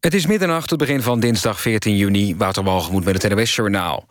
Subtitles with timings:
[0.00, 2.36] Het is middernacht, het begin van dinsdag 14 juni.
[2.36, 4.06] Waterwalgemoed met het NOS-journaal.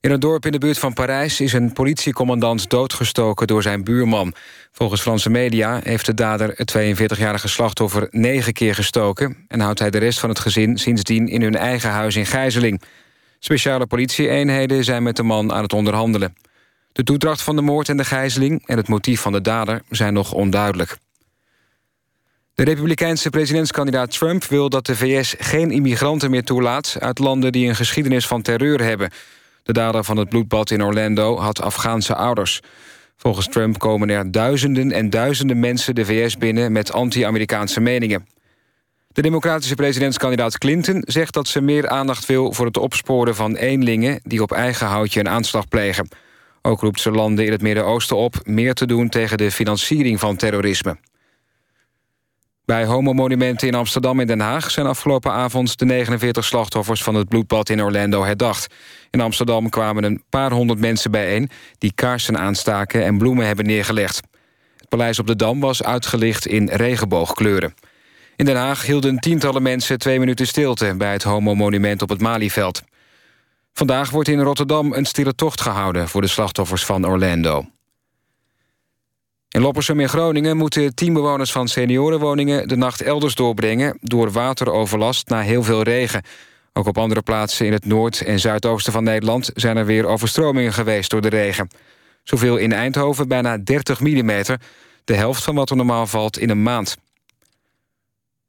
[0.00, 4.34] In een dorp in de buurt van Parijs is een politiecommandant doodgestoken door zijn buurman.
[4.72, 9.44] Volgens Franse media heeft de dader het 42-jarige slachtoffer negen keer gestoken...
[9.48, 12.82] en houdt hij de rest van het gezin sindsdien in hun eigen huis in gijzeling.
[13.38, 16.36] Speciale politieeenheden zijn met de man aan het onderhandelen.
[16.92, 20.12] De toedracht van de moord en de gijzeling en het motief van de dader zijn
[20.12, 20.96] nog onduidelijk.
[22.56, 26.96] De republikeinse presidentskandidaat Trump wil dat de VS geen immigranten meer toelaat...
[26.98, 29.10] uit landen die een geschiedenis van terreur hebben.
[29.62, 32.60] De dader van het bloedbad in Orlando had Afghaanse ouders.
[33.16, 36.72] Volgens Trump komen er duizenden en duizenden mensen de VS binnen...
[36.72, 38.26] met anti-Amerikaanse meningen.
[39.12, 42.52] De democratische presidentskandidaat Clinton zegt dat ze meer aandacht wil...
[42.52, 46.08] voor het opsporen van eenlingen die op eigen houtje een aanslag plegen.
[46.62, 48.36] Ook roept ze landen in het Midden-Oosten op...
[48.44, 50.96] meer te doen tegen de financiering van terrorisme.
[52.66, 54.70] Bij homomonumenten in Amsterdam en Den Haag...
[54.70, 58.74] zijn afgelopen avond de 49 slachtoffers van het bloedbad in Orlando herdacht.
[59.10, 61.50] In Amsterdam kwamen een paar honderd mensen bijeen...
[61.78, 64.22] die kaarsen aanstaken en bloemen hebben neergelegd.
[64.76, 67.74] Het paleis op de Dam was uitgelicht in regenboogkleuren.
[68.36, 70.94] In Den Haag hielden tientallen mensen twee minuten stilte...
[70.96, 72.82] bij het homomonument op het Malieveld.
[73.72, 76.08] Vandaag wordt in Rotterdam een stille tocht gehouden...
[76.08, 77.64] voor de slachtoffers van Orlando.
[79.56, 82.68] In Loppersum in Groningen moeten tien bewoners van seniorenwoningen...
[82.68, 86.22] de nacht elders doorbrengen door wateroverlast na heel veel regen.
[86.72, 89.50] Ook op andere plaatsen in het noord- en zuidoosten van Nederland...
[89.54, 91.68] zijn er weer overstromingen geweest door de regen.
[92.22, 94.30] Zoveel in Eindhoven bijna 30 mm.
[95.04, 96.96] De helft van wat er normaal valt in een maand.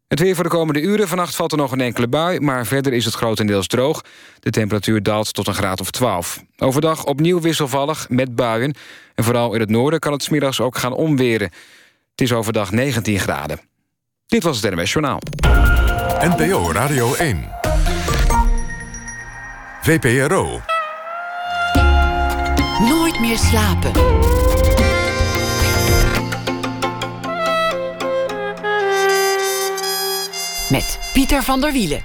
[0.07, 1.07] Het weer voor de komende uren.
[1.07, 4.03] Vannacht valt er nog een enkele bui, maar verder is het grotendeels droog.
[4.39, 6.43] De temperatuur daalt tot een graad of 12.
[6.57, 8.75] Overdag opnieuw wisselvallig met buien.
[9.15, 11.49] En vooral in het noorden kan het smiddags ook gaan omweren.
[12.11, 13.59] Het is overdag 19 graden.
[14.27, 15.19] Dit was het NMS Journaal.
[16.19, 17.49] NPO Radio 1.
[19.81, 20.61] VPRO.
[22.79, 23.91] Nooit meer slapen.
[30.69, 32.01] Met Pieter van der Wielen.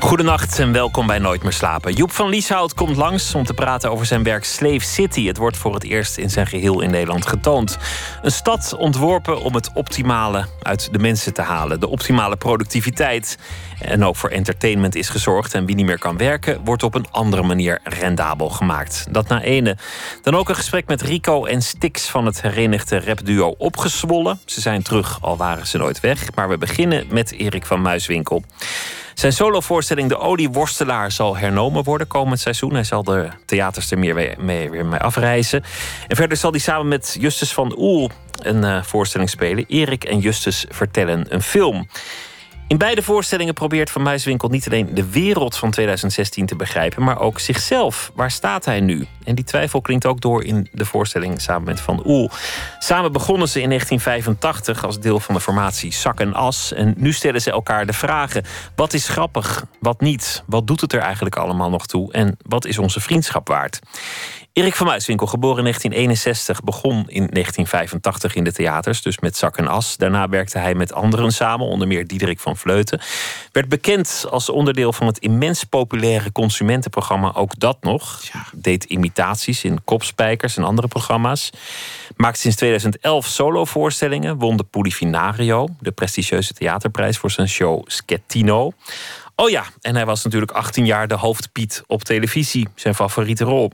[0.00, 1.92] Goedenacht en welkom bij Nooit meer slapen.
[1.92, 5.26] Joep van Lieshout komt langs om te praten over zijn werk Slave City.
[5.26, 7.78] Het wordt voor het eerst in zijn geheel in Nederland getoond.
[8.22, 11.80] Een stad ontworpen om het optimale uit de mensen te halen.
[11.80, 13.38] De optimale productiviteit.
[13.80, 15.54] En ook voor entertainment is gezorgd.
[15.54, 19.06] En wie niet meer kan werken, wordt op een andere manier rendabel gemaakt.
[19.10, 19.76] Dat na ene.
[20.22, 24.40] Dan ook een gesprek met Rico en Stix van het herenigde rapduo Opgezwollen.
[24.44, 26.34] Ze zijn terug, al waren ze nooit weg.
[26.34, 28.42] Maar we beginnen met Erik van Muiswinkel.
[29.14, 32.74] Zijn solovoorstelling De Olieworstelaar zal hernomen worden komend seizoen.
[32.74, 35.64] Hij zal de theaters er meer mee, weer mee afreizen.
[36.08, 38.10] En verder zal hij samen met Justus van Oel
[38.42, 39.64] een uh, voorstelling spelen.
[39.68, 41.88] Erik en Justus vertellen een film.
[42.70, 47.20] In beide voorstellingen probeert Van Muiswinkel niet alleen de wereld van 2016 te begrijpen, maar
[47.20, 48.12] ook zichzelf.
[48.14, 49.06] Waar staat hij nu?
[49.24, 52.30] En die twijfel klinkt ook door in de voorstelling samen met Van Oel.
[52.78, 56.72] Samen begonnen ze in 1985 als deel van de formatie Zak en As.
[56.72, 58.44] En nu stellen ze elkaar de vragen:
[58.74, 60.42] wat is grappig, wat niet?
[60.46, 62.12] Wat doet het er eigenlijk allemaal nog toe?
[62.12, 63.80] En wat is onze vriendschap waard?
[64.52, 69.56] Erik van Muiswinkel, geboren in 1961, begon in 1985 in de theaters, dus met Zak
[69.56, 69.96] en As.
[69.96, 73.00] Daarna werkte hij met anderen samen, onder meer Diederik van Vleuten.
[73.52, 78.22] Werd bekend als onderdeel van het immens populaire consumentenprogramma Ook Dat Nog.
[78.54, 81.50] Deed imitaties in Kopspijkers en andere programma's.
[82.16, 88.72] Maakte sinds 2011 solovoorstellingen, won de Polifinario, de prestigieuze theaterprijs voor zijn show Schettino.
[89.36, 93.70] Oh ja, en hij was natuurlijk 18 jaar de hoofdpiet op televisie, zijn favoriete rol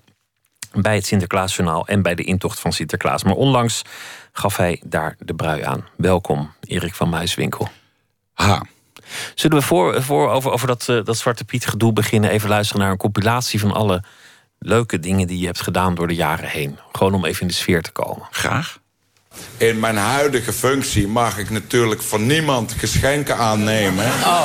[0.82, 3.25] bij het Sinterklaasjournaal en bij de intocht van Sinterklaas.
[3.25, 3.82] Maar onlangs
[4.32, 5.84] gaf hij daar de brui aan.
[5.97, 7.69] Welkom, Erik van Muiswinkel.
[8.32, 8.62] Ha.
[9.34, 12.31] Zullen we voor, voor over, over dat, uh, dat Zwarte Piet gedoe beginnen...
[12.31, 14.03] even luisteren naar een compilatie van alle
[14.59, 15.26] leuke dingen...
[15.26, 16.78] die je hebt gedaan door de jaren heen.
[16.93, 18.26] Gewoon om even in de sfeer te komen.
[18.31, 18.78] Graag.
[19.56, 24.05] In mijn huidige functie mag ik natuurlijk van niemand geschenken aannemen.
[24.05, 24.44] Oh.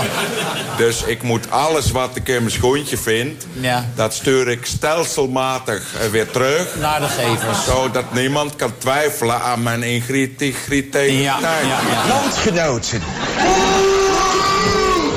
[0.78, 3.46] Dus ik moet alles wat ik in mijn schoentje vind...
[3.54, 3.90] Ja.
[3.96, 6.76] dat stuur ik stelselmatig eh, weer terug.
[6.80, 7.66] Naar de gevers.
[7.66, 11.12] Zodat niemand kan twijfelen aan mijn integriteit.
[11.12, 11.80] Ja, ja, ja.
[12.08, 13.02] Landgenoten.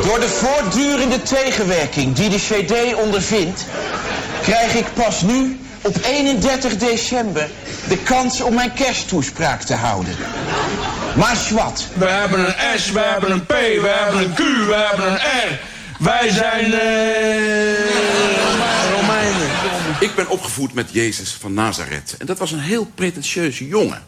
[0.07, 3.67] Door de voortdurende tegenwerking die de CD ondervindt...
[4.43, 7.51] krijg ik pas nu op 31 december
[7.89, 10.17] de kans om mijn kersttoespraak te houden.
[11.17, 11.87] Maar zwart.
[11.95, 15.19] We hebben een S, we hebben een P, we hebben een Q, we hebben een
[15.19, 15.61] R.
[15.99, 16.79] Wij zijn uh,
[18.95, 19.49] Romeinen.
[20.01, 22.17] Ik ben opgevoed met Jezus van Nazareth.
[22.19, 24.03] En dat was een heel pretentieuze jongen.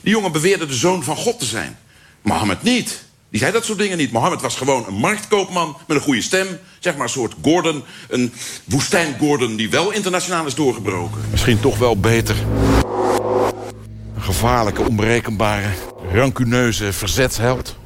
[0.00, 1.78] Die jongen beweerde de zoon van God te zijn.
[2.22, 3.03] Mohammed niet.
[3.34, 4.12] Die zei dat soort dingen niet.
[4.12, 6.46] Mohammed was gewoon een marktkoopman met een goede stem.
[6.78, 8.32] Zeg maar een soort Gordon, een
[8.64, 9.56] woestijn Gordon...
[9.56, 11.20] die wel internationaal is doorgebroken.
[11.30, 12.36] Misschien toch wel beter.
[14.14, 15.68] Een gevaarlijke, onberekenbare,
[16.12, 17.76] rancuneuze verzetsheld...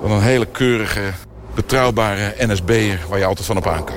[0.00, 1.12] dan een hele keurige,
[1.54, 3.00] betrouwbare NSB'er...
[3.08, 3.96] waar je altijd van op aan kan.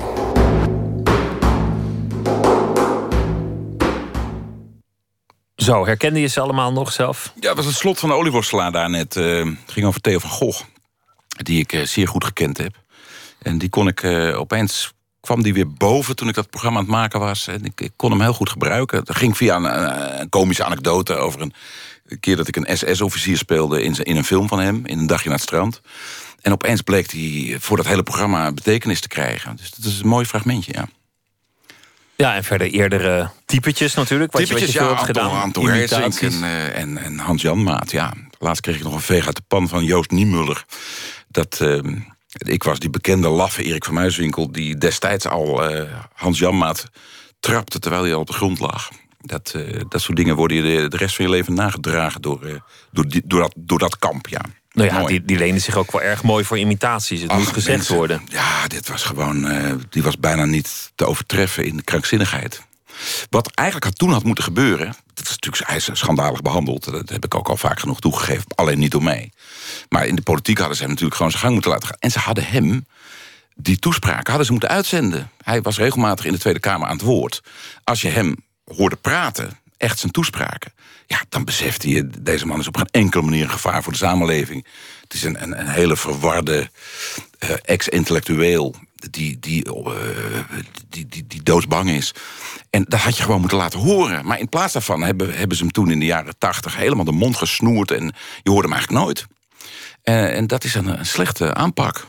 [5.56, 7.32] Zo, herkende je ze allemaal nog zelf?
[7.34, 9.16] Ja, dat was het slot van de olieworstelaar daar net.
[9.16, 10.62] Eh, het ging over Theo van Gogh,
[11.44, 12.74] die ik eh, zeer goed gekend heb.
[13.42, 16.84] En die kon ik uh, opeens kwam die weer boven toen ik dat programma aan
[16.84, 17.46] het maken was.
[17.46, 19.04] En ik, ik kon hem heel goed gebruiken.
[19.04, 21.52] Dat ging via een, een komische anekdote over een,
[22.20, 25.28] keer dat ik een SS-officier speelde in, in een film van hem, in een dagje
[25.28, 25.80] naar het strand.
[26.40, 29.56] En opeens bleek hij voor dat hele programma betekenis te krijgen.
[29.56, 30.88] Dus dat is een mooi fragmentje, ja.
[32.20, 34.32] Ja, en verder eerdere typetjes natuurlijk.
[34.32, 35.40] Wat typetjes, je, wat je ja, hebt gedaan.
[35.40, 37.90] Anton Hersink en, en, en Hans-Jan Maat.
[37.90, 40.64] Ja, laatst kreeg ik nog een veeg uit de pan van Joost Niemuller.
[41.30, 41.78] Dat, uh,
[42.38, 44.52] ik was die bekende laffe Erik van Muiswinkel...
[44.52, 45.82] die destijds al uh,
[46.14, 46.84] Hans-Jan Maat
[47.40, 48.90] trapte terwijl hij al op de grond lag.
[49.20, 49.54] Dat,
[49.88, 53.22] dat soort dingen worden je de, de, rest van je leven nagedragen door, door, die,
[53.24, 54.40] door, dat, door dat kamp, ja.
[54.72, 57.20] Nou ja, die, die leende zich ook wel erg mooi voor imitaties.
[57.20, 58.22] Het Ach, moet gezegd mensen, worden.
[58.28, 59.52] Ja, dit was gewoon...
[59.52, 62.62] Uh, die was bijna niet te overtreffen in de krankzinnigheid.
[63.30, 64.94] Wat eigenlijk had, toen had moeten gebeuren...
[65.22, 66.84] dat is natuurlijk hij is schandalig behandeld.
[66.84, 68.44] Dat heb ik ook al vaak genoeg toegegeven.
[68.54, 69.32] Alleen niet door mij.
[69.88, 71.96] Maar in de politiek hadden ze hem natuurlijk gewoon zijn gang moeten laten gaan.
[72.00, 72.86] En ze hadden hem...
[73.54, 75.30] Die toespraak hadden ze moeten uitzenden.
[75.42, 77.42] Hij was regelmatig in de Tweede Kamer aan het woord.
[77.84, 80.72] Als je hem hoorde praten, echt zijn toespraken...
[81.06, 83.98] ja, dan besefte je, deze man is op geen enkele manier een gevaar voor de
[83.98, 84.66] samenleving.
[85.02, 86.70] Het is een, een, een hele verwarde
[87.44, 88.74] uh, ex-intellectueel...
[89.10, 89.86] Die, die, uh,
[90.88, 92.14] die, die, die doodsbang is.
[92.70, 94.26] En dat had je gewoon moeten laten horen.
[94.26, 96.76] Maar in plaats daarvan hebben, hebben ze hem toen in de jaren tachtig...
[96.76, 99.26] helemaal de mond gesnoerd en je hoorde hem eigenlijk nooit.
[100.04, 102.06] Uh, en dat is een, een slechte aanpak.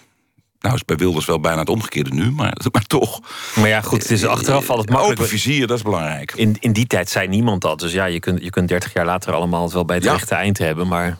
[0.61, 3.19] Nou is bij Wilders wel bijna het omgekeerde nu, maar, maar toch.
[3.55, 5.19] Maar ja, goed, het is achteraf altijd makkelijk.
[5.19, 6.33] Open vizier, dat is belangrijk.
[6.35, 7.79] In, in die tijd zei niemand dat.
[7.79, 10.11] Dus ja, je kunt, je kunt 30 jaar later allemaal het wel bij het ja.
[10.11, 10.87] rechte eind hebben.
[10.87, 11.17] Maar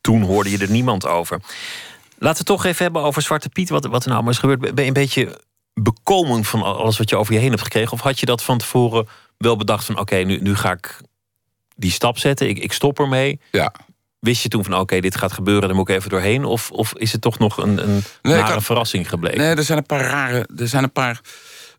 [0.00, 1.40] toen hoorde je er niemand over.
[2.22, 3.68] Laten we het toch even hebben over Zwarte Piet.
[3.68, 4.60] Wat, wat er nou maar is gebeurd.
[4.60, 5.40] Ben je een beetje
[5.74, 7.92] bekomen van alles wat je over je heen hebt gekregen?
[7.92, 9.08] Of had je dat van tevoren
[9.38, 9.98] wel bedacht van...
[9.98, 11.00] oké, nu, nu ga ik
[11.76, 12.48] die stap zetten.
[12.48, 13.40] Ik, ik stop ermee.
[13.50, 13.72] Ja.
[14.18, 16.44] Wist je toen van oké, dit gaat gebeuren, daar moet ik even doorheen?
[16.44, 19.38] Of, of is het toch nog een, een nee, had, verrassing gebleken?
[19.38, 21.20] Nee, er zijn een paar rare, er zijn een paar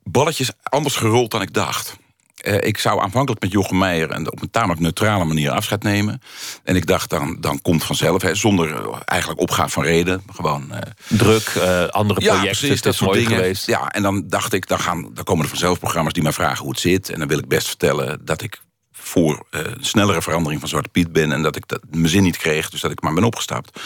[0.04, 1.98] balletjes anders gerold dan ik dacht.
[2.44, 6.22] Uh, ik zou aanvankelijk met Jochem Meijer en op een tamelijk neutrale manier afscheid nemen.
[6.64, 10.24] En ik dacht, dan, dan komt vanzelf, hè, zonder eigenlijk opgaan van reden.
[10.34, 13.38] Gewoon, uh, Druk, uh, andere ja, projecten, precies, dat is soort mooi dingen.
[13.38, 13.66] geweest.
[13.66, 16.64] Ja, en dan dacht ik, dan, gaan, dan komen er vanzelf programma's die mij vragen
[16.64, 17.10] hoe het zit.
[17.10, 18.62] En dan wil ik best vertellen dat ik
[18.92, 21.32] voor uh, snellere verandering van Zwarte Piet ben...
[21.32, 23.80] en dat ik dat, mijn zin niet kreeg, dus dat ik maar ben opgestapt.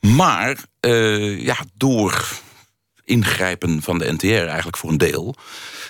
[0.00, 0.56] Maar
[1.38, 2.28] ja, door
[3.04, 5.36] ingrijpen van de NTR eigenlijk voor een deel...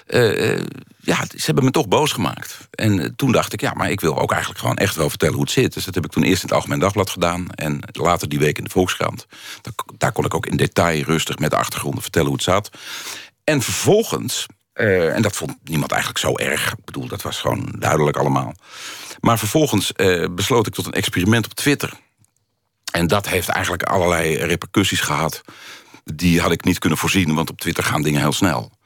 [0.08, 0.60] Uh,
[1.00, 2.68] ja, ze hebben me toch boos gemaakt.
[2.70, 5.44] En toen dacht ik, ja, maar ik wil ook eigenlijk gewoon echt wel vertellen hoe
[5.44, 5.74] het zit.
[5.74, 7.50] Dus dat heb ik toen eerst in het Algemeen Dagblad gedaan...
[7.50, 9.26] en later die week in de Volkskrant.
[9.98, 12.70] Daar, kon ik ook in detail rustig met de achtergronden vertellen hoe het zat.
[13.44, 16.72] En vervolgens en dat vond niemand eigenlijk zo erg.
[16.72, 18.54] Ik bedoel, dat was gewoon duidelijk allemaal.
[19.20, 19.92] Maar vervolgens
[20.30, 21.92] besloot ik tot een experiment op Twitter.
[22.92, 25.42] En dat heeft eigenlijk allerlei repercussies gehad.
[26.04, 28.77] Die had ik niet kunnen voorzien, want op Twitter gaan dingen heel snel.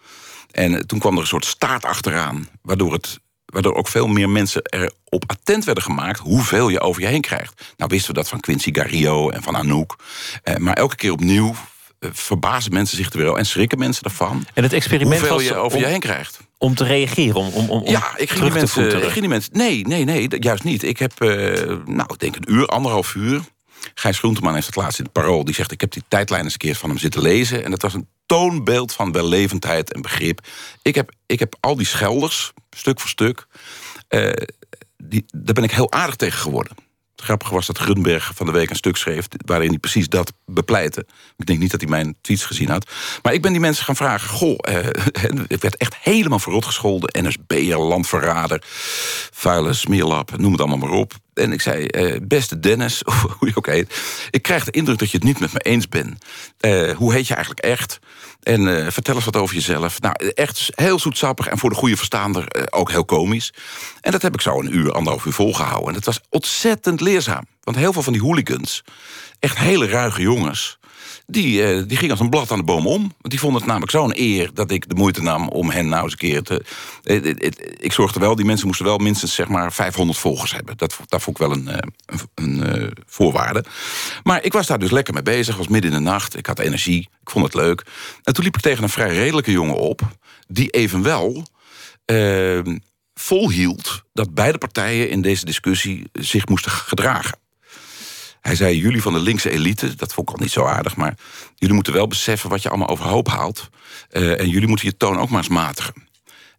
[0.53, 4.63] En toen kwam er een soort staart achteraan, waardoor, het, waardoor ook veel meer mensen
[4.63, 7.63] erop attent werden gemaakt hoeveel je over je heen krijgt.
[7.77, 9.97] Nou wisten we dat van Quincy Gario en van Anouk.
[10.45, 11.55] Uh, maar elke keer opnieuw
[12.11, 14.47] verbazen mensen zich er weer en schrikken mensen ervan.
[14.55, 16.41] En het experiment hoeveel was je over om, je heen krijgt.
[16.59, 19.53] Om te reageren, om, om, om ja, ik ging, die mensen, ik ging die mensen.
[19.57, 20.83] Nee, nee, nee, juist niet.
[20.83, 21.29] Ik heb, uh,
[21.87, 23.41] nou, ik denk een uur, anderhalf uur.
[23.95, 25.45] Gijs Groenteman heeft het laatst in het parool.
[25.45, 27.65] Die zegt: Ik heb die tijdlijn eens een keer van hem zitten lezen.
[27.65, 30.47] En dat was een toonbeeld van wellevendheid en begrip.
[30.83, 33.47] Ik heb, ik heb al die schelders, stuk voor stuk.
[34.09, 34.33] Uh,
[34.97, 36.77] die, daar ben ik heel aardig tegen geworden.
[37.23, 39.27] Het grappige was dat Grunberg van de week een stuk schreef...
[39.47, 41.07] waarin hij precies dat bepleitte.
[41.37, 42.91] Ik denk niet dat hij mijn tweets gezien had.
[43.23, 44.29] Maar ik ben die mensen gaan vragen...
[44.29, 44.87] goh, eh,
[45.47, 47.27] ik werd echt helemaal verrot gescholden.
[47.27, 48.63] NSB'er, landverrader,
[49.33, 51.13] vuile smeerlap, noem het allemaal maar op.
[51.35, 53.03] En ik zei, eh, beste Dennis,
[53.39, 54.01] hoe je ook heet...
[54.31, 56.25] ik krijg de indruk dat je het niet met me eens bent.
[56.61, 57.99] Eh, hoe heet je eigenlijk echt?
[58.43, 60.01] En uh, vertel eens wat over jezelf.
[60.01, 63.53] Nou, echt heel zoetsappig en voor de goede verstaander uh, ook heel komisch.
[64.01, 65.89] En dat heb ik zo een uur, anderhalf uur volgehouden.
[65.89, 67.47] En het was ontzettend leerzaam.
[67.63, 68.85] Want heel veel van die hooligans,
[69.39, 70.81] echt hele ruige jongens...
[71.33, 73.01] Die, eh, die ging als een blad aan de boom om.
[73.01, 76.03] Want die vond het namelijk zo'n eer dat ik de moeite nam om hen nou
[76.03, 76.65] eens een keer te.
[77.03, 80.77] eh, eh, ik zorgde wel, die mensen moesten wel minstens zeg maar 500 volgers hebben.
[80.77, 81.69] Dat, dat vond ik wel een,
[82.07, 83.65] een, een voorwaarde.
[84.23, 85.57] Maar ik was daar dus lekker mee bezig.
[85.57, 86.37] was midden in de nacht.
[86.37, 87.09] Ik had energie.
[87.21, 87.85] Ik vond het leuk.
[88.23, 90.01] En toen liep ik tegen een vrij redelijke jongen op.
[90.49, 91.47] Die evenwel
[93.15, 97.42] volhield dat beide partijen in deze discussie zich moesten gedragen.
[98.43, 100.97] Hij zei, jullie van de linkse elite, dat vond ik al niet zo aardig...
[100.97, 101.15] maar
[101.55, 103.69] jullie moeten wel beseffen wat je allemaal overhoop haalt...
[104.09, 105.95] eh, en jullie moeten je toon ook maar eens matigen.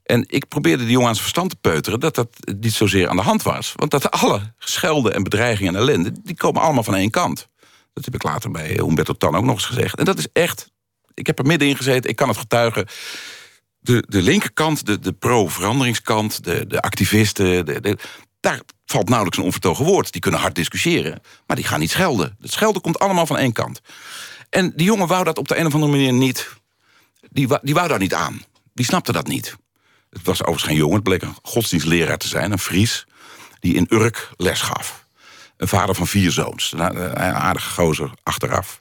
[0.03, 1.99] En ik probeerde die jongen aan zijn verstand te peuteren...
[1.99, 3.73] dat dat niet zozeer aan de hand was.
[3.75, 6.11] Want dat alle schelden en bedreigingen en ellende...
[6.23, 7.47] die komen allemaal van één kant.
[7.93, 9.97] Dat heb ik later bij Humberto Tan ook nog eens gezegd.
[9.97, 10.71] En dat is echt...
[11.13, 12.85] Ik heb er middenin gezeten, ik kan het getuigen
[13.79, 17.65] de, de linkerkant, de, de pro-veranderingskant, de, de activisten...
[17.65, 17.97] De, de-
[18.43, 20.11] daar valt nauwelijks een onvertogen woord.
[20.11, 22.37] Die kunnen hard discussiëren, maar die gaan niet schelden.
[22.41, 23.81] Het schelden komt allemaal van één kant.
[24.49, 26.49] En die jongen wou dat op de een of andere manier niet...
[27.29, 28.41] Die, wou- die daar niet aan.
[28.73, 29.55] Die snapte dat niet.
[30.09, 33.05] Het was overigens geen jongen, het bleek een godsdienstleraar te zijn, een Fries...
[33.59, 35.07] die in Urk les gaf.
[35.57, 36.71] Een vader van vier zoons.
[36.71, 38.79] Nou, Een aardige gozer achteraf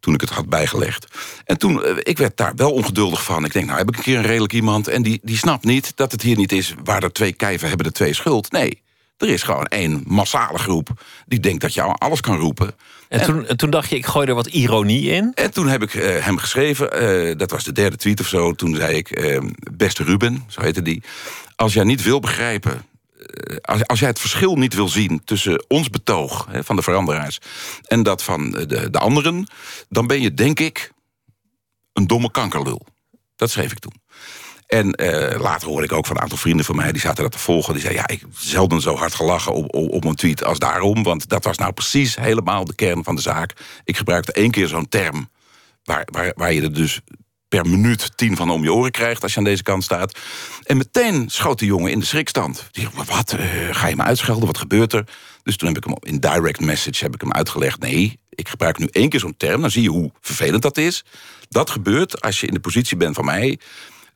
[0.00, 1.06] toen ik het had bijgelegd.
[1.44, 3.44] En toen, eh, ik werd daar wel ongeduldig van.
[3.44, 4.88] Ik denk, nou heb ik een keer een redelijk iemand...
[4.88, 6.74] en die, die snapt niet dat het hier niet is...
[6.84, 8.52] waar er twee kijven hebben de twee schuld.
[8.52, 8.82] Nee,
[9.18, 10.88] er is gewoon één massale groep...
[11.26, 12.74] die denkt dat je alles kan roepen.
[13.08, 15.32] En, toen, en toen dacht je, ik gooi er wat ironie in.
[15.34, 18.52] En toen heb ik eh, hem geschreven, eh, dat was de derde tweet of zo...
[18.52, 19.40] toen zei ik, eh,
[19.72, 21.02] beste Ruben, zo heette die...
[21.56, 22.82] als jij niet wil begrijpen...
[23.18, 26.82] eh, Als, als jij het verschil niet wil zien tussen ons betoog hè, van de
[26.82, 27.38] veranderaars...
[27.82, 29.46] en dat van de, de anderen...
[29.88, 30.92] dan ben je, denk ik,
[31.92, 32.86] een domme kankerlul.
[33.36, 33.94] Dat schreef ik toen.
[34.68, 36.92] En eh, later hoorde ik ook van een aantal vrienden van mij...
[36.92, 37.72] die zaten dat te volgen.
[37.72, 40.58] Die zeiden, ja, ik heb zelden zo hard gelachen op, op, op een tweet als
[40.58, 41.02] daarom.
[41.02, 43.52] Want dat was nou precies helemaal de kern van de zaak.
[43.84, 45.28] Ik gebruikte één keer zo'n term...
[45.84, 47.00] Waar, waar, waar je er dus
[47.48, 49.22] per minuut tien van om je oren krijgt...
[49.22, 50.18] als je aan deze kant staat.
[50.64, 52.68] En meteen schoot de jongen in de schrikstand.
[52.70, 54.46] Die zei, wat, eh, ga je me uitschelden?
[54.46, 55.04] Wat gebeurt er?
[55.42, 57.80] Dus toen heb ik hem in direct message heb ik hem uitgelegd...
[57.80, 59.60] nee, ik gebruik nu één keer zo'n term.
[59.60, 61.04] Dan zie je hoe vervelend dat is.
[61.48, 63.58] Dat gebeurt als je in de positie bent van mij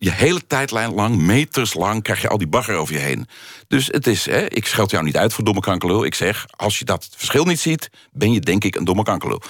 [0.04, 3.26] je hele tijdlijn lang, meters lang, krijg je al die bagger over je heen.
[3.68, 6.04] Dus het is, hè, ik scheld jou niet uit voor domme kankerlul.
[6.04, 9.42] Ik zeg, als je dat verschil niet ziet, ben je denk ik een domme kankerlul.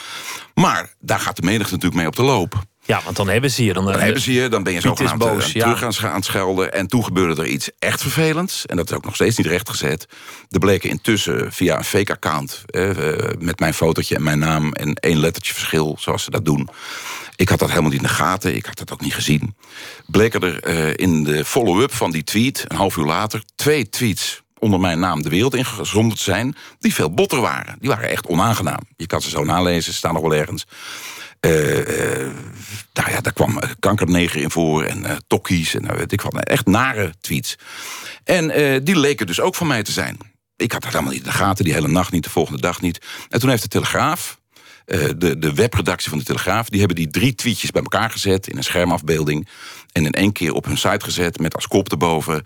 [0.54, 2.64] Maar daar gaat de menigte natuurlijk mee op de loop.
[2.84, 3.72] Ja, want dan hebben ze je.
[3.72, 5.62] Dan, Dan hebben ze je, dan ben je zo Piet is boos, ja.
[5.62, 6.72] terug aan, sch- aan het schelden.
[6.72, 8.66] En toen gebeurde er iets echt vervelends.
[8.66, 10.06] En dat is ook nog steeds niet rechtgezet.
[10.50, 12.62] Er bleken intussen via een fake account...
[12.66, 15.96] eh, eh, met mijn fotootje en mijn naam en één lettertje verschil...
[16.00, 16.68] zoals ze dat doen.
[17.42, 18.56] Ik had dat helemaal niet in de gaten.
[18.56, 19.56] Ik had dat ook niet gezien.
[20.06, 22.64] Bleken er eh, in de follow-up van die tweet...
[22.68, 26.56] een half uur later, twee tweets onder mijn naam de wereld ingezonderd zijn...
[26.78, 27.76] die veel botter waren.
[27.78, 28.80] Die waren echt onaangenaam.
[28.96, 30.66] Je kan ze zo nalezen, ze staan nog wel ergens.
[32.92, 36.44] Nou ja, daar kwam kankerneger in voor en eh tokkies en nou weet ik wat.
[36.44, 37.58] Echt nare tweets.
[38.24, 40.18] En die leken dus ook van mij te zijn.
[40.56, 42.80] Ik had dat helemaal niet in de gaten, die hele nacht niet, de volgende dag
[42.80, 43.06] niet.
[43.28, 44.40] En toen heeft de Telegraaf,
[44.84, 46.68] eh, de, de webredactie van de Telegraaf...
[46.68, 49.48] die hebben die drie tweetjes bij elkaar gezet in een schermafbeelding...
[49.92, 52.42] en in één keer op hun site gezet met als kop erboven...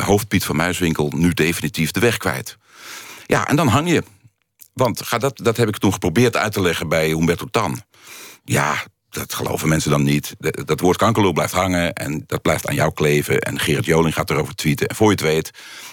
[0.00, 2.56] hoofdpiet van Muiswinkel nu definitief de weg kwijt.
[3.26, 4.02] Ja, en dan hang je.
[4.72, 7.82] Want ga dat, dat heb ik toen geprobeerd uit te leggen bij Humberto Tan.
[8.44, 10.36] Ja, dat geloven mensen dan niet.
[10.64, 13.40] Dat woord kankerlul blijft hangen en dat blijft aan jou kleven.
[13.40, 14.88] En Gerard Joling gaat erover tweeten.
[14.88, 15.50] En voor je het weet...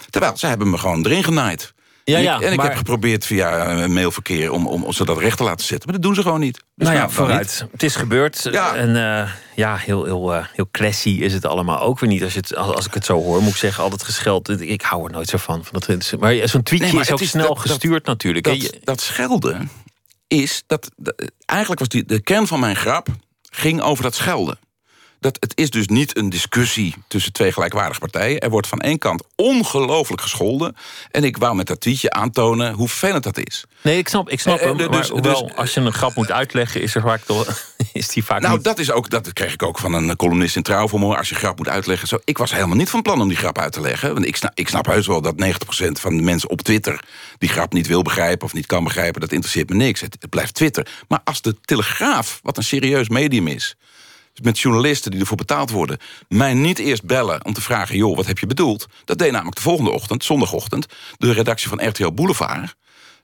[0.09, 1.73] Terwijl, ze hebben me gewoon erin genaaid.
[2.07, 5.05] Ja, en ja, ik, en ik heb geprobeerd via een mailverkeer om, om, om ze
[5.05, 5.89] dat recht te laten zetten.
[5.89, 6.63] Maar dat doen ze gewoon niet.
[6.75, 7.59] Dus nou ja, dan vooruit.
[7.61, 7.71] niet.
[7.71, 8.47] Het is gebeurd.
[8.51, 8.75] Ja.
[8.75, 12.23] En eh, ja, heel, heel, eh, heel classy is het allemaal ook weer niet.
[12.23, 14.61] Als, je het, als, als ik het zo hoor, moet ik zeggen, altijd gescheld.
[14.61, 15.65] Ik hou er nooit zo van.
[15.65, 18.45] van dat, maar zo'n tweetje Nee, maar is ook is snel dat- dat- gestuurd natuurlijk.
[18.45, 19.69] Dat, Je- dat schelden
[20.27, 23.07] is dat, dat- Eigenlijk was die, de kern van mijn grap
[23.51, 24.57] ging over dat schelden.
[25.25, 28.39] Dat het is dus niet een discussie tussen twee gelijkwaardige partijen.
[28.39, 30.75] Er wordt van één kant ongelooflijk gescholden.
[31.11, 33.63] En ik wou met dat tweetje aantonen hoe vervelend dat is.
[33.81, 34.77] Nee, ik snap, ik snap Eh, hem.
[34.77, 37.61] dus- dus- hoewel, dus- als je een grap moet uitleggen, is, er vaak toch,
[37.93, 38.63] is die vaak Nou, niet...
[38.63, 41.17] dat, is ook, dat kreeg ik ook van een columnist in Trouw voor me.
[41.17, 42.07] Als je grap moet uitleggen.
[42.07, 44.13] Zo, ik was helemaal niet van plan om die grap uit te leggen.
[44.13, 47.03] Want ik snap, ik snap heus wel dat 90% van de mensen op Twitter...
[47.37, 49.21] die grap niet wil begrijpen of niet kan begrijpen.
[49.21, 50.01] Dat interesseert me niks.
[50.01, 50.87] Het, het blijft Twitter.
[51.07, 53.75] Maar als de Telegraaf, wat een serieus medium is...
[54.43, 55.97] met journalisten die ervoor betaald worden...
[56.27, 57.97] mij niet eerst bellen om te vragen...
[57.97, 58.87] joh, wat heb je bedoeld?
[59.05, 60.85] Dat deed namelijk de volgende ochtend, zondagochtend...
[61.17, 62.75] de redactie van RTL Boulevard...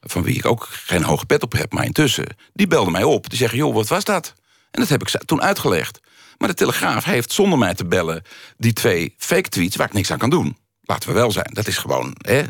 [0.02, 2.36] van wie ik ook geen hoge pet op heb, maar intussen...
[2.54, 3.30] die belde mij op.
[3.30, 4.34] Die zeggen, joh, wat was dat?
[4.72, 6.00] En dat heb ik toen uitgelegd.
[6.38, 8.24] Maar de Telegraaf heeft zonder mij te bellen...
[8.58, 10.58] die twee fake tweets waar ik niks aan kan doen.
[10.82, 11.50] Laten we wel zijn.
[11.54, 12.16] Dat is gewoon...
[12.18, 12.44] Hè?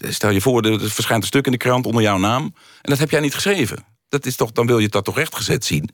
[0.00, 2.42] Stel je voor, er verschijnt een stuk in de krant onder jouw naam...
[2.82, 3.84] en dat heb jij niet geschreven.
[4.08, 5.90] Dat is toch, dan wil je dat toch rechtgezet zien.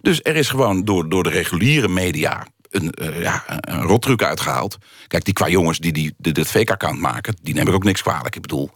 [0.00, 4.78] Dus er is gewoon door, door de reguliere media een, uh, ja, een uitgehaald.
[5.06, 7.36] Kijk, die qua jongens die, die, die dit fake-account maken...
[7.42, 8.34] die neem ik ook niks kwalijk.
[8.34, 8.70] Ik bedoel,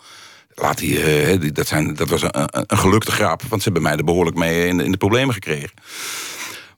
[0.54, 3.42] laat die, uh, dat, zijn, dat was een, een gelukte grap...
[3.42, 5.70] want ze hebben mij er behoorlijk mee in de, in de problemen gekregen.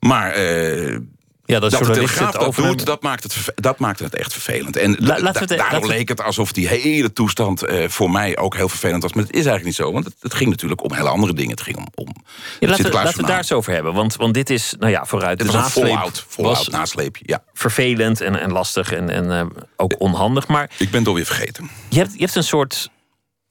[0.01, 0.43] Maar...
[0.43, 0.99] Uh,
[1.45, 2.63] ja, dat, dat de Telegraaf dat over...
[2.63, 4.77] doet, dat maakt, het, dat maakt het echt vervelend.
[4.77, 8.57] En La, da, het, daardoor leek het alsof die hele toestand uh, voor mij ook
[8.57, 9.13] heel vervelend was.
[9.13, 11.51] Maar het is eigenlijk niet zo, want het, het ging natuurlijk om hele andere dingen.
[11.51, 12.15] Het ging om, om
[12.61, 13.95] ja, laten, we, laten we daar eens over hebben.
[13.95, 15.85] Want, want dit is, nou ja, vooruit dit de nasleep.
[15.85, 17.43] Een fallout, fallout nasleepje, ja.
[17.53, 20.49] Vervelend en, en lastig en, en uh, ook onhandig.
[20.49, 21.71] Maar ik ben het alweer vergeten.
[21.89, 22.91] Je hebt, je hebt een soort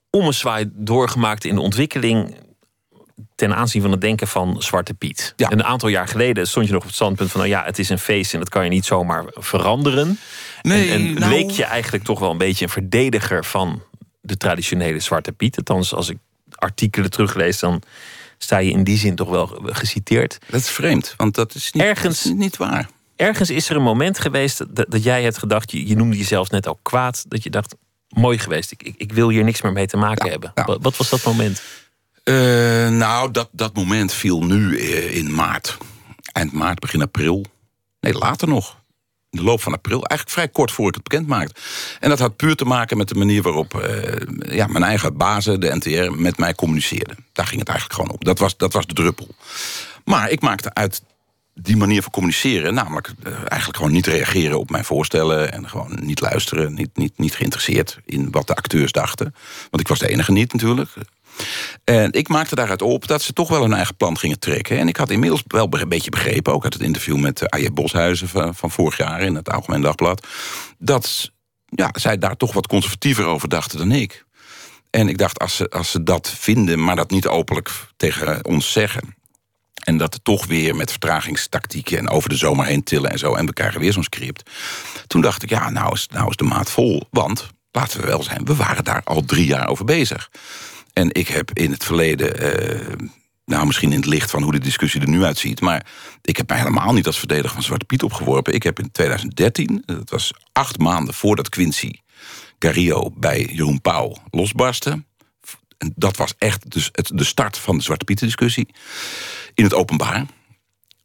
[0.09, 2.35] ommezwaai doorgemaakt in de ontwikkeling
[3.35, 5.33] ten aanzien van het denken van Zwarte Piet.
[5.35, 5.51] Ja.
[5.51, 7.39] Een aantal jaar geleden stond je nog op het standpunt van...
[7.39, 10.19] nou ja, het is een feest en dat kan je niet zomaar veranderen.
[10.61, 11.33] Nee, en en nou...
[11.33, 13.45] leek je eigenlijk toch wel een beetje een verdediger...
[13.45, 13.81] van
[14.21, 15.57] de traditionele Zwarte Piet.
[15.57, 16.17] Althans, als ik
[16.49, 17.59] artikelen teruglees...
[17.59, 17.81] dan
[18.37, 20.37] sta je in die zin toch wel geciteerd.
[20.49, 22.89] Dat is vreemd, want dat is niet, ergens, is niet waar.
[23.15, 25.71] Ergens is er een moment geweest dat, dat jij hebt gedacht...
[25.71, 27.75] Je, je noemde jezelf net ook kwaad, dat je dacht...
[28.09, 30.51] mooi geweest, ik, ik, ik wil hier niks meer mee te maken Ja, hebben.
[30.55, 30.63] ja.
[30.63, 31.61] Wat, wat was dat moment?
[32.23, 35.77] Uh, nou, dat, dat moment viel nu uh, in maart.
[36.31, 37.45] Eind maart, begin april.
[37.99, 38.79] Nee, later nog.
[39.29, 40.03] In de loop van april.
[40.03, 41.53] Eigenlijk vrij kort voor ik het bekend maakte.
[41.99, 45.59] En dat had puur te maken met de manier waarop uh, ja, mijn eigen bazen,
[45.59, 47.17] de NTR, met mij communiceerden.
[47.33, 48.25] Daar ging het eigenlijk gewoon op.
[48.25, 49.27] Dat was, dat was de druppel.
[50.05, 51.01] Maar ik maakte uit
[51.53, 56.21] die manier van communiceren, namelijk eigenlijk gewoon niet reageren op mijn voorstellen en gewoon niet
[56.21, 59.35] luisteren, niet, niet, niet geïnteresseerd in wat de acteurs dachten.
[59.69, 60.89] Want ik was de enige niet natuurlijk.
[61.83, 64.77] En ik maakte daaruit op dat ze toch wel hun eigen plan gingen trekken.
[64.77, 68.27] En ik had inmiddels wel een beetje begrepen, ook uit het interview met Aje Boshuizen
[68.27, 70.27] van, van vorig jaar in het Algemeen Dagblad,
[70.77, 71.31] dat
[71.65, 74.25] ja, zij daar toch wat conservatiever over dachten dan ik.
[74.89, 78.71] En ik dacht, als ze, als ze dat vinden, maar dat niet openlijk tegen ons
[78.71, 79.15] zeggen.
[79.83, 83.35] En dat toch weer met vertragingstactieken en over de zomer heen tillen en zo.
[83.35, 84.49] En we krijgen weer zo'n script.
[85.07, 87.07] Toen dacht ik, ja, nou is, nou is de maat vol.
[87.09, 90.29] Want, laten we wel zijn, we waren daar al drie jaar over bezig.
[90.93, 93.07] En ik heb in het verleden, uh,
[93.45, 95.85] nou misschien in het licht van hoe de discussie er nu uitziet, maar
[96.21, 98.53] ik heb mij helemaal niet als verdediger van Zwarte Piet opgeworpen.
[98.53, 101.91] Ik heb in 2013, dat was acht maanden voordat Quincy
[102.59, 105.03] Cario bij Jeroen Pauw losbarstte.
[105.77, 108.67] En dat was echt dus de start van de Zwarte Pieten discussie.
[109.53, 110.25] In het openbaar.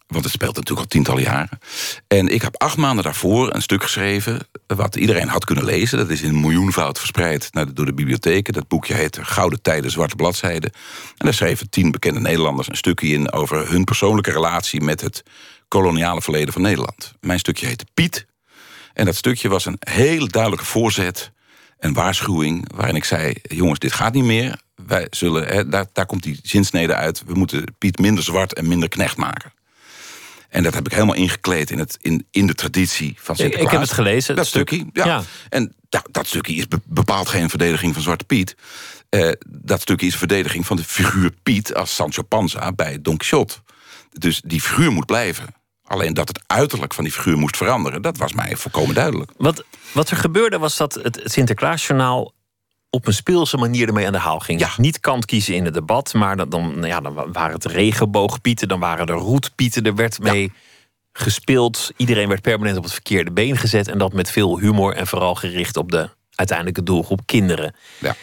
[0.07, 1.59] Want het speelt natuurlijk al tientallen jaren.
[2.07, 4.49] En ik heb acht maanden daarvoor een stuk geschreven...
[4.67, 5.99] wat iedereen had kunnen lezen.
[5.99, 8.53] Dat is in miljoenvoud verspreid door de bibliotheken.
[8.53, 10.73] Dat boekje heet Gouden Tijden, Zwarte Bladzijden.
[11.17, 13.33] En daar schreven tien bekende Nederlanders een stukje in...
[13.33, 15.23] over hun persoonlijke relatie met het
[15.69, 17.13] koloniale verleden van Nederland.
[17.21, 18.27] Mijn stukje heette Piet.
[18.93, 21.33] En dat stukje was een hele duidelijke voorzet...
[21.79, 23.35] een waarschuwing waarin ik zei...
[23.43, 24.61] jongens, dit gaat niet meer.
[24.87, 27.23] Wij zullen, hè, daar, daar komt die zinsnede uit...
[27.27, 29.55] we moeten Piet minder zwart en minder knecht maken.
[30.57, 33.67] En dat heb ik helemaal ingekleed in, het, in, in de traditie van Sinterklaas.
[33.67, 34.35] Ik heb het gelezen.
[34.35, 34.69] Dat het stuk.
[34.69, 35.05] stukje, ja.
[35.05, 35.23] Ja.
[35.49, 38.57] En dat, dat stukje is be- bepaald geen verdediging van Zwarte Piet.
[39.11, 41.75] Uh, dat stukje is een verdediging van de figuur Piet...
[41.75, 43.55] als Sancho Panza bij Don Quixote.
[44.13, 45.55] Dus die figuur moet blijven.
[45.85, 48.03] Alleen dat het uiterlijk van die figuur moest veranderen...
[48.03, 49.31] dat was mij volkomen duidelijk.
[49.37, 52.33] Wat, wat er gebeurde was dat het Sinterklaasjournaal
[52.97, 54.61] op een speelse manier ermee aan de haal ging.
[54.61, 54.71] Ja.
[54.77, 58.69] Niet kant kiezen in het debat, maar dan, dan, nou ja, dan waren het regenboogpieten,
[58.69, 59.85] dan waren er roetpieten.
[59.85, 60.53] Er werd mee
[61.13, 61.91] gespeeld.
[61.97, 63.89] Iedereen werd permanent op het verkeerde been gezet.
[63.89, 67.75] En dat met veel humor en vooral gericht op de uiteindelijke doelgroep kinderen.
[67.99, 68.17] Ja.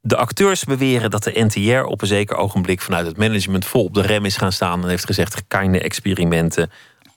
[0.00, 3.94] De acteurs beweren dat de NTR op een zeker ogenblik vanuit het management vol op
[3.94, 6.70] de rem is gaan staan en heeft gezegd: keine experimenten,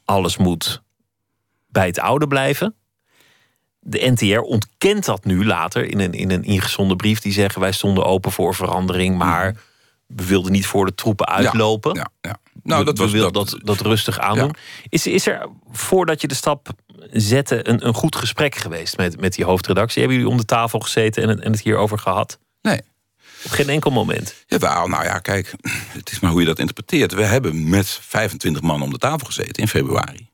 [0.06, 0.82] alles moet
[1.68, 2.76] bij het oude blijven.
[3.90, 7.20] De NTR ontkent dat nu later in een, in een ingezonden brief.
[7.20, 9.56] Die zeggen: wij stonden open voor verandering, maar
[10.08, 11.96] we wilden niet voor de troepen uitlopen.
[11.96, 12.38] Ja, ja.
[12.64, 14.56] Nou, dat we wilden dat, dat, dat rustig aandoen.
[14.90, 16.70] Is, is er voordat je de stap
[17.12, 20.00] zette een, een goed gesprek geweest met, met die hoofdredactie?
[20.00, 22.40] Hebben jullie om de tafel gezeten en het, en het hierover gehad?
[22.62, 22.82] Nee.
[23.44, 24.36] Op geen enkel moment.
[24.48, 25.54] Jawel, nou ja, kijk,
[25.98, 27.14] het is maar hoe je dat interpreteert.
[27.14, 30.30] We hebben met 25 man om de tafel gezeten in februari.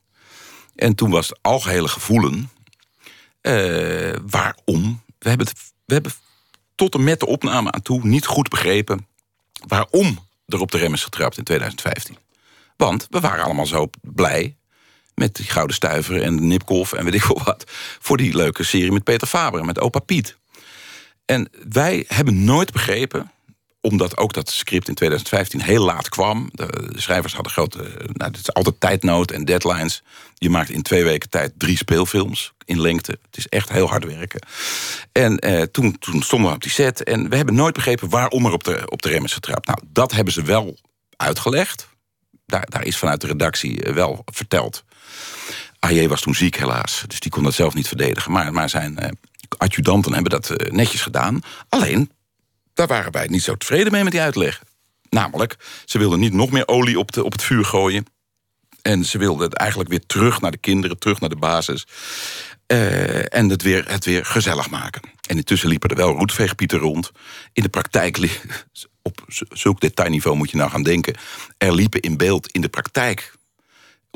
[0.74, 2.50] En toen was het algehele gevoelen.
[3.46, 5.02] Uh, waarom?
[5.18, 5.46] We hebben,
[5.84, 6.12] we hebben
[6.74, 9.06] tot en met de opname aan toe niet goed begrepen
[9.66, 12.16] waarom er op de rem is getrapt in 2015.
[12.76, 14.56] Want we waren allemaal zo blij
[15.14, 17.64] met die Gouden Stuiver en de Nipkoff en weet ik veel wat...
[18.00, 20.36] voor die leuke serie met Peter Faber en met opa Piet.
[21.24, 23.30] En wij hebben nooit begrepen
[23.86, 26.48] omdat ook dat script in 2015 heel laat kwam.
[26.52, 27.78] De, schrijvers hadden grote.
[28.12, 30.02] Nou, het is altijd tijdnood en deadlines.
[30.34, 33.18] Je maakt in twee weken tijd drie speelfilms in lengte.
[33.26, 34.46] Het is echt heel hard werken.
[35.12, 37.02] En eh, toen, toen stonden we op die set.
[37.02, 39.66] En we hebben nooit begrepen waarom er op de, op de rem is getrapt.
[39.66, 40.78] Nou, dat hebben ze wel
[41.16, 41.88] uitgelegd.
[42.46, 44.84] Daar, daar is vanuit de redactie eh, wel verteld.
[45.78, 48.32] AJ was toen ziek helaas, dus die kon dat zelf niet verdedigen.
[48.32, 49.10] Maar, maar zijn eh,
[49.58, 51.40] adjudanten hebben dat eh, netjes gedaan.
[51.68, 52.10] Alleen,
[52.76, 54.62] daar waren wij niet zo tevreden mee met die uitleg.
[55.08, 58.06] Namelijk, ze wilden niet nog meer olie op, de, op het vuur gooien.
[58.82, 61.86] En ze wilden het eigenlijk weer terug naar de kinderen, terug naar de basis.
[62.66, 65.02] Eh, en het weer, het weer gezellig maken.
[65.28, 67.10] En intussen liepen er wel roetveegpieten rond.
[67.52, 68.18] In de praktijk,
[69.02, 71.14] op zulk detailniveau moet je nou gaan denken...
[71.58, 73.34] er liepen in beeld in de praktijk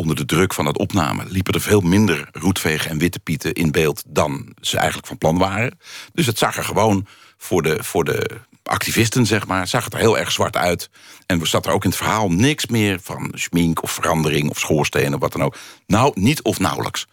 [0.01, 3.71] onder de druk van het opname liepen er veel minder roetvegen en witte pieten in
[3.71, 5.79] beeld dan ze eigenlijk van plan waren.
[6.13, 9.99] Dus het zag er gewoon voor de, voor de activisten, zeg maar, zag het er
[9.99, 10.91] heel erg zwart uit.
[11.27, 14.59] En er zat er ook in het verhaal niks meer van schmink of verandering of
[14.59, 15.57] schoorsteen of wat dan ook.
[15.87, 17.07] Nou, niet of nauwelijks.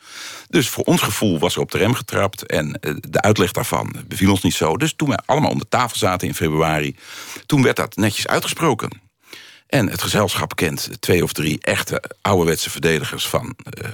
[0.50, 3.96] Dus voor ons gevoel was er op de rem getrapt en eh, de uitleg daarvan
[4.08, 4.78] beviel ons niet zo.
[4.78, 6.96] Dus toen we allemaal om de tafel zaten in februari,
[7.46, 9.07] toen werd dat netjes uitgesproken.
[9.68, 13.90] En het gezelschap kent twee of drie echte ouderwetse verdedigers van, eh,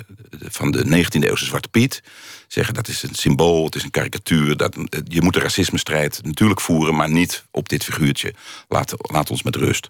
[0.50, 2.04] van de 19e eeuwse Zwarte Piet.
[2.48, 4.58] Zeggen dat is een symbool, het is een karikatuur.
[4.58, 8.34] Dat, eh, je moet de racismestrijd natuurlijk voeren, maar niet op dit figuurtje.
[8.68, 9.88] Laat, laat ons met rust.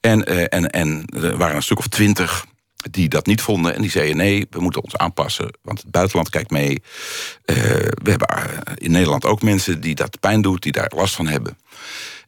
[0.00, 2.46] En, eh, en, en er waren een stuk of twintig
[2.90, 3.74] die dat niet vonden.
[3.74, 6.82] En die zeiden nee, we moeten ons aanpassen, want het buitenland kijkt mee.
[7.44, 8.28] We hebben
[8.74, 11.58] in Nederland ook mensen die dat pijn doet, die daar last van hebben.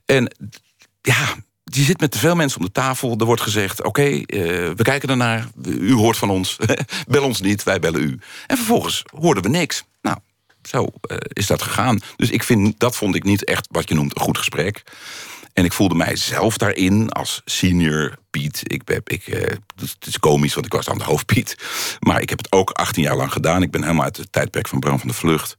[0.05, 0.35] En
[1.03, 1.37] ja,
[1.71, 3.17] je zit met te veel mensen om de tafel.
[3.19, 4.23] Er wordt gezegd, oké, eh,
[4.77, 5.49] we kijken ernaar.
[5.65, 6.57] U hoort van ons.
[7.09, 8.19] Bel ons niet, wij bellen u.
[8.47, 9.85] En vervolgens hoorden we niks.
[10.03, 10.17] Nou,
[10.63, 12.01] zo eh, is dat gegaan.
[12.17, 14.83] Dus ik vind, dat vond ik niet echt wat je noemt een goed gesprek.
[15.53, 18.61] En ik voelde mij zelf daarin als senior Piet.
[18.63, 21.57] Ik, heb, ik, eh, het is komisch, want ik was dan de hoofdpiet.
[22.01, 23.63] Maar ik heb het ook 18 jaar lang gedaan.
[23.63, 25.57] Ik ben helemaal uit het tijdperk van Bram van de Vlucht.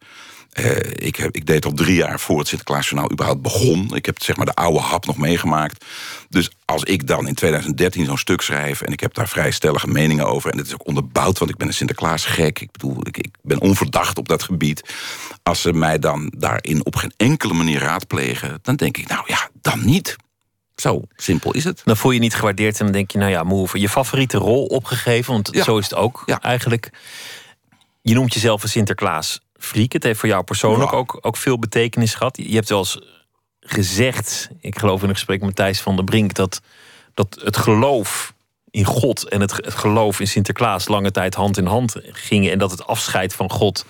[0.63, 3.95] Eh, ik, heb, ik deed al drie jaar voor het Sinterklaasjournaal überhaupt begon.
[3.95, 5.85] Ik heb zeg maar de oude hap nog meegemaakt.
[6.29, 8.81] Dus als ik dan in 2013 zo'n stuk schrijf...
[8.81, 10.51] en ik heb daar vrij stellige meningen over...
[10.51, 12.59] en het is ook onderbouwd, want ik ben een Sinterklaas gek.
[12.59, 14.93] Ik bedoel, ik, ik ben onverdacht op dat gebied.
[15.43, 18.59] Als ze mij dan daarin op geen enkele manier raadplegen...
[18.61, 20.15] dan denk ik, nou ja, dan niet.
[20.75, 21.81] Zo simpel is het.
[21.83, 23.79] Dan voel je je niet gewaardeerd en dan denk je, nou ja, move.
[23.79, 25.63] Je favoriete rol opgegeven, want Ja.
[25.63, 26.41] zo is het ook Ja.
[26.41, 26.89] eigenlijk.
[28.01, 29.91] Je noemt jezelf een Sinterklaas freak.
[29.93, 30.97] Het heeft voor jou persoonlijk Ja.
[30.97, 32.37] ook, ook veel betekenis gehad.
[32.37, 33.01] Je hebt wel eens
[33.59, 36.61] gezegd, ik geloof in een gesprek met Thijs van der Brink, dat,
[37.13, 38.33] dat het geloof
[38.71, 42.51] in God en het, het geloof in Sinterklaas lange tijd hand in hand gingen.
[42.51, 43.85] En dat het afscheid van God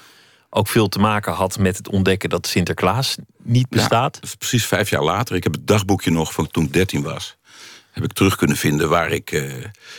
[0.49, 4.15] ook veel te maken had met het ontdekken dat Sinterklaas niet bestaat.
[4.15, 5.35] Ja, dat is precies vijf jaar later.
[5.35, 7.37] Ik heb het dagboekje nog van toen ik 13 was.
[7.99, 9.31] Heb ik terug kunnen vinden waar ik.
[9.31, 9.41] eh,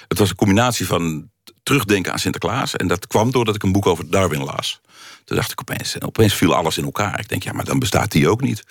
[0.09, 1.31] het was een combinatie van
[1.63, 2.77] terugdenken aan Sinterklaas.
[2.77, 4.81] En dat kwam doordat ik een boek over Darwin las.
[5.25, 5.95] Toen dacht ik opeens.
[5.99, 7.21] En opeens viel alles in elkaar.
[7.21, 8.63] Ik denk, ja, maar dan bestaat die ook niet.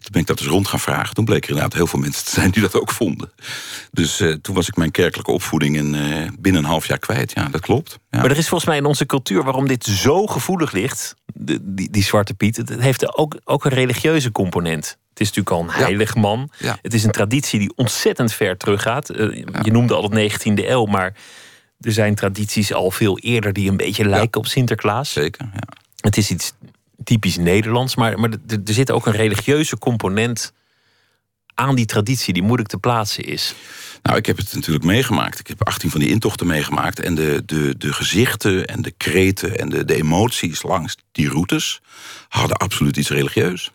[0.00, 1.14] Toen ben ik dat dus rond gaan vragen.
[1.14, 3.32] Toen bleek er inderdaad heel veel mensen te zijn die dat ook vonden.
[3.90, 7.32] Dus eh, toen was ik mijn kerkelijke opvoeding in, eh, binnen een half jaar kwijt.
[7.34, 7.98] Ja, dat klopt.
[8.10, 8.20] Ja.
[8.20, 11.90] Maar er is volgens mij in onze cultuur waarom dit zo gevoelig ligt, de- die,
[11.90, 14.98] die Zwarte Piet, het heeft ook, ook een religieuze component.
[15.16, 15.86] Het is natuurlijk al een Ja.
[15.86, 16.50] heilig man.
[16.58, 16.78] Ja.
[16.82, 19.10] Het is een traditie die ontzettend ver teruggaat.
[19.10, 21.14] Eh, Je noemde al de 19e eeuw, maar
[21.80, 25.12] er zijn tradities al veel eerder die een beetje lijken op Sinterklaas.
[25.12, 25.68] Zeker, ja.
[26.00, 26.52] Het is iets
[27.04, 30.52] typisch Nederlands, maar, maar er, er zit ook een religieuze component
[31.54, 33.54] aan die traditie die moeilijk te plaatsen is.
[34.02, 35.38] Nou, ik heb het natuurlijk meegemaakt.
[35.38, 37.00] Ik heb 18 van die intochten meegemaakt.
[37.00, 41.80] En de, de, de gezichten en de kreten en de, de emoties langs die routes
[42.28, 43.70] hadden absoluut iets religieus.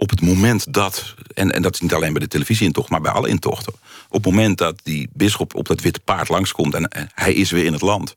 [0.00, 3.12] Op het moment dat, en, en dat is niet alleen bij de televisieintocht, maar bij
[3.12, 3.72] alle intochten.
[4.08, 7.50] Op het moment dat die bisschop op dat witte paard langskomt en eh, hij is
[7.50, 8.14] weer in het land,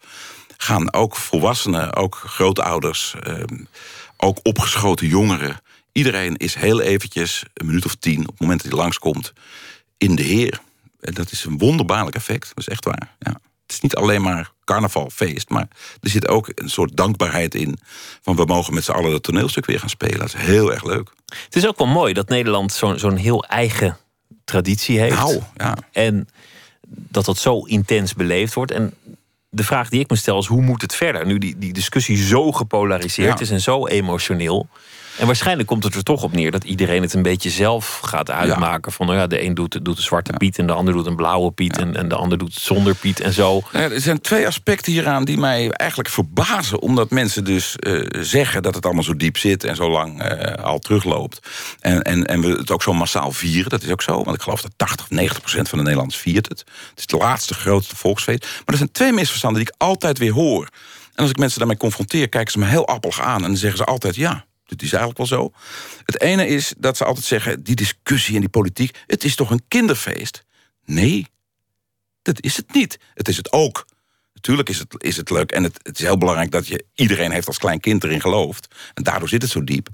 [0.58, 3.64] gaan ook volwassenen, ook grootouders, ehm,
[4.18, 5.62] ook opgeschoten jongeren.
[5.92, 9.34] Iedereen is heel eventjes, een minuut of tien, op het moment dat hij langskomt,
[9.98, 10.60] in de Heer.
[11.00, 12.48] En dat is een wonderbaarlijk effect.
[12.48, 13.16] Dat is echt waar.
[13.20, 13.40] Ja.
[13.64, 15.68] Het is niet alleen maar carnavalfeest, maar
[16.02, 17.78] er zit ook een soort dankbaarheid in.
[18.22, 20.20] Van we mogen met z'n allen dat toneelstuk weer gaan spelen.
[20.20, 21.10] Dat is heel erg leuk.
[21.44, 23.98] Het is ook wel mooi dat Nederland zo'n zo'n heel eigen
[24.46, 25.16] traditie heeft.
[25.16, 25.78] Nou, ja.
[25.92, 26.28] En
[26.86, 28.72] dat dat zo intens beleefd wordt.
[28.72, 28.94] En
[29.50, 31.26] de vraag die ik me stel is: hoe moet het verder?
[31.26, 33.44] Nu die, die discussie zo gepolariseerd Ja.
[33.46, 34.68] is en zo emotioneel.
[35.18, 38.32] En waarschijnlijk komt het er toch op neer dat iedereen het een beetje zelf gaat
[38.32, 38.92] uitmaken.
[38.92, 41.16] Van nou ja, de een doet, doet een zwarte Piet en de ander doet een
[41.16, 43.62] blauwe Piet en, en de ander doet het zonder Piet en zo.
[43.72, 46.82] Nou ja, er zijn twee aspecten hieraan die mij eigenlijk verbazen.
[46.82, 50.64] Omdat mensen dus eh, zeggen dat het allemaal zo diep zit en zo lang eh,
[50.64, 51.48] al terugloopt.
[51.80, 53.70] En, en, en we het ook zo massaal vieren.
[53.70, 54.24] Dat is ook zo.
[54.24, 56.60] Want ik geloof dat 80 of 90 procent van de Nederlanders viert het.
[56.60, 58.42] Het is het laatste grootste volksfeest.
[58.42, 60.68] Maar er zijn twee misverstanden die ik altijd weer hoor.
[61.16, 63.42] En als ik mensen daarmee confronteer, kijken ze me heel appelig aan.
[63.42, 64.46] En dan zeggen ze altijd ja.
[64.78, 65.52] Dit is eigenlijk wel zo.
[66.06, 69.52] Het ene is dat ze altijd zeggen: die discussie en die politiek, het is toch
[69.52, 70.44] een kinderfeest?
[70.86, 71.28] Nee,
[72.22, 73.00] dat is het niet.
[73.14, 73.86] Het is het ook.
[74.44, 77.32] Natuurlijk is het, is het leuk en het, het is heel belangrijk dat je iedereen
[77.32, 78.68] heeft als klein kind erin gelooft.
[78.94, 79.88] En daardoor zit het zo diep.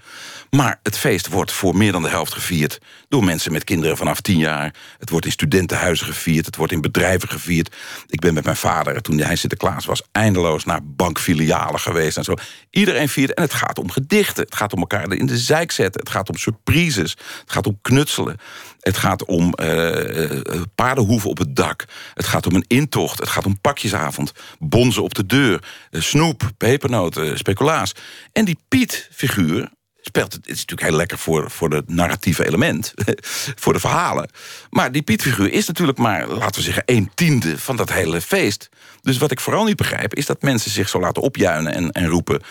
[0.50, 4.22] Maar het feest wordt voor meer dan de helft gevierd door mensen met kinderen vanaf
[4.22, 4.74] tien jaar.
[4.98, 7.76] Het wordt in studentenhuizen gevierd, het wordt in bedrijven gevierd.
[8.08, 12.34] Ik ben met mijn vader, toen hij Sinterklaas was, eindeloos naar bankfilialen geweest en zo.
[12.70, 14.44] Iedereen viert en het gaat om gedichten.
[14.44, 16.02] Het gaat om elkaar in de zijk zetten.
[16.02, 17.12] Het gaat om surprises.
[17.40, 18.38] Het gaat om knutselen.
[18.80, 20.42] Het gaat om uh,
[20.76, 21.86] paardenhoeven op het dak.
[22.14, 23.20] Het gaat om een intocht.
[23.20, 24.32] Het gaat om pakjesavond.
[24.60, 25.64] Bonzen op de deur.
[25.92, 27.92] snoep, pepernoten, speculaas.
[28.32, 29.70] En die Piet-figuur
[30.02, 32.94] speelt het, is natuurlijk heel lekker voor, voor het narratieve element.
[33.64, 34.30] voor de verhalen.
[34.70, 38.70] Maar die Piet-figuur is natuurlijk maar, laten we zeggen, een tiende van dat hele feest.
[39.02, 42.08] Dus wat ik vooral niet begrijp, is dat mensen zich zo laten opjuinen en, en
[42.08, 42.42] roepen.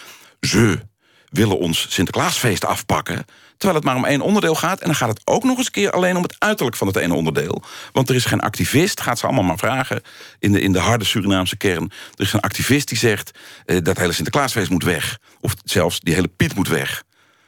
[0.41, 0.79] Ze
[1.29, 3.25] willen ons Sinterklaasfeest afpakken.
[3.59, 4.81] Terwijl het maar om één onderdeel gaat.
[4.81, 6.97] En dan gaat het ook nog eens een keer alleen om het uiterlijk van het
[6.97, 7.63] ene onderdeel.
[7.93, 10.03] Want er is geen activist, gaat ze allemaal maar vragen.
[10.39, 11.93] In de, in de harde Surinaamse kern.
[12.15, 13.31] Er is een activist die zegt
[13.65, 15.19] eh, dat hele Sinterklaasfeest moet weg.
[15.41, 17.03] Of zelfs die hele Piet moet weg.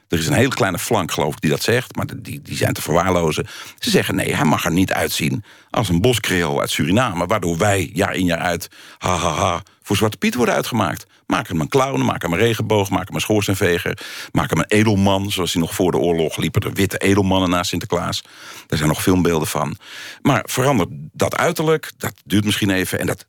[0.09, 1.96] Er is een hele kleine flank, geloof ik, die dat zegt.
[1.96, 3.46] Maar die, die zijn te verwaarlozen.
[3.79, 7.27] Ze zeggen nee, hij mag er niet uitzien als een boskreol uit Suriname.
[7.27, 8.68] Waardoor wij jaar in jaar uit,
[8.99, 11.07] ha ha ha, voor Zwarte Piet worden uitgemaakt.
[11.31, 13.99] Maak hem een clown, maak hem een regenboog, maak hem een schoorsteenveger.
[14.33, 17.62] Maak hem een edelman, zoals hij nog voor de oorlog liepen er witte edelmannen na
[17.62, 18.23] Sinterklaas.
[18.66, 19.77] Daar zijn nog filmbeelden van.
[20.23, 23.01] Maar verander dat uiterlijk, dat duurt misschien even.
[23.01, 23.27] En dat,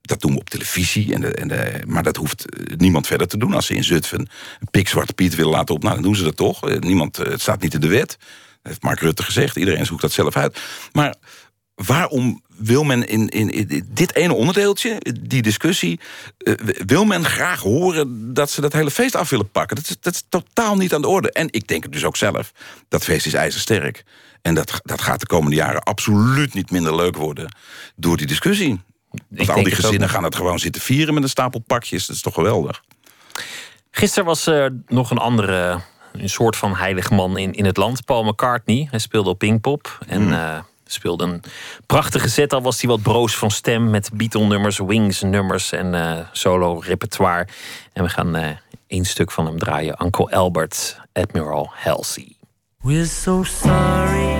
[0.00, 1.14] dat doen we op televisie.
[1.14, 3.54] En en de, maar dat hoeft eh, niemand verder te doen.
[3.54, 4.28] Als ze in Zutphen
[4.60, 6.68] een pikzwarte Piet willen laten op, nou, dan doen ze dat toch.
[6.68, 8.08] Eh, niemand, eh, het staat niet in de wet.
[8.08, 8.18] Dat
[8.62, 9.56] heeft Mark Rutte gezegd.
[9.56, 10.60] Iedereen zoekt dat zelf uit.
[10.92, 11.14] Maar
[11.76, 16.00] waarom wil men in, in, dit ene onderdeeltje, die discussie...
[16.86, 19.76] wil men graag horen dat ze dat hele feest af willen pakken?
[19.76, 21.32] Dat is, dat is totaal niet aan de orde.
[21.32, 22.52] En ik denk het dus ook zelf.
[22.88, 24.04] Dat feest is ijzersterk.
[24.42, 27.54] En dat, dat gaat de komende jaren absoluut niet minder leuk worden...
[27.96, 28.80] door die discussie.
[29.28, 32.06] Want al die gezinnen gaan het gewoon zitten vieren met een stapel pakjes.
[32.06, 32.82] Dat is toch geweldig.
[33.90, 35.80] Gisteren was er nog een andere,
[36.12, 38.04] een soort van heilig man in, in het land.
[38.04, 38.88] Paul McCartney.
[38.90, 39.98] Hij speelde op Pinkpop.
[40.06, 40.32] En mm.
[40.32, 41.42] uh, speelde een
[41.86, 42.52] prachtige set.
[42.52, 43.90] Al was hij wat broos van stem.
[43.90, 47.46] Met Beatle-nummers, Wings-nummers en uh, solo-repertoire.
[47.92, 48.46] En we gaan uh,
[48.86, 50.04] één stuk van hem draaien.
[50.04, 52.36] Uncle Albert, Admiral Halsey.
[52.82, 54.36] We're so sorry,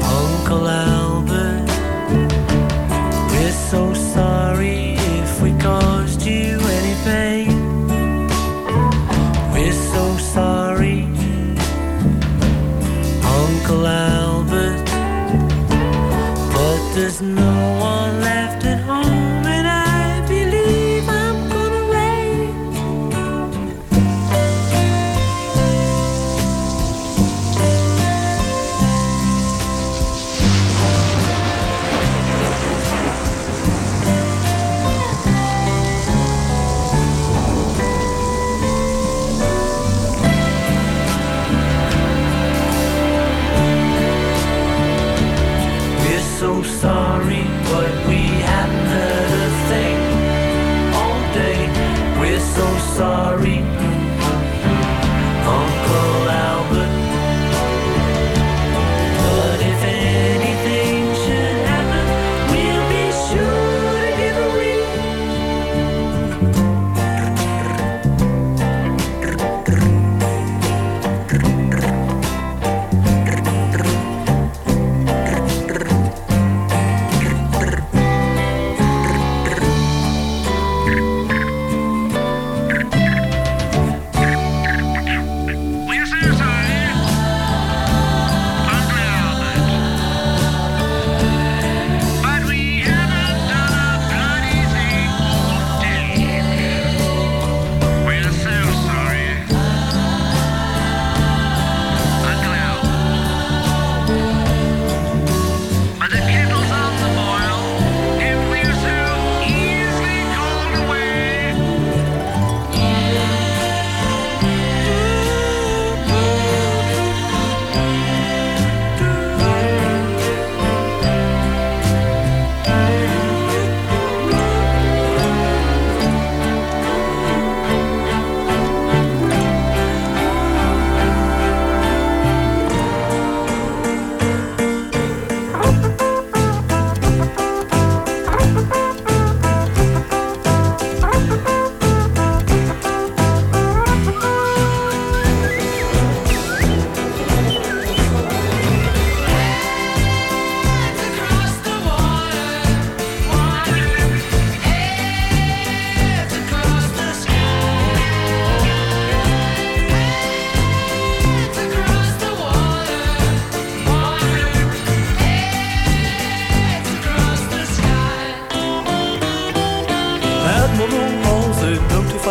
[0.00, 0.83] Uncle Albert.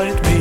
[0.04, 0.33] Beside me.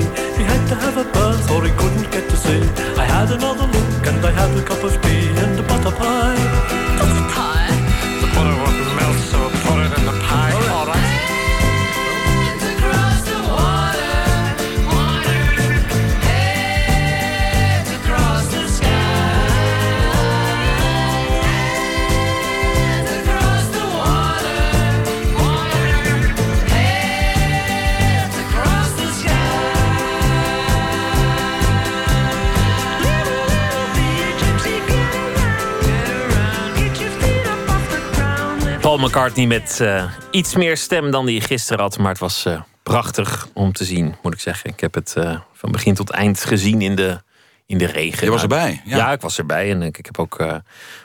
[39.12, 41.98] McCartney met eh, iets meer stem dan die gisteren had.
[41.98, 44.70] Maar het was eh, prachtig om te zien, moet ik zeggen.
[44.70, 47.22] Ik heb het eh, van begin tot eind gezien in de,
[47.66, 48.24] in de regen.
[48.24, 48.96] Je was erbij, ja.
[48.96, 49.12] Ja.
[49.12, 49.70] ik was erbij.
[49.70, 50.44] En ik, ik heb ook,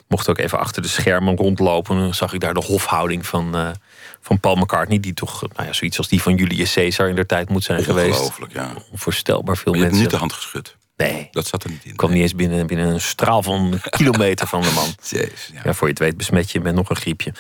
[0.07, 1.95] mocht ook even achter de schermen rondlopen.
[1.95, 3.75] En dan zag ik daar de hofhouding van,
[4.21, 4.99] van Paul McCartney.
[4.99, 7.83] Die toch nou ja, zoiets als die van Julius Caesar in der tijd moet zijn
[7.83, 8.19] geweest.
[8.19, 8.73] Ongelooflijk, ja.
[8.91, 10.01] Onvoorstelbaar veel Maar je hebt mensen.
[10.01, 10.77] niet de hand geschud.
[10.97, 11.27] Nee.
[11.31, 11.95] Dat zat er niet in.
[11.95, 14.87] kwam niet eens binnen, binnen een straal van een kilometer van de man.
[15.09, 15.61] Jezus, ja.
[15.63, 17.33] Ja, voor je het weet besmet je met nog een griepje.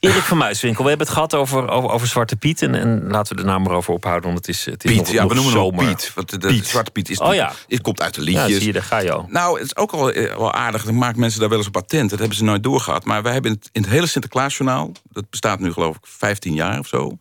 [0.00, 2.62] Erik van Muiswinkel, we hebben het gehad over, over, over Zwarte Piet.
[2.62, 5.10] En, en laten we de naam erover ophouden, want het is, het is Piet, nog,
[5.12, 5.84] ja, nog we noemen hem zomer.
[5.86, 6.12] Piet.
[6.14, 6.66] Want de, de Piet.
[6.66, 7.52] Zwarte Piet is, Oh ja.
[7.68, 8.56] het komt uit de Ja, liedjes.
[8.58, 9.26] zie je, daar ga je al.
[9.28, 10.84] Nou, het is ook al eh, wel aardig.
[10.84, 12.10] Dan maakt mensen daar wel eens een patent.
[12.10, 13.04] Dat hebben ze nooit doorgehad.
[13.04, 14.92] Maar wij hebben in het, in het hele Sinterklaasjournaal...
[15.12, 17.18] dat bestaat nu geloof ik 15 jaar of zo...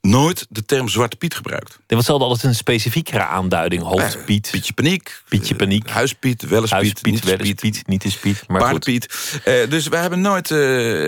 [0.00, 1.78] nooit de term Zwarte Piet gebruikt.
[1.86, 3.82] Er was zelden altijd een specifiekere aanduiding.
[3.82, 5.22] Hoofdpiet, Pietje Paniek.
[5.28, 5.86] Pietje Paniek.
[5.86, 7.86] eh, Huispiet, Wellespiet, Huispiet, niet Wellespiet, Piet.
[7.86, 8.44] niet is Piet.
[8.48, 8.60] Maar.
[8.60, 9.40] Paardenpiet.
[9.44, 10.50] Eh, dus we hebben nooit...
[10.50, 10.58] eh,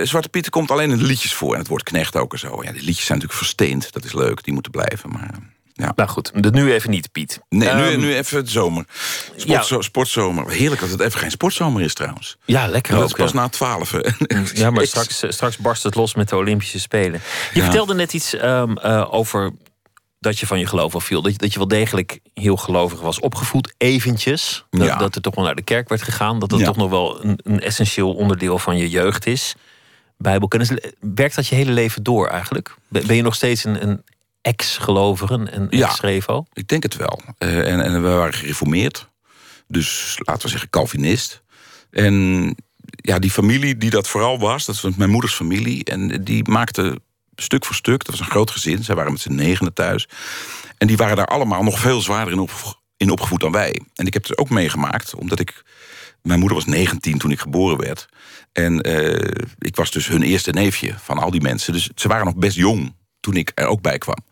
[0.06, 1.52] Zwarte Piet komt alleen in de liedjes voor.
[1.52, 2.62] En het woord knecht ook en zo.
[2.62, 3.92] Ja, die liedjes zijn natuurlijk versteend.
[3.92, 5.10] Dat is leuk, die moeten blijven.
[5.10, 5.38] Maar eh,
[5.72, 5.92] ja.
[5.96, 7.40] Nou goed, de nu even niet Piet.
[7.48, 8.84] Nee, nu, Ehm, nu even het zomer.
[9.36, 10.50] Sportzo Sportzomer.
[10.50, 12.36] Heerlijk dat het even geen sportzomer is trouwens.
[12.44, 13.08] Ja, lekker Dat ook.
[13.08, 13.36] is pas ja.
[13.40, 13.94] na twaalf.
[14.54, 17.20] Ja, maar straks, eh, straks barst het los met de Olympische Spelen.
[17.52, 17.64] Je Ja.
[17.64, 19.52] vertelde net iets ehm, eh, over
[20.20, 21.22] dat je van je geloof afviel.
[21.22, 24.64] Dat je, dat je wel degelijk heel gelovig was opgevoed, eventjes.
[24.70, 24.96] Dat, Ja.
[24.96, 26.38] dat er toch wel naar de kerk werd gegaan.
[26.38, 26.64] Dat dat Ja.
[26.66, 29.54] toch nog wel een, een essentieel onderdeel van je jeugd is.
[30.18, 30.70] Bijbelkennis.
[31.00, 32.74] Werkt dat je hele leven door eigenlijk?
[32.88, 34.02] Ben ben je nog steeds een, een
[34.42, 35.88] ex-gelovige, een Ja.
[35.88, 36.44] ex-revo?
[36.52, 37.20] Ik denk het wel.
[37.38, 39.10] Eh, en, en we waren gereformeerd.
[39.68, 41.42] Dus laten we zeggen Calvinist.
[41.90, 42.14] En
[42.86, 45.84] ja, die familie die dat vooral was, dat was mijn moeders familie.
[45.84, 47.00] En die maakte
[47.34, 48.84] stuk voor stuk, dat was een groot gezin.
[48.84, 50.08] Zij waren met z'n negenen thuis.
[50.78, 53.80] En die waren daar allemaal nog veel zwaarder in, op, in opgevoed dan wij.
[53.94, 55.62] En ik heb het ook meegemaakt, omdat ik...
[56.22, 58.06] Mijn moeder was 19 toen ik geboren werd.
[58.52, 61.72] En eh, ik was dus hun eerste neefje van al die mensen.
[61.72, 64.24] Dus ze waren nog best jong toen ik er ook bij kwam.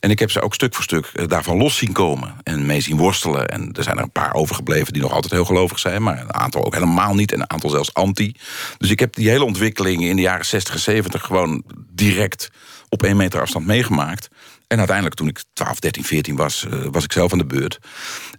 [0.00, 2.34] En ik heb ze ook stuk voor stuk eh, daarvan los zien komen.
[2.42, 3.48] En mee zien worstelen.
[3.48, 6.02] En er zijn er een paar overgebleven die nog altijd heel gelovig zijn.
[6.02, 7.32] Maar een aantal ook helemaal niet.
[7.32, 8.34] En een aantal zelfs anti.
[8.78, 12.50] Dus ik heb die hele ontwikkeling in de jaren 60 en 70 gewoon direct
[12.88, 14.28] op één meter afstand meegemaakt.
[14.66, 17.78] En uiteindelijk toen ik 12, 13, 14 was, eh, was ik zelf aan de beurt.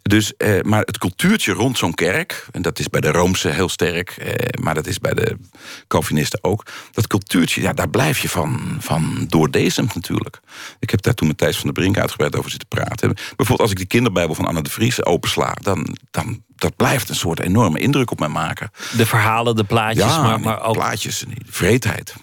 [0.02, 3.70] Dus, eh, maar het cultuurtje rond zo'n kerk, en dat is bij de Roomse heel
[3.70, 5.38] sterk, eh, maar dat is bij de
[5.88, 6.66] Calvinisten ook.
[6.92, 10.40] Dat cultuurtje, ja, daar blijf je van, van doordezemd natuurlijk.
[10.80, 13.14] Ik heb daar toen met Thijs van der Brink uitgebreid over zitten praten.
[13.14, 17.16] Bijvoorbeeld als ik de kinderbijbel van Anna de Vries opensla, dan, dan dat blijft een
[17.16, 18.72] soort enorme indruk op mij maken.
[18.98, 22.16] De verhalen, de plaatjes, Ja, maar, maar ook plaatjes vreedheid.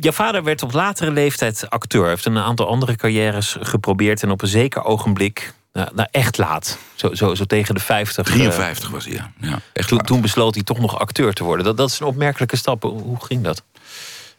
[0.00, 2.00] Jouw vader werd op latere leeftijd acteur.
[2.00, 4.22] Hij heeft een aantal andere carrières geprobeerd.
[4.22, 8.26] En op een zeker ogenblik, nou, nou echt laat, zo, zo, zo tegen de 50.
[8.28, 9.32] eh, 53 was hij, ja.
[9.40, 11.64] ja echt toen, besloot hij toch nog acteur te worden.
[11.64, 12.82] Dat, dat is een opmerkelijke stap.
[12.82, 13.62] Hoe ging dat?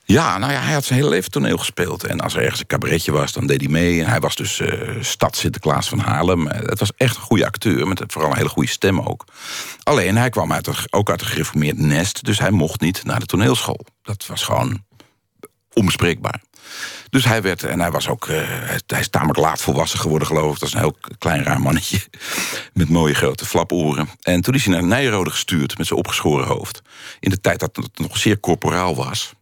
[0.06, 2.04] Ja, nou ja, hij had zijn hele leven toneel gespeeld.
[2.04, 4.02] En als er ergens een cabaretje was, dan deed hij mee.
[4.04, 6.48] En hij was dus eh stad Sinterklaas van Haarlem.
[6.48, 9.26] Eh, Het was echt een goede acteur, met vooral een hele goede stem ook.
[9.84, 12.24] Alleen, hij kwam uit, ook uit een gereformeerd nest...
[12.26, 13.86] dus hij mocht niet naar de toneelschool.
[14.02, 14.84] Dat was gewoon
[15.74, 16.42] onbespreekbaar.
[17.10, 18.42] Dus hij werd, en hij was ook, eh,
[18.88, 20.60] hij, is tamelijk laat volwassen geworden, geloof ik.
[20.60, 22.02] Dat is een heel klein raar mannetje.
[22.74, 24.10] Met mooie grote flaporen.
[24.22, 26.82] En toen is hij naar Nijrode gestuurd met zijn opgeschoren hoofd.
[27.20, 29.34] In de tijd dat het nog zeer corporaal was.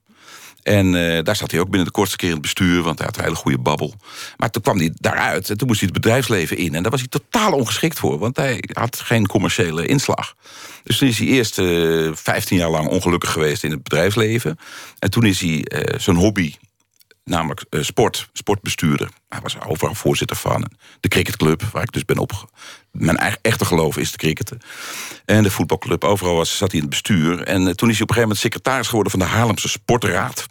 [0.63, 3.07] En eh, daar zat hij ook binnen de kortste keer in het bestuur, want hij
[3.07, 3.93] had een hele goede babbel.
[4.37, 6.75] Maar toen kwam hij daaruit en toen moest hij het bedrijfsleven in.
[6.75, 10.35] En daar was hij totaal ongeschikt voor, want hij had geen commerciële inslag.
[10.83, 14.57] Dus toen is hij eerst eh 15 jaar lang ongelukkig geweest in het bedrijfsleven.
[14.99, 16.55] En toen is hij eh, zijn hobby,
[17.23, 19.09] namelijk eh, sport, sportbestuurder.
[19.29, 22.49] Hij was overal voorzitter van de cricketclub, waar ik dus ben op.
[22.91, 24.59] Mijn echte geloof is de cricketen.
[25.25, 27.43] En de voetbalclub, overal was, zat hij in het bestuur.
[27.43, 30.47] En eh, toen is hij op een gegeven moment secretaris geworden van de Haarlemse Sportraad.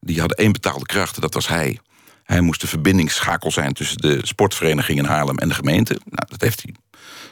[0.00, 1.78] Die hadden één betaalde kracht, dat was hij.
[2.24, 6.00] Hij moest de verbindingsschakel zijn tussen de sportvereniging in Haarlem en de gemeente.
[6.04, 6.74] Nou, dat heeft hij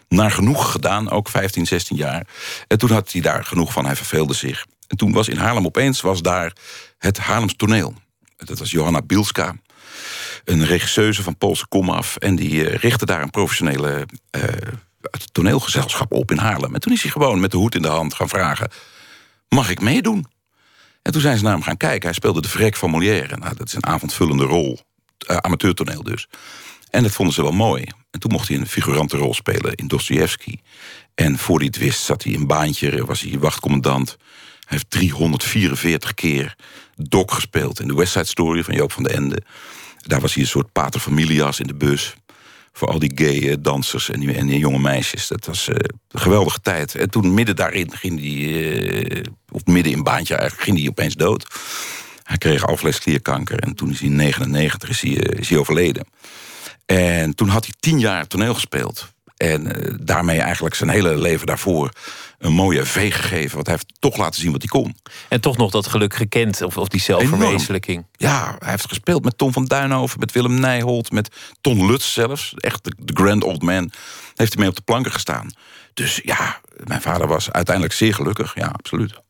[0.09, 2.26] naar genoeg gedaan, ook 15, 16 jaar.
[2.68, 4.66] En toen had hij daar genoeg van, hij verveelde zich.
[4.86, 6.52] En toen was in Haarlem opeens was daar
[6.98, 7.94] het Haarlems toneel.
[8.36, 9.57] Dat was Johanna Bielska.
[10.45, 12.16] Een regisseuse van Poolse komaf.
[12.16, 14.42] En die eh, richtte daar een professionele eh,
[15.32, 16.74] toneelgezelschap op in Haarlem.
[16.74, 18.70] En toen is hij gewoon met de hoed in de hand gaan vragen...
[19.49, 20.26] mag ik meedoen?
[21.03, 22.05] En toen zijn ze naar hem gaan kijken.
[22.05, 23.36] Hij speelde de vrek van Molière.
[23.36, 24.78] Nou, dat is een avondvullende rol.
[25.26, 26.28] Eh, amateurtoneel dus.
[26.90, 27.84] En dat vonden ze wel mooi.
[28.11, 30.59] En toen mocht hij een figurante rol spelen in Dostoevsky.
[31.14, 34.16] En voor hij het wist zat hij in baantje, was hij wachtcommandant.
[34.64, 36.57] Hij heeft 344 keer
[36.97, 39.42] Doc gespeeld in de West Side Story van Joop van den Ende.
[40.07, 42.14] Daar was hij een soort pater familias in de bus.
[42.72, 45.28] Voor al die gay eh, dansers en die, en jonge meisjes.
[45.28, 45.74] Dat was eh,
[46.11, 46.94] een geweldige tijd.
[46.94, 51.14] En toen midden daarin ging hij, eh, of midden in baantje eigenlijk, ging hij opeens
[51.14, 51.46] dood.
[52.22, 56.07] Hij kreeg alvleesklierkanker en toen is hij in 99 is overleden.
[56.86, 59.13] En toen had hij tien jaar toneel gespeeld.
[59.51, 61.90] En eh, daarmee eigenlijk zijn hele leven daarvoor
[62.38, 63.55] een mooie veeg gegeven.
[63.55, 64.97] Want hij heeft toch laten zien wat hij kon.
[65.28, 68.07] En toch nog dat geluk gekend, of, of die zelfverwezenlijking.
[68.16, 71.28] Ja, hij heeft gespeeld met Tom van Duinhoven, met Willem Nijholt, met
[71.61, 72.55] Ton Lutz zelfs.
[72.57, 73.90] Echt de, de grand old man.
[74.34, 75.51] Heeft hij mee op de planken gestaan.
[75.95, 78.55] Dus ja, mijn vader was uiteindelijk zeer gelukkig.
[78.55, 79.20] Ja, absoluut.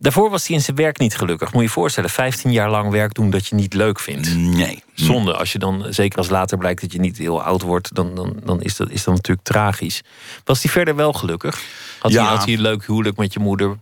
[0.00, 1.52] Daarvoor was hij in zijn werk niet gelukkig.
[1.52, 4.36] Moet je je voorstellen, 15 jaar lang werk doen dat je niet leuk vindt.
[4.36, 4.82] Nee.
[4.94, 8.14] Zonde, als je dan, zeker als later blijkt dat je niet heel oud wordt, dan,
[8.14, 10.02] dan, dan is, dat, is dat natuurlijk tragisch.
[10.44, 11.60] Was hij verder wel gelukkig?
[11.98, 12.22] Had, Ja.
[12.22, 13.76] hij, had hij een leuk huwelijk met je moeder?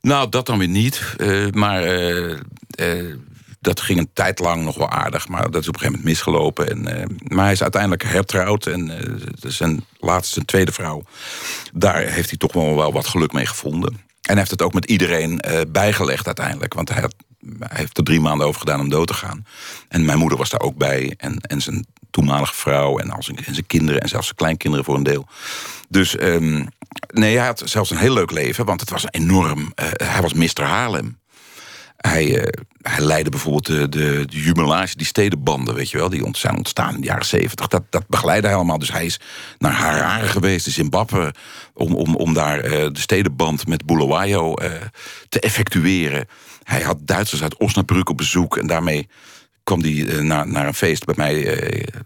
[0.00, 1.14] Nou, dat dan weer niet.
[1.16, 2.30] Eh, maar eh,
[2.70, 3.16] eh,
[3.60, 5.28] dat ging een tijd lang nog wel aardig.
[5.28, 6.68] Maar dat is op een gegeven moment misgelopen.
[6.68, 8.66] En, maar hij is uiteindelijk hertrouwd.
[8.66, 8.92] En
[9.40, 11.02] zijn laatste, zijn tweede vrouw.
[11.72, 14.06] Daar heeft hij toch wel, wel wat geluk mee gevonden.
[14.28, 16.74] En heeft het ook met iedereen eh, bijgelegd uiteindelijk.
[16.74, 17.04] Want hij
[17.68, 19.46] heeft er drie maanden over gedaan om dood te gaan.
[19.88, 21.14] En mijn moeder was daar ook bij.
[21.16, 22.98] En, en zijn toenmalige vrouw.
[22.98, 24.00] En, al zijn, en zijn kinderen.
[24.00, 25.26] En zelfs zijn kleinkinderen voor een deel.
[25.88, 26.64] Dus ehm,
[27.12, 28.64] nee, hij had zelfs een heel leuk leven.
[28.64, 29.72] Want het was enorm.
[29.74, 30.62] eh, hij was Mr.
[30.62, 31.18] Haarlem.
[31.98, 36.56] Hij, hij leidde bijvoorbeeld de, de, de jumelage, die stedenbanden, weet je wel, die zijn
[36.56, 37.66] ontstaan in de jaren zeventig.
[37.66, 38.78] Dat, dat begeleidde hij allemaal.
[38.78, 39.20] Dus hij is
[39.58, 41.34] naar Harare geweest, in Zimbabwe,
[41.74, 44.70] om, om, om daar eh, de stedenband met Bulawayo eh,
[45.28, 46.28] te effectueren.
[46.62, 49.08] Hij had Duitsers uit Osnabrück op bezoek en daarmee
[49.64, 51.34] kwam hij naar, naar een feest bij mij.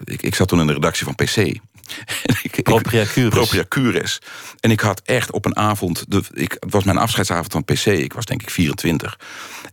[0.04, 1.60] ik, ik zat toen in de redactie van PC.
[2.62, 3.34] Propria Cures.
[3.34, 4.18] Propria Cures.
[4.60, 6.04] En ik had echt op een avond...
[6.08, 7.86] De, ik, het was mijn afscheidsavond van PC.
[7.86, 9.18] Ik was denk ik 24.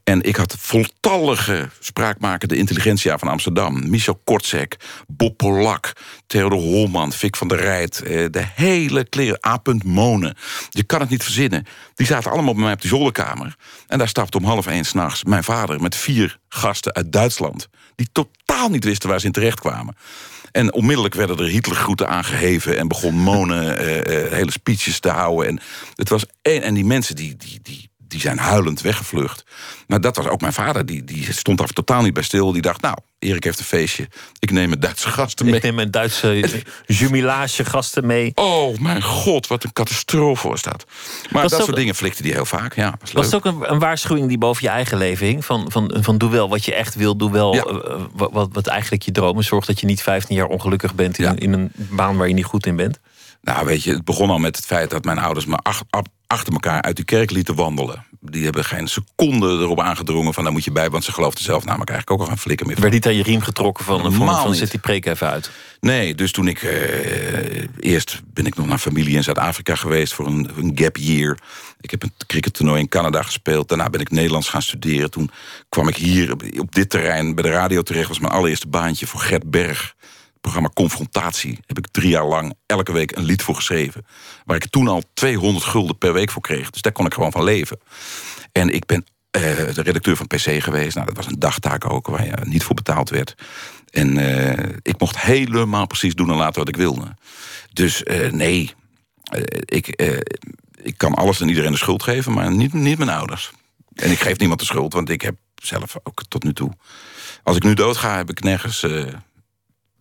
[0.10, 3.90] En ik had voltallige spraakmakende intelligentia van Amsterdam.
[3.90, 4.76] Michel Kortzek,
[5.08, 5.94] Bob Polak,
[6.28, 8.02] Theodor Holman, Fik van der Rijt.
[8.02, 9.62] eh, de hele kleren, A.
[9.86, 10.36] Monen.
[10.70, 11.66] Je kan het niet verzinnen.
[11.96, 13.56] Die zaten allemaal bij mij op de zolderkamer.
[13.88, 15.82] En daar stapte om half één s'nachts mijn vader...
[15.82, 17.68] met vier gasten uit Duitsland.
[17.96, 19.96] Die totaal niet wisten waar ze in terecht kwamen.
[20.52, 25.48] En onmiddellijk werden er Hitlergroeten aangeheven en begon Monen eh, eh, hele speeches te houden.
[25.48, 25.60] En,
[25.96, 29.44] het was en die mensen die, die, die, die zijn huilend weggevlucht.
[29.88, 32.52] Maar dat was ook mijn vader, die, die stond daar totaal niet bij stil.
[32.52, 34.08] Die dacht, nou, Erik heeft een feestje,
[34.40, 35.56] ik neem mijn Duitse gasten mee.
[35.56, 38.32] Ik neem mijn Duitse jubilage gasten mee.
[38.36, 40.86] Oh, mijn god, wat een catastrofe was dat.
[41.30, 42.96] Maar Was dat ook- soort dingen flikte die heel vaak, ja.
[43.02, 45.46] Was, Was het ook een, een waarschuwing die boven je eigen leven hing?
[45.46, 47.64] Van, van, van doe wel wat je echt wil, doe wel Ja.
[47.64, 49.44] eh, wat, wat, wat eigenlijk je dromen.
[49.44, 51.34] Zorg dat je niet 15 jaar ongelukkig bent in, Ja.
[51.36, 53.00] in een baan waar je niet goed in bent.
[53.42, 55.84] Nou, weet je, het begon al met het feit dat mijn ouders me ach-
[56.28, 58.06] achter elkaar uit die kerk lieten wandelen.
[58.22, 61.66] Die hebben geen seconde erop aangedrongen van daar moet je bij, want ze geloofden zelf
[61.66, 62.42] namelijk eigenlijk ook al Er
[62.74, 62.82] van.
[62.82, 65.52] werd niet aan je riem getrokken van, van, Helemaal van zet die preek even uit.
[65.80, 66.62] Nee, dus toen ik.
[66.64, 71.38] eh, eerst ben ik nog naar familie in Zuid-Afrika geweest voor een, een gap year.
[71.82, 73.70] Ik heb een crickettoernooi in Canada gespeeld.
[73.70, 75.12] Daarna ben ik Nederlands gaan studeren.
[75.12, 75.32] Toen
[75.70, 78.08] kwam ik hier op, op dit terrein bij de radio terecht.
[78.08, 79.96] was mijn allereerste baantje voor Gert Berg.
[80.42, 81.60] Programma Confrontatie.
[81.66, 84.06] Heb ik drie jaar lang elke week een lied voor geschreven.
[84.46, 86.70] Waar ik toen al 200 gulden per week voor kreeg.
[86.70, 87.80] Dus daar kon ik gewoon van leven.
[88.52, 89.42] En ik ben eh,
[89.74, 90.96] de redacteur van PC geweest.
[90.96, 93.36] Nou, dat was een dagtaak ook, waar je niet voor betaald werd.
[93.90, 97.16] En eh, ik mocht helemaal precies doen en laten wat ik wilde.
[97.74, 98.74] Dus eh, nee,
[99.66, 99.88] ik,
[100.82, 103.52] ik kan alles en iedereen de schuld geven, maar niet, niet mijn ouders.
[103.96, 106.72] En ik geef niemand de schuld, want ik heb zelf ook tot nu toe...
[107.44, 108.86] Als ik nu doodga, heb ik nergens...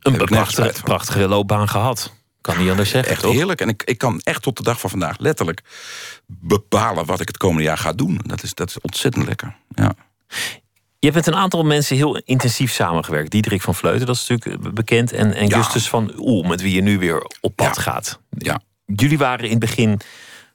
[0.00, 2.12] Een prachtige, prachtige loopbaan gehad.
[2.40, 3.32] Kan niet anders zeggen, Echt toch?
[3.32, 3.60] heerlijk.
[3.60, 5.60] En ik, ik kan echt tot de dag van vandaag letterlijk
[6.26, 8.20] bepalen wat ik het komende jaar ga doen.
[8.26, 9.56] Dat is, dat is ontzettend lekker.
[9.68, 9.92] Ja.
[10.98, 13.30] Je hebt met een aantal mensen heel intensief samengewerkt.
[13.30, 15.12] Diederik van Vleuten, dat is natuurlijk bekend.
[15.12, 15.56] En, en Ja.
[15.56, 17.82] Justus van Oel, met wie je nu weer op pad Ja.
[17.82, 18.20] gaat.
[18.30, 18.60] ja.
[18.94, 20.00] Jullie waren in het begin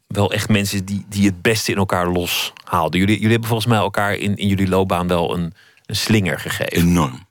[0.07, 2.99] wel echt mensen die, die het beste in elkaar loshaalden.
[2.99, 5.53] Jullie, jullie hebben volgens mij elkaar in, in jullie loopbaan wel een,
[5.85, 6.77] een slinger gegeven.
[6.87, 7.27] Enorm.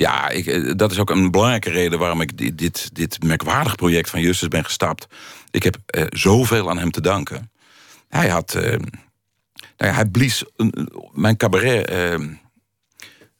[0.00, 3.74] Ja, ik, eh, dat is ook een belangrijke reden waarom ik di- dit, dit merkwaardig
[3.76, 5.06] project van Justus ben gestapt.
[5.50, 7.50] Ik heb eh, zoveel aan hem te danken.
[8.08, 8.54] Hij had.
[8.54, 8.62] eh,
[9.76, 10.44] nou ja, hij blies
[11.12, 11.86] mijn cabaret.
[11.88, 12.14] eh,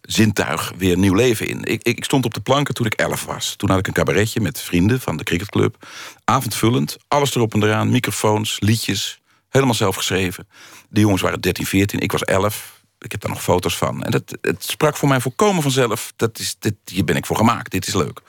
[0.01, 1.59] zintuig weer nieuw leven in.
[1.65, 3.57] Ik, ik, ik stond op de planken toen ik elf was.
[3.57, 5.87] Toen had ik een cabaretje met vrienden van de cricketclub.
[6.25, 7.91] Avondvullend, alles erop en eraan.
[7.91, 10.49] Microfoons, liedjes, helemaal zelf geschreven.
[10.89, 12.80] De jongens waren 13, 14, ik was 11.
[13.01, 14.03] Ik heb daar nog foto's van.
[14.05, 16.13] En dat, het sprak voor mij volkomen vanzelf.
[16.17, 18.21] Dat is, dit, hier ben ik voor gemaakt, dit is leuk.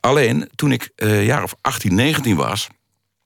[0.00, 2.68] Alleen, toen ik een jaar of 18, 19 was...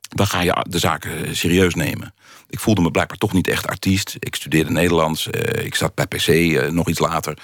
[0.08, 2.14] dan ga je de zaken serieus nemen.
[2.48, 4.16] Ik voelde me blijkbaar toch niet echt artiest.
[4.18, 5.30] Ik studeerde Nederlands.
[5.30, 7.38] eh, ik zat bij PC eh, nog iets later.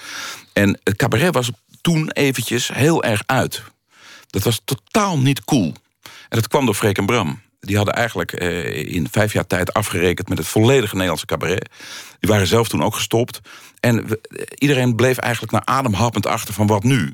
[0.53, 1.51] En het cabaret was
[1.81, 3.63] toen eventjes heel erg uit.
[4.29, 5.73] Dat was totaal niet cool.
[6.01, 7.41] En dat kwam door Freek en Bram.
[7.59, 10.29] Die hadden eigenlijk eh, in vijf jaar tijd afgerekend...
[10.29, 11.69] met het volledige Nederlandse cabaret.
[12.19, 13.39] Die waren zelf toen ook gestopt.
[13.79, 17.13] En we- iedereen bleef eigenlijk naar ademhappend achter van wat nu.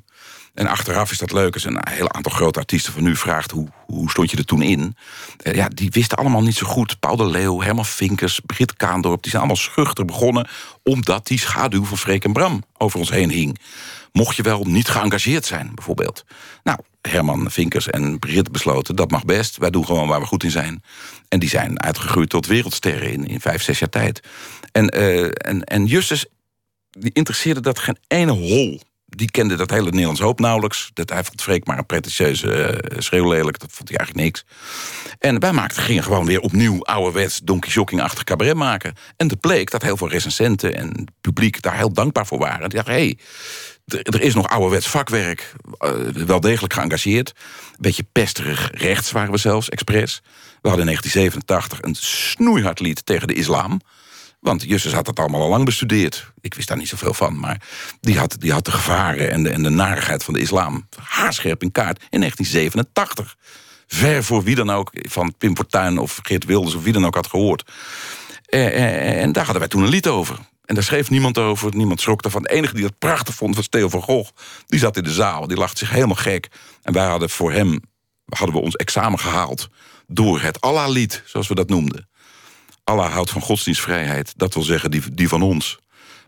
[0.53, 3.51] En achteraf is dat leuk als een heel aantal grote artiesten van nu vraagt...
[3.51, 4.95] hoe, hoe stond je er toen in?
[5.37, 6.99] Eh, ja, die wisten allemaal niet zo goed.
[6.99, 9.21] Paul de Leeuw, Herman Vinkers, Brit Kaandorp...
[9.21, 10.47] die zijn allemaal schuchter begonnen...
[10.83, 13.59] omdat die schaduw van Freek en Bram over ons heen hing.
[14.13, 16.25] Mocht je wel niet geëngageerd zijn, bijvoorbeeld.
[16.63, 18.95] Nou, Herman Vinkers en Brit besloten...
[18.95, 20.83] dat mag best, wij doen gewoon waar we goed in zijn.
[21.27, 24.19] En die zijn uitgegroeid tot wereldsterren in, in vijf, zes jaar tijd.
[24.71, 26.25] En, eh, en, en Justus,
[26.89, 28.81] die interesseerde dat geen ene hol
[29.15, 30.91] die kende dat hele Nederlands hoop nauwelijks.
[30.93, 33.59] Dat, hij vond Freek maar een pretentieuze uh, schreeuwlelijk.
[33.59, 34.45] Dat vond hij eigenlijk niks.
[35.19, 38.93] En wij maakten, gingen gewoon weer opnieuw ouderwets Donkey Shocking-achtig cabaret maken.
[39.17, 42.69] En het bleek dat heel veel recensenten en publiek daar heel dankbaar voor waren.
[42.69, 43.17] Die dachten, hé, hey,
[43.85, 45.53] er is nog ouderwets vakwerk.
[45.79, 45.91] Uh,
[46.25, 47.33] wel degelijk geëngageerd.
[47.71, 50.21] Een beetje pesterig rechts waren we zelfs, expres.
[50.61, 53.81] We hadden in 1987 een snoeihard lied tegen de islam.
[54.39, 56.31] Want Justus had dat allemaal al lang bestudeerd.
[56.41, 57.61] Ik wist daar niet zoveel van, maar
[58.01, 61.61] die had, die had de gevaren en de, en de narigheid van de islam haarscherp
[61.61, 63.35] in kaart in 1987.
[63.87, 67.15] Ver voor wie dan ook, van Pim Fortuyn of Geert Wilders of wie dan ook
[67.15, 67.71] had gehoord.
[68.45, 70.37] En, en daar hadden wij toen een lied over.
[70.65, 72.43] En daar schreef niemand over, niemand schrok daarvan.
[72.43, 74.29] De enige die dat prachtig vond was Theo van Gogh.
[74.65, 76.47] Die zat in de zaal, die lachte zich helemaal gek.
[76.81, 77.79] En wij hadden voor hem
[78.29, 79.69] hadden we ons examen gehaald...
[80.07, 82.09] door het Allah-lied, zoals we dat noemden.
[82.83, 85.79] Allah houdt van godsdienstvrijheid, dat wil zeggen die, die van ons.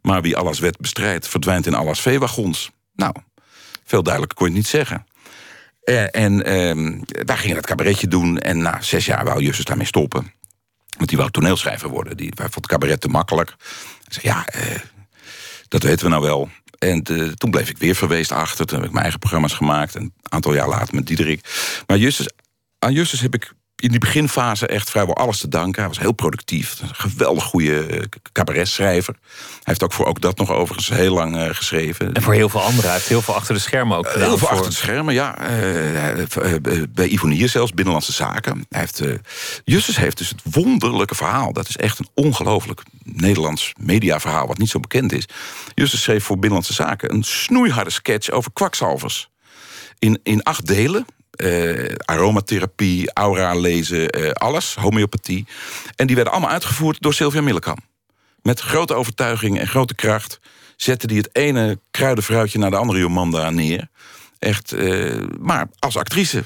[0.02, 2.72] Maar wie Allahs wet bestrijdt, verdwijnt in Allahs veewagons.
[2.96, 3.14] Nou,
[3.84, 5.06] veel duidelijker kon je het niet zeggen.
[5.84, 9.86] En, en eh, wij gingen dat cabaretje doen en na zes jaar wou Justus daarmee
[9.86, 10.34] stoppen.
[10.98, 12.18] Want die wou toneelschrijver worden.
[12.18, 13.56] Die, vond het cabaret te makkelijk.
[14.06, 14.80] Hij zei, ja, eh,
[15.68, 16.50] dat weten we nou wel.
[16.80, 18.66] En uh, toen bleef ik weer verweest achter.
[18.66, 19.96] Toen heb ik mijn eigen programma's gemaakt.
[19.96, 21.46] Een aantal jaar later met Diederik.
[21.88, 22.30] Maar Justus,
[22.80, 25.80] aan Justus heb ik in die beginfase echt vrijwel alles te danken.
[25.80, 26.82] Hij was heel productief.
[26.82, 29.16] Een geweldig goede cabaretschrijver.
[29.24, 32.14] Hij heeft ook voor ook dat nog overigens heel lang uh, geschreven.
[32.14, 32.84] En voor heel veel anderen.
[32.84, 34.28] Hij heeft heel veel achter de schermen ook gedaan.
[34.28, 34.58] Heel veel voor...
[34.58, 35.50] achter de schermen, ja.
[35.50, 36.26] Uh,
[36.90, 38.66] bij Ivonier zelfs, Binnenlandse Zaken.
[38.70, 39.02] Hij heeft,
[39.64, 41.54] Justus heeft dus het wonderlijke verhaal.
[41.54, 44.48] Dat is echt een ongelooflijk Nederlands mediaverhaal...
[44.48, 45.28] wat niet zo bekend is.
[45.74, 47.14] Justus schreef voor Binnenlandse Zaken...
[47.14, 49.30] een snoeiharde sketch over kwakzalvers.
[50.00, 51.06] In, in acht delen,
[51.44, 55.48] uh, aromatherapie, aura lezen, uh, alles, homeopathie.
[55.96, 57.78] En die werden allemaal uitgevoerd door Sylvia Millekam.
[58.42, 60.40] Met grote overtuiging en grote kracht
[60.76, 63.88] zette die het ene kruidenvrouwtje naar de andere Jomanda neer.
[64.40, 66.44] Echt, uh, maar als actrice.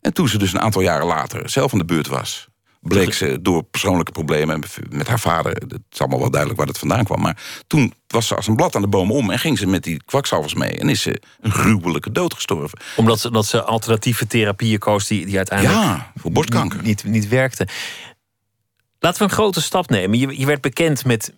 [0.00, 2.49] En toen ze dus een aantal jaren later zelf aan de beurt was...
[2.80, 5.52] bleek ze door persoonlijke problemen met haar vader...
[5.52, 7.20] het is allemaal wel duidelijk waar dat vandaan kwam...
[7.20, 9.30] maar toen was ze als een blad aan de boom om...
[9.30, 10.78] en ging ze met die kwakzalvers mee...
[10.78, 12.78] en is ze een gruwelijke dood gestorven.
[12.96, 15.06] Omdat ze, dat ze alternatieve therapieën koos...
[15.06, 16.82] die, die uiteindelijk ja, voor borstkanker.
[16.82, 17.68] Niet, niet, niet werkten.
[18.98, 20.18] Laten we een grote stap nemen.
[20.18, 21.32] Je, je werd bekend met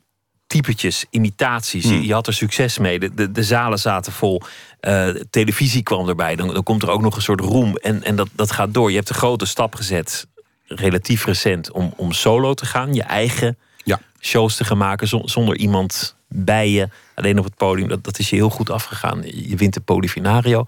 [0.46, 1.84] typetjes, imitaties.
[1.84, 1.92] Hmm.
[1.92, 2.98] Je, je, had er succes mee.
[2.98, 4.42] De, de, de zalen zaten vol.
[4.80, 6.36] Uh, televisie kwam erbij.
[6.36, 7.76] Dan, dan, komt er ook nog een soort roem.
[7.76, 8.90] En, en dat, dat gaat door.
[8.90, 10.26] Je hebt een grote stap gezet,
[10.74, 12.94] relatief recent, om, om solo te gaan.
[12.94, 14.00] Je eigen ja.
[14.20, 16.88] shows te gaan maken zonder iemand bij je.
[17.14, 17.88] Alleen op het podium.
[17.88, 19.22] Dat, dat is je heel goed afgegaan.
[19.24, 20.64] Je wint de Polifinario.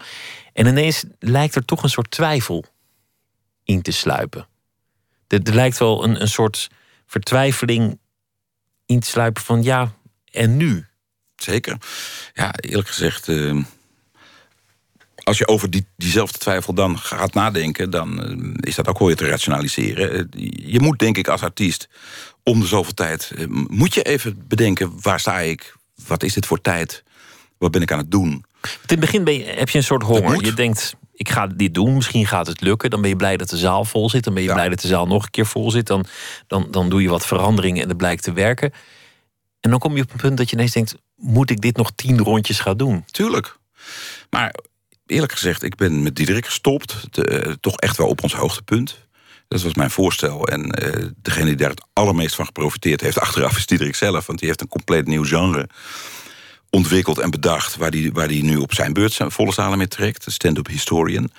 [0.52, 2.64] En ineens lijkt er toch een soort twijfel
[3.64, 4.46] in te sluipen.
[5.26, 6.70] Er, er lijkt wel een, een soort
[7.06, 7.98] vertwijfeling
[8.86, 9.92] in te sluipen van ja,
[10.30, 10.86] en nu?
[11.36, 11.76] Zeker.
[12.32, 13.64] Ja, eerlijk gezegd, uh,
[15.24, 19.08] als je over die, diezelfde twijfel dan gaat nadenken, dan uh, is dat ook wel
[19.08, 20.28] weer te rationaliseren.
[20.36, 21.88] Uh, je moet denk ik als artiest
[22.42, 26.46] om de zoveel tijd, eh, moet je even bedenken waar sta ik, wat is dit
[26.46, 27.02] voor tijd,
[27.58, 28.44] wat ben ik aan het doen.
[28.62, 30.44] In het begin ben je, heb je een soort honger.
[30.44, 32.90] Je denkt, ik ga dit doen, misschien gaat het lukken.
[32.90, 34.24] Dan ben je blij dat de zaal vol zit.
[34.24, 34.54] Dan ben je ja.
[34.54, 35.86] blij dat de zaal nog een keer vol zit.
[35.86, 36.06] Dan,
[36.46, 38.72] dan, dan doe je wat veranderingen en dat blijkt te werken.
[39.60, 40.94] En dan kom je op een punt dat je ineens denkt...
[41.16, 43.04] moet ik dit nog tien rondjes gaan doen?
[43.06, 43.58] Tuurlijk.
[44.30, 44.54] Maar
[45.06, 47.06] eerlijk gezegd, ik ben met Diederik gestopt.
[47.10, 49.02] De, toch echt wel op ons hoogtepunt.
[49.48, 50.48] Dat was mijn voorstel.
[50.48, 53.18] En uh, degene die daar het allermeest van geprofiteerd heeft...
[53.18, 55.68] achteraf is Diederik zelf, want die heeft een compleet nieuw genre
[56.74, 57.76] ontwikkeld en bedacht...
[57.76, 60.24] waar hij waar die nu op zijn beurt zijn volle zalen mee trekt.
[60.26, 61.30] Stand-up historian.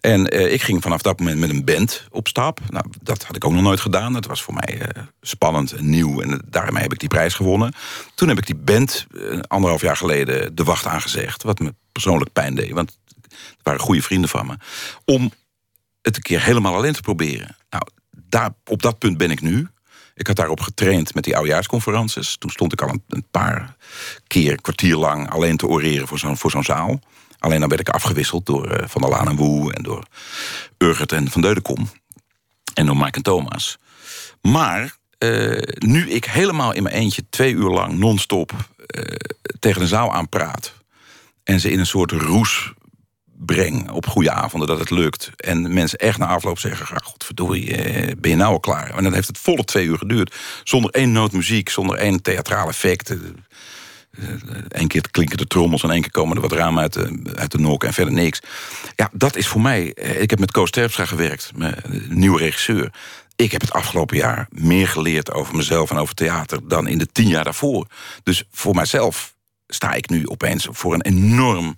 [0.00, 2.60] En eh, ik ging vanaf dat moment met een band op stap.
[2.68, 4.12] Nou, dat had ik ook nog nooit gedaan.
[4.12, 6.20] Dat was voor mij eh, spannend en nieuw.
[6.20, 7.72] En daarmee heb ik die prijs gewonnen.
[8.14, 11.42] Toen heb ik die band eh, anderhalf jaar geleden de wacht aangezegd.
[11.42, 12.70] Wat me persoonlijk pijn deed.
[12.70, 12.98] Want
[13.50, 14.56] het waren goede vrienden van me.
[15.04, 15.32] Om
[16.02, 17.56] het een keer helemaal alleen te proberen.
[17.70, 19.68] Nou, daar, op dat punt ben ik nu.
[20.14, 22.36] Ik had daarop getraind met die oudejaarsconferences.
[22.36, 23.76] Toen stond ik al een, paar
[24.26, 25.30] keer, een kwartier lang...
[25.30, 27.00] alleen te oreren voor zo'n voor zo'n zaal.
[27.38, 29.72] Alleen dan werd ik afgewisseld door eh, Van der Laan en Woe...
[29.72, 30.06] en door
[30.78, 31.90] Urgert en Van Deudekom.
[32.74, 33.78] En door Mike en Thomas.
[34.40, 37.24] Maar eh, nu ik helemaal in mijn eentje...
[37.30, 38.52] twee uur lang non-stop
[38.86, 39.02] eh,
[39.58, 40.72] tegen een zaal aanpraat...
[41.44, 42.72] en ze in een soort roes
[43.44, 45.30] breng op goede avonden dat het lukt.
[45.36, 46.96] En mensen echt na afloop zeggen...
[46.96, 48.94] "Ah, godverdorie, eh, ben je nou al klaar?
[48.96, 50.34] En dan heeft het volle twee uur geduurd.
[50.64, 53.10] Zonder één noot muziek, zonder één theatraal effect.
[53.10, 53.16] Eh,
[54.68, 57.50] Eén keer klinken de trommels en één keer komen er wat ramen uit de, uit
[57.50, 58.40] de nok en verder niks.
[58.96, 59.92] Ja, dat is voor mij...
[59.94, 61.76] eh, Ik heb met Koos Terpstra gewerkt, mijn
[62.08, 62.92] nieuwe regisseur.
[63.36, 66.68] Ik heb het afgelopen jaar meer geleerd over mezelf en over theater...
[66.68, 67.86] dan in de tien jaar daarvoor.
[68.22, 69.34] Dus voor mijzelf
[69.66, 71.76] sta ik nu opeens voor een enorm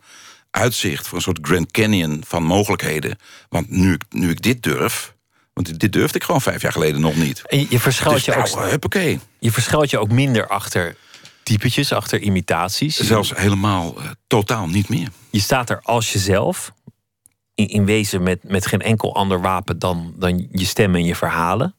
[0.57, 1.07] uitzicht...
[1.07, 3.19] voor een soort Grand Canyon van mogelijkheden.
[3.49, 5.15] Want nu, ik- nu ik dit durf...
[5.53, 7.43] Want dit durfde ik gewoon vijf jaar geleden nog niet.
[7.47, 9.21] En je, verschuilt je ook, huppakee.
[9.39, 10.97] je verschuilt je ook minder achter
[11.43, 12.97] typetjes, achter imitaties.
[12.97, 15.09] Zelfs helemaal eh, totaal niet meer.
[15.31, 16.73] Je staat er als jezelf.
[17.55, 21.15] In, in wezen met, met geen enkel ander wapen dan, dan je stem en je
[21.15, 21.75] verhalen.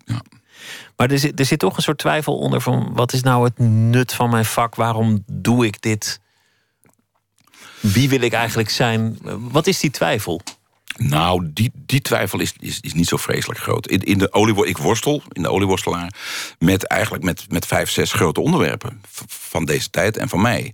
[0.96, 2.90] Maar er zit, er zit toch een soort twijfel onder van...
[2.94, 4.76] wat is nou het nut van mijn vak?
[4.76, 6.20] Waarom doe ik dit?
[7.80, 9.18] Wie wil ik eigenlijk zijn?
[9.40, 10.42] Wat is die twijfel?
[10.98, 13.88] Nou, die, die twijfel is, is, is niet zo vreselijk groot.
[13.88, 16.14] In, in de oliewo ik worstel, in de olieworstelaar...
[16.60, 20.74] met eigenlijk met, met vijf, zes grote onderwerpen van deze tijd en van mij.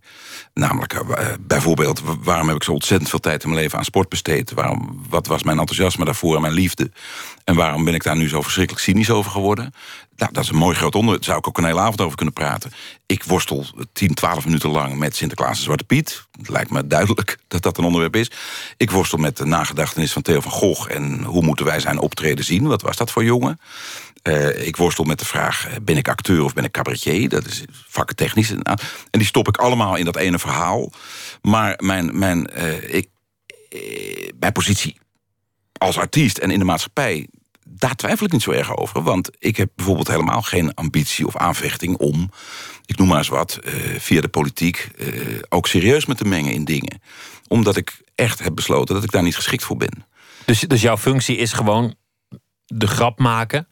[0.54, 3.84] Namelijk, eh, bijvoorbeeld, wa- waarom heb ik zo ontzettend veel tijd in mijn leven aan
[3.86, 4.52] sport besteed?
[4.52, 6.92] Waarom, wat was mijn enthousiasme daarvoor en mijn liefde?
[7.44, 9.74] En waarom ben ik daar nu zo verschrikkelijk cynisch over geworden?
[10.16, 11.24] Nou, dat is een mooi groot onderwerp.
[11.24, 12.72] Daar zou ik ook een hele avond over kunnen praten.
[13.06, 16.26] Ik worstel 10, 12 minuten lang met Sinterklaas en Zwarte Piet.
[16.32, 18.32] Het lijkt me duidelijk dat dat een onderwerp is.
[18.78, 20.92] Ik worstel met de nagedachtenis van Theo van Gogh...
[20.92, 22.68] en hoe moeten wij zijn optreden zien?
[22.68, 23.60] Wat was dat voor jongen?
[24.22, 27.30] Eh, ik worstel met de vraag, eh, ben ik acteur of ben ik cabaretier?
[27.30, 28.50] Dat is vakkentechnisch.
[28.50, 28.78] Nou,
[29.12, 30.92] En die stop ik allemaal in dat ene verhaal.
[31.42, 33.08] Maar mijn, mijn, eh, ik,
[33.70, 34.98] eh, mijn positie
[35.78, 37.28] als artiest en in de maatschappij...
[37.66, 39.04] daar twijfel ik niet zo erg over.
[39.04, 42.32] Want ik heb bijvoorbeeld helemaal geen ambitie of aanvechting om...
[42.86, 44.90] ik noem maar eens wat, eh, via de politiek...
[44.98, 45.08] eh,
[45.50, 47.02] ook serieus me te mengen in dingen.
[47.48, 50.06] Omdat ik echt heb besloten dat ik daar niet geschikt voor ben.
[50.46, 51.96] Dus, dus jouw functie is gewoon
[52.66, 53.68] de grap maken,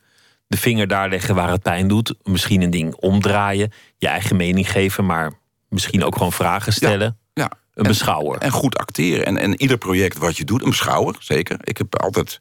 [0.48, 4.72] de vinger daar leggen waar het pijn doet, misschien een ding omdraaien, je eigen mening
[4.72, 5.34] geven, maar
[5.70, 7.18] misschien ook gewoon vragen stellen.
[7.34, 7.52] Ja.
[7.74, 8.38] Een beschouwer.
[8.38, 9.26] En goed acteren.
[9.26, 11.58] En, en ieder project wat je doet, een beschouwer, zeker.
[11.62, 12.40] Ik heb altijd.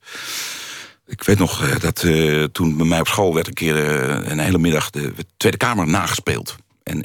[1.11, 4.31] Ik weet nog eh, dat eh, toen bij mij op school werd een keer eh,
[4.31, 6.57] een hele middag de Tweede Kamer nagespeeld.
[6.83, 7.03] En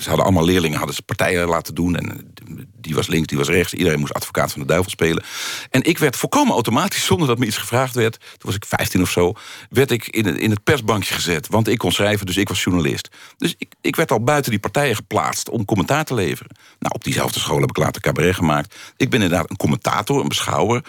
[0.00, 1.96] ze hadden allemaal leerlingen hadden ze partijen laten doen.
[1.96, 2.34] En
[2.80, 3.74] die was links, die was rechts.
[3.74, 5.24] Iedereen moest advocaat van de duivel spelen.
[5.70, 8.12] En ik werd volkomen automatisch, zonder dat me iets gevraagd werd...
[8.12, 9.32] toen was ik 15 of zo,
[9.70, 11.48] werd ik in het, in het persbankje gezet.
[11.48, 13.08] Want ik kon schrijven, dus ik was journalist.
[13.36, 16.56] Dus ik, ik werd al buiten die partijen geplaatst om commentaar te leveren.
[16.78, 18.74] Nou, op diezelfde school heb ik later cabaret gemaakt.
[18.96, 20.84] Ik ben inderdaad een commentator, een beschouwer.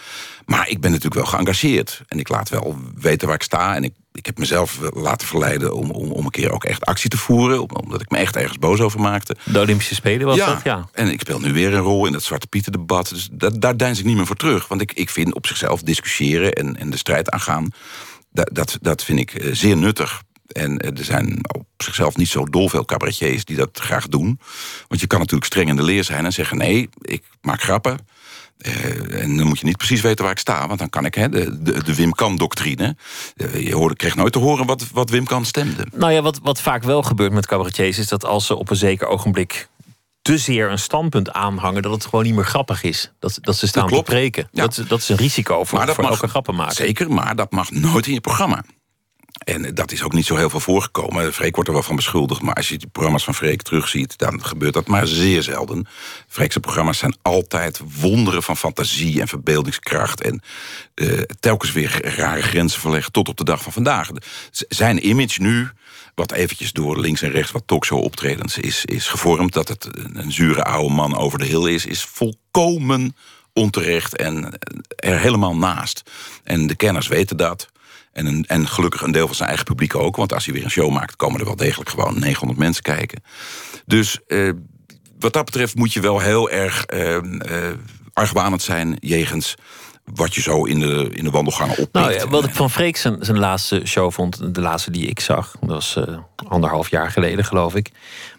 [0.47, 2.01] Maar ik ben natuurlijk wel geëngageerd.
[2.07, 3.75] En ik laat wel weten waar ik sta.
[3.75, 7.09] En ik, ik heb mezelf laten verleiden om, om, om een keer ook echt actie
[7.09, 7.61] te voeren.
[7.61, 9.35] om- Omdat ik me echt ergens boos over maakte.
[9.43, 10.53] De Olympische Spelen was ja.
[10.53, 10.63] dat?
[10.63, 10.89] Ja.
[10.93, 13.09] En ik speel nu weer een rol in dat Zwarte Pieten debat.
[13.09, 14.67] Dus da- daar deins ik niet meer voor terug.
[14.67, 17.67] Want ik, ik vind op zichzelf discussiëren en, en de strijd aangaan...
[18.31, 20.21] Dat, dat, dat vind ik eh, zeer nuttig.
[20.47, 24.39] En eh, er zijn op zichzelf niet zo dol veel cabaretiers die dat graag doen.
[24.87, 26.57] Want je kan natuurlijk streng in de leer zijn en zeggen...
[26.57, 27.97] nee, ik maak grappen.
[28.57, 30.67] Eh, en dan moet je niet precies weten waar ik sta.
[30.67, 32.95] Want dan kan ik hè, de, de, de Wim Kan-doctrine...
[33.35, 35.87] eh, je hoorde, kreeg nooit te horen wat, wat Wim Kan stemde.
[35.95, 38.75] Nou ja, wat, wat vaak wel gebeurt met cabaretiers is dat als ze op een
[38.75, 39.67] zeker ogenblik
[40.21, 43.11] te zeer een standpunt aanhangen, dat het gewoon niet meer grappig is.
[43.19, 44.07] Dat, dat ze staan te klopt.
[44.07, 44.47] preken.
[44.51, 44.61] Ja.
[44.61, 46.75] Dat, is- dat is een risico voor, Maar dat voor mag- elke grappenmaker.
[46.75, 48.63] Zeker, maar dat mag nooit in je programma.
[49.47, 51.33] En eh, dat is ook niet zo heel veel voorgekomen.
[51.33, 52.41] Freek wordt er wel van beschuldigd.
[52.41, 54.17] Maar als je de programma's van Freek terugziet...
[54.17, 55.87] dan gebeurt dat maar zeer zelden.
[56.27, 60.21] Freekse programma's zijn altijd wonderen van fantasie en verbeeldingskracht.
[60.21, 60.41] En
[60.93, 64.09] eh, telkens weer rare grenzen verleggen tot op de dag van vandaag.
[64.51, 65.69] Zijn image nu,
[66.15, 67.51] wat eventjes door links en rechts...
[67.51, 69.53] wat talkshow optredens is, is gevormd...
[69.53, 71.85] dat het een, zure oude man over de hill is...
[71.85, 73.15] is volkomen
[73.53, 74.57] onterecht en
[74.95, 76.03] er helemaal naast.
[76.43, 77.69] En de kenners weten dat.
[78.17, 80.15] En, een, en gelukkig een deel van zijn eigen publiek ook.
[80.15, 83.23] Want als hij weer een show maakt, komen er wel degelijk gewoon 900 mensen kijken.
[83.85, 84.49] Dus eh,
[85.19, 87.21] wat dat betreft moet je wel heel erg uh, uh,
[88.13, 88.97] argwanend zijn...
[88.99, 89.55] jegens
[90.13, 91.93] wat je zo in de, in de wandelgangen oppikt.
[91.93, 95.19] Nou, ja, wat ik van Freek zijn, zijn laatste show vond, de laatste die ik
[95.19, 97.91] zag, dat was uh, anderhalf jaar geleden, geloof ik,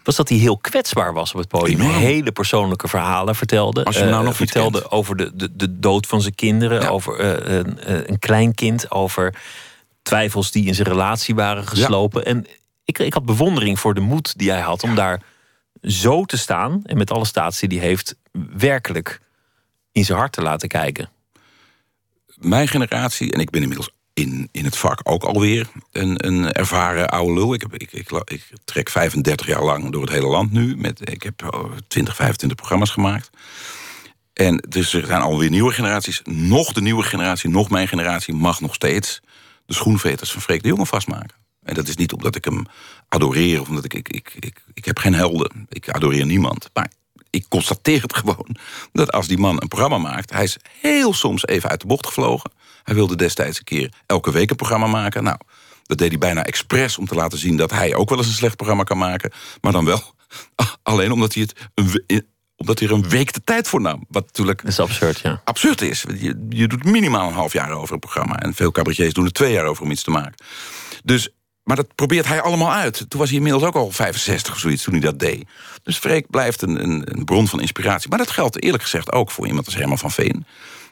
[0.03, 1.81] was dat hij heel kwetsbaar was op het podium.
[1.81, 1.95] Enorm.
[1.95, 3.83] Hele persoonlijke verhalen vertelde.
[3.83, 6.87] Als je nou nog vertelde over de, de, de dood van zijn kinderen, ja.
[6.87, 9.35] over uh, een, een kleinkind, over
[10.01, 12.21] twijfels die in zijn relatie waren geslopen.
[12.21, 12.27] Ja.
[12.27, 12.45] En
[12.85, 15.21] ik, ik had bewondering voor de moed die hij had om daar
[15.81, 18.15] zo te staan en met alle statie die hij heeft,
[18.57, 19.21] werkelijk
[19.91, 21.09] in zijn hart te laten kijken
[22.39, 27.09] mijn generatie, en ik ben inmiddels in, in het vak ook alweer een, een ervaren
[27.09, 27.53] oude lul.
[27.53, 30.77] Ik, heb, ik, ik, ik, trek 35 jaar lang door het hele land nu.
[30.77, 33.29] Met, ik heb 20, 25 programma's gemaakt.
[34.33, 36.21] En dus er zijn alweer nieuwe generaties.
[36.23, 38.33] Nog de nieuwe generatie, nog mijn generatie...
[38.33, 39.21] mag nog steeds
[39.69, 41.37] de schoenveters van Freek de Jonge vastmaken.
[41.63, 42.65] En dat is niet omdat ik hem
[43.07, 43.61] adoreer...
[43.61, 45.65] of omdat ik, ik, ik, ik, ik heb geen helden.
[45.69, 46.69] Ik adoreer niemand.
[46.73, 46.91] Maar
[47.29, 48.55] ik constateer het gewoon
[48.91, 50.31] dat als die man een programma maakt...
[50.31, 52.51] hij is heel soms even uit de bocht gevlogen.
[52.83, 55.23] Hij wilde destijds een keer elke week een programma maken.
[55.23, 55.37] Nou,
[55.83, 57.57] dat deed hij bijna expres om te laten zien...
[57.57, 59.31] dat hij ook wel eens een slecht programma kan maken.
[59.61, 60.01] Maar dan wel
[60.83, 62.25] alleen omdat hij, het
[62.59, 64.05] omdat hij er een week de tijd voor nam.
[64.09, 65.41] Wat natuurlijk dat is absurd, ja.
[65.43, 66.05] absurd is.
[66.17, 68.37] Je, je doet minimaal een half jaar over een programma.
[68.39, 70.35] En veel cabaretiers doen er twee jaar over om iets te maken.
[71.03, 71.29] Dus
[71.69, 73.05] maar dat probeert hij allemaal uit.
[73.07, 75.47] Toen was hij inmiddels ook al 65 of zoiets toen hij dat deed.
[75.83, 78.09] Dus Freek blijft een, een, een, bron van inspiratie.
[78.09, 80.45] Maar dat geldt eerlijk gezegd ook voor iemand als Herman van Veen.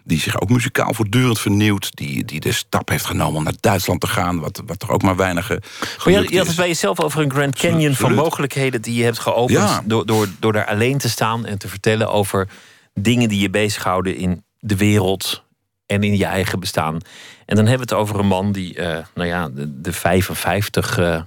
[0.07, 1.95] Die zich ook muzikaal voortdurend vernieuwt.
[1.95, 4.39] Die, die de stap heeft genomen om naar Duitsland te gaan.
[4.39, 5.49] Wat, wat er ook maar weinig.
[5.49, 5.59] Maar
[6.05, 9.19] je, je had het bij jezelf over een Grand Canyon van mogelijkheden die je hebt
[9.19, 9.59] geopend.
[9.59, 9.83] Ja.
[9.85, 12.47] Door, door, door daar alleen te staan en te vertellen over
[12.93, 15.43] dingen die je bezighouden in de wereld
[15.85, 16.97] en in je eigen bestaan.
[17.45, 20.97] En dan hebben we het over een man die, uh, nou ja, de, de 55
[20.99, 21.21] uh,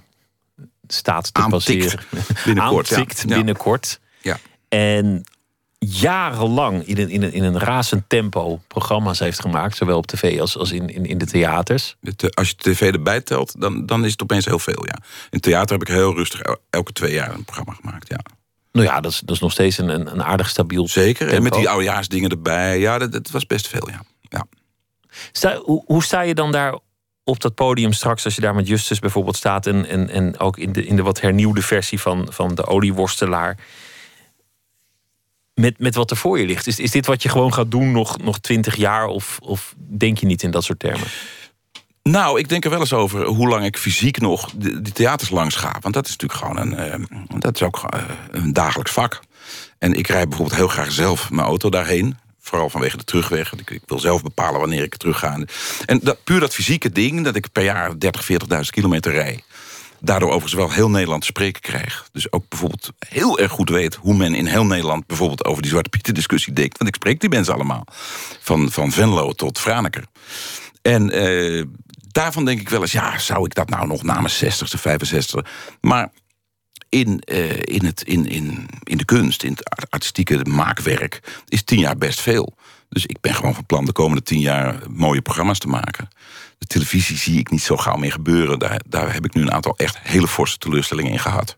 [0.87, 1.51] staat te Aantikt.
[1.51, 1.99] passeren.
[2.45, 2.93] Binnenkort.
[2.93, 3.35] Aantikt ja.
[3.35, 3.99] binnenkort.
[4.21, 4.37] Ja.
[4.69, 5.23] En
[5.87, 9.75] jarenlang in een, in, een, in een razend tempo programma's heeft gemaakt.
[9.75, 11.95] Zowel op tv als, als in, in, in de theaters.
[11.99, 14.97] De, als je tv erbij telt, dan, dan is het opeens heel veel, ja.
[15.29, 18.19] In theater heb ik heel rustig elke twee jaar een programma gemaakt, ja.
[18.71, 21.35] Nou ja, dat is, dat is nog steeds een, een aardig stabiel Zeker, tempo.
[21.35, 22.79] en met die oudejaarsdingen erbij.
[22.79, 24.01] Ja, dat, dat was best veel, ja.
[24.21, 24.45] ja.
[25.31, 26.79] Sta, hoe, hoe, sta je dan daar
[27.23, 30.57] op dat podium straks, als je daar met Justus bijvoorbeeld staat, en, en, en ook
[30.57, 33.57] in de, in de wat hernieuwde versie van, van de olieworstelaar,
[35.61, 36.67] met, met wat er voor je ligt?
[36.67, 40.17] Is, is dit wat je gewoon gaat doen nog, nog twintig jaar, of, of denk
[40.17, 41.07] je niet in dat soort termen?
[42.03, 45.55] Nou, ik denk er wel eens over hoe lang ik fysiek nog die theaters langs
[45.55, 45.77] ga.
[45.81, 48.01] Want dat is natuurlijk gewoon een, uh, dat is ook uh,
[48.31, 49.19] een dagelijks vak.
[49.77, 52.17] En ik rijd bijvoorbeeld heel graag zelf mijn auto daarheen.
[52.39, 53.53] Vooral vanwege de terugweg.
[53.53, 55.39] Ik, ik wil zelf bepalen wanneer ik terug ga.
[55.85, 59.43] En dat, puur dat fysieke ding, dat ik per jaar 30, 40.000 kilometer rijd.
[60.03, 62.09] Daardoor overigens wel heel Nederland spreken krijg.
[62.11, 65.07] Dus ook bijvoorbeeld heel erg goed weet hoe men in heel Nederland...
[65.07, 66.77] bijvoorbeeld over die Zwarte Pieten discussie denkt.
[66.77, 67.83] Want ik spreek die mensen allemaal.
[68.39, 70.03] Van, van Venlo tot Franeker.
[70.81, 71.65] En uh,
[72.07, 72.91] daarvan denk ik wel eens...
[72.91, 75.45] ja, zou ik dat nou nog na mijn 60ste, 65
[75.81, 76.11] Maar
[76.89, 81.43] in, uh, in, het, in, in, in de kunst, in het artistieke maakwerk...
[81.47, 82.55] is tien jaar best veel.
[82.89, 86.09] Dus ik ben gewoon van plan de komende tien jaar mooie programma's te maken.
[86.67, 88.59] Televisie zie ik niet zo gauw meer gebeuren.
[88.59, 91.55] Daar, daar heb ik nu een aantal echt hele forse teleurstellingen in gehad.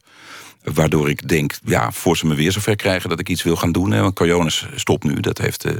[0.63, 3.09] Waardoor ik denk, ja, voor ze me weer zover krijgen...
[3.09, 4.01] dat ik iets wil gaan doen.
[4.01, 5.19] Want stopt nu.
[5.19, 5.73] Dat heeft, uh,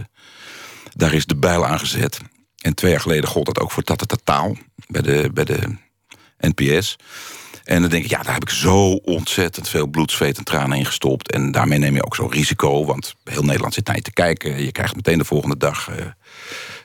[0.95, 2.19] daar is de bijl aan gezet.
[2.61, 4.57] En twee jaar geleden gold dat ook voor Tata Tataal.
[4.87, 5.75] Bij de, bij de
[6.37, 6.95] NPS.
[7.63, 10.77] En dan denk ik, ja, daar heb ik zo ontzettend veel bloed, zweet en tranen
[10.77, 11.31] in gestopt.
[11.31, 12.85] En daarmee neem je ook zo'n risico.
[12.85, 14.63] Want heel Nederland zit naar je te kijken.
[14.63, 15.95] Je krijgt meteen de volgende dag uh,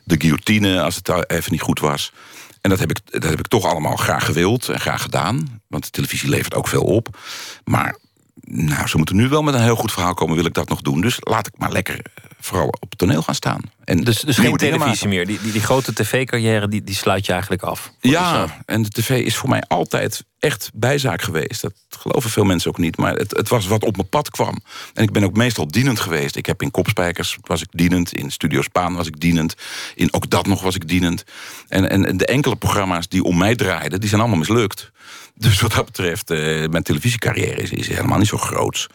[0.08, 2.12] de guillotine als het even niet goed was.
[2.60, 5.60] En dat heb, ik, dat heb ik toch allemaal graag gewild en graag gedaan.
[5.66, 7.18] Want de televisie levert ook veel op.
[7.64, 7.96] Maar
[8.40, 10.80] nou, ze moeten nu wel met een heel goed verhaal komen, wil ik dat nog
[10.80, 11.00] doen.
[11.00, 12.00] Dus laat ik maar lekker
[12.40, 13.60] vooral op het toneel gaan staan.
[13.84, 15.26] En dus dus geen televisie meer.
[15.26, 17.92] Die, die, die grote tv-carrière die, die sluit je eigenlijk af.
[18.00, 21.62] Ja, en de tv is voor mij altijd echt bijzaak geweest.
[21.62, 22.96] Dat geloven veel mensen ook niet.
[22.96, 24.58] Maar het, het was wat op mijn pad kwam.
[24.94, 26.36] En ik ben ook meestal dienend geweest.
[26.36, 28.12] Ik heb in Kopspijkers was ik dienend.
[28.12, 29.54] In Studio Spaan was ik dienend.
[29.94, 31.24] In ook dat nog was ik dienend.
[31.68, 34.90] En, en, en de enkele programma's die om mij draaiden, die zijn allemaal mislukt.
[35.34, 38.86] Dus wat dat betreft, uh, mijn televisiecarrière is, is helemaal niet zo groot.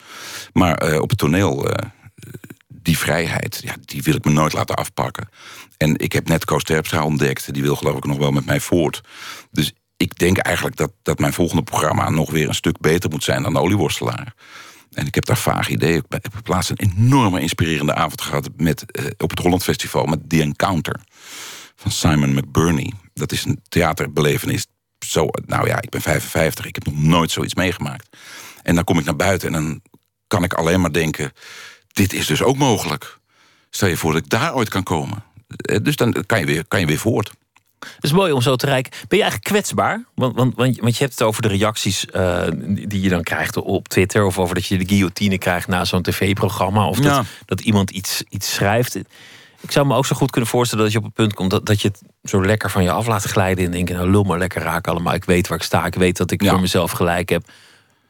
[0.54, 1.74] Maar uh, op het toneel, uh,
[2.84, 5.30] die vrijheid, ja, die wil ik me nooit laten afpakken.
[5.78, 7.54] En ik heb net Koos Terpstra ontdekt.
[7.54, 9.02] Die wil geloof ik nog wel met mij voort.
[9.52, 12.10] Dus ik denk eigenlijk dat, dat mijn volgende programma...
[12.10, 14.34] nog weer een stuk beter moet zijn dan de olieworstelaar.
[14.92, 16.04] En ik heb daar vaag ideeën.
[16.10, 18.50] Ik heb laatst een enorme inspirerende avond gehad...
[18.58, 18.86] Met,
[19.18, 21.00] op het Holland Festival met The Encounter
[21.76, 22.94] van Simon McBurney.
[23.14, 24.66] Dat is een theaterbelevenis
[25.06, 28.18] zo, nou ja, ik ben 55, ik heb nog nooit zoiets meegemaakt.
[28.64, 29.82] En dan kom ik naar buiten en dan
[30.28, 31.32] kan ik alleen maar denken...
[31.94, 33.18] dit is dus ook mogelijk.
[33.70, 35.24] Stel je voor dat ik daar ooit kan komen.
[35.58, 37.32] Eh, Dus dan kan je weer, kan je weer voort.
[37.80, 38.92] Het is mooi om zo te rijken.
[38.92, 40.04] Ben je eigenlijk kwetsbaar?
[40.16, 43.58] Want, want, want, want je hebt het over de reacties eh, die je dan krijgt
[43.58, 44.26] op Twitter.
[44.26, 46.88] Of over dat je de guillotine krijgt na zo'n tv-programma.
[46.88, 47.16] Of Ja.
[47.16, 48.96] dat, dat iemand iets, iets schrijft.
[49.62, 51.66] Ik zou me ook zo goed kunnen voorstellen dat je op het punt komt dat,
[51.66, 53.66] dat je het zo lekker van je af laat glijden.
[53.66, 55.14] En denken, nou lul maar lekker raken allemaal.
[55.14, 55.86] Ik weet waar ik sta.
[55.86, 57.48] Ik weet dat ik voor mezelf gelijk heb.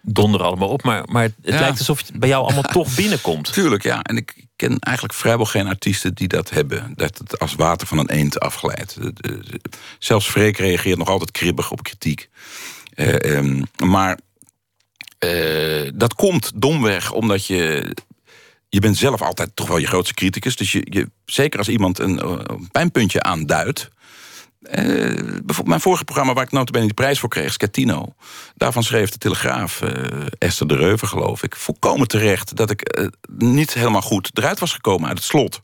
[0.05, 0.83] Donder allemaal op.
[0.83, 1.59] Maar, maar het Ja.
[1.59, 3.53] lijkt alsof het bij jou allemaal toch binnenkomt.
[3.53, 4.01] Tuurlijk, ja.
[4.01, 6.93] En ik ken eigenlijk vrijwel geen artiesten die dat hebben.
[6.95, 8.93] Dat het als water van een eend afglijdt.
[9.01, 9.59] De- de-
[9.99, 12.29] Zelfs Freek reageert nog altijd kribbig op kritiek.
[12.93, 14.19] Eh, ehm, maar
[15.19, 17.93] eh, dat komt domweg omdat je...
[18.69, 20.55] Je bent zelf altijd toch wel je grootste criticus.
[20.55, 23.89] Dus je, je, zeker als iemand een, eh, een pijnpuntje aanduidt...
[24.63, 28.15] Eh, mijn vorige programma waar ik notabene die prijs voor kreeg, Scatino.
[28.55, 31.55] Daarvan schreef de Telegraaf, eh, Esther de Reuver geloof ik...
[31.55, 33.07] volkomen terecht dat ik eh,
[33.37, 35.61] niet helemaal goed eruit was gekomen uit het slot.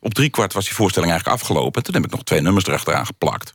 [0.00, 1.74] Op driekwart was die voorstelling eigenlijk afgelopen.
[1.74, 3.54] En toen heb ik nog twee nummers erachteraan geplakt.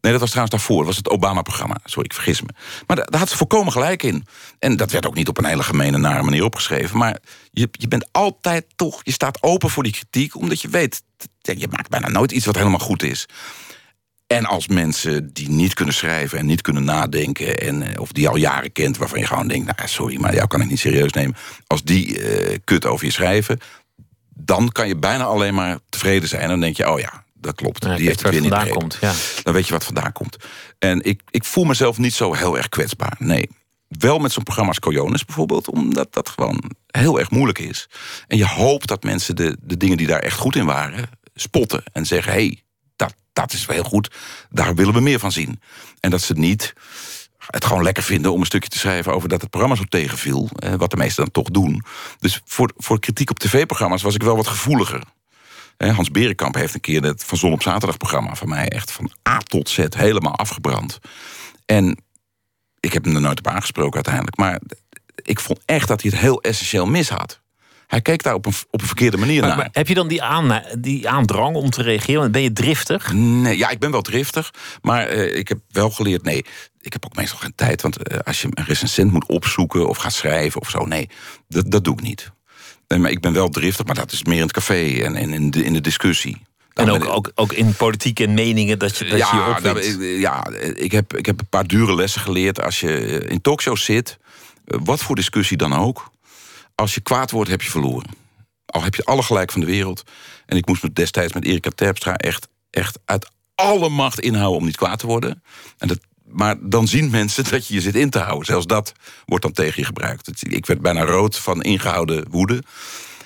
[0.00, 0.76] Nee, dat was trouwens daarvoor.
[0.76, 1.76] Dat was het Obama-programma.
[1.84, 2.48] Sorry, ik vergis me.
[2.86, 4.26] Maar daar, had ze volkomen gelijk in.
[4.58, 6.98] En dat werd ook niet op een hele gemene, nare manier opgeschreven.
[6.98, 7.18] Maar
[7.50, 9.00] je, je bent altijd toch...
[9.02, 11.02] Je staat open voor die kritiek, omdat je weet...
[11.40, 13.26] Je maakt bijna nooit iets wat helemaal goed is.
[14.34, 17.58] En als mensen die niet kunnen schrijven en niet kunnen nadenken...
[17.58, 19.76] En, eh, of die al jaren kent, waarvan je gewoon denkt...
[19.76, 21.36] nou, sorry, maar jou kan ik niet serieus nemen.
[21.66, 23.60] Als die eh, kut over je schrijven...
[24.28, 26.42] dan kan je bijna alleen maar tevreden zijn.
[26.42, 27.84] En dan denk je, oh ja, dat klopt.
[27.84, 29.12] Ja, die heeft het weer vandaan komt, ja.
[29.42, 30.36] Dan weet je wat vandaan komt.
[30.78, 33.48] En ik, ik voel mezelf niet zo heel erg kwetsbaar, nee.
[33.88, 35.68] Wel met zo'n programma als Coyones bijvoorbeeld...
[35.68, 37.88] omdat dat gewoon heel erg moeilijk is.
[38.26, 41.08] En je hoopt dat mensen de, de dingen die daar echt goed in waren...
[41.34, 42.63] spotten en zeggen, hé, hey,
[43.34, 44.10] dat, is wel heel goed.
[44.50, 45.60] Daar willen we meer van zien.
[46.00, 46.72] En dat ze niet
[47.46, 49.14] het gewoon lekker vinden om een stukje te schrijven...
[49.14, 51.82] over dat het programma zo tegenviel, eh, wat de meesten dan toch doen.
[52.18, 55.02] Dus voor, voor kritiek op tv-programma's was ik wel wat gevoeliger.
[55.76, 58.92] Hè, Hans Berenkamp heeft een keer het Van Zon op Zaterdag programma van mij echt
[58.92, 60.98] van A tot Z helemaal afgebrand.
[61.66, 61.98] En
[62.80, 64.36] ik heb hem er nooit op aangesproken uiteindelijk.
[64.36, 64.60] Maar
[65.22, 67.40] ik vond echt dat hij het heel essentieel mis had.
[67.94, 69.56] Hij keek daar op een, op een verkeerde manier Maar, naar.
[69.58, 72.32] maar heb je dan die, aan, die aandrang om te reageren?
[72.32, 73.12] Ben je driftig?
[73.12, 74.50] Nee, ja, ik ben wel driftig.
[74.82, 76.44] Maar eh, ik heb wel geleerd, nee,
[76.80, 77.82] ik heb ook meestal geen tijd.
[77.82, 80.84] Want eh, als je een recensent moet opzoeken of gaat schrijven of zo...
[80.86, 81.08] nee,
[81.48, 82.30] dat, dat doe ik niet.
[82.88, 85.32] Nee, maar ik ben wel driftig, maar dat is meer in het café en, en
[85.32, 86.42] in, de, in de discussie.
[86.74, 89.58] En ook, ik- ook, ook in politiek en meningen dat je, dat je je ja,
[89.60, 92.60] nou, ik- ja ik, heb, ik heb een paar dure lessen geleerd.
[92.62, 94.18] Als je eh, in talkshows zit,
[94.64, 96.12] eh, wat voor discussie dan ook...
[96.74, 98.10] als je kwaad wordt, heb je verloren.
[98.66, 100.02] Al heb je alle gelijk van de wereld.
[100.46, 104.64] En ik moest me destijds met Erika Terpstra echt, echt uit alle macht inhouden om
[104.64, 105.42] niet kwaad te worden.
[105.78, 108.46] En dat, maar dan zien mensen dat je je zit in te houden.
[108.46, 108.92] Zelfs dat
[109.24, 110.52] wordt dan tegen je gebruikt.
[110.52, 112.62] Ik werd bijna rood van ingehouden woede.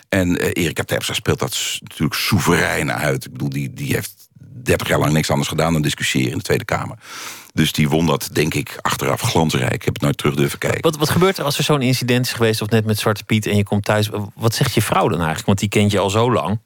[0.08, 3.24] En eh, Erika Terpstra speelt dat natuurlijk soeverein uit.
[3.24, 4.28] Ik bedoel, die, die heeft
[4.62, 6.98] 30 jaar lang niks anders gedaan dan discussiëren in de Tweede Kamer.
[7.58, 9.72] Dus die won dat, denk ik, achteraf glansrijk.
[9.72, 10.82] Ik heb het nooit terug durven kijken.
[10.82, 13.46] Wat, wat gebeurt er als er zo'n incident is geweest, of net met Zwarte Piet,
[13.46, 14.08] en je komt thuis?
[14.34, 15.46] Wat zegt je vrouw dan eigenlijk?
[15.46, 16.60] Want die kent je al zo lang.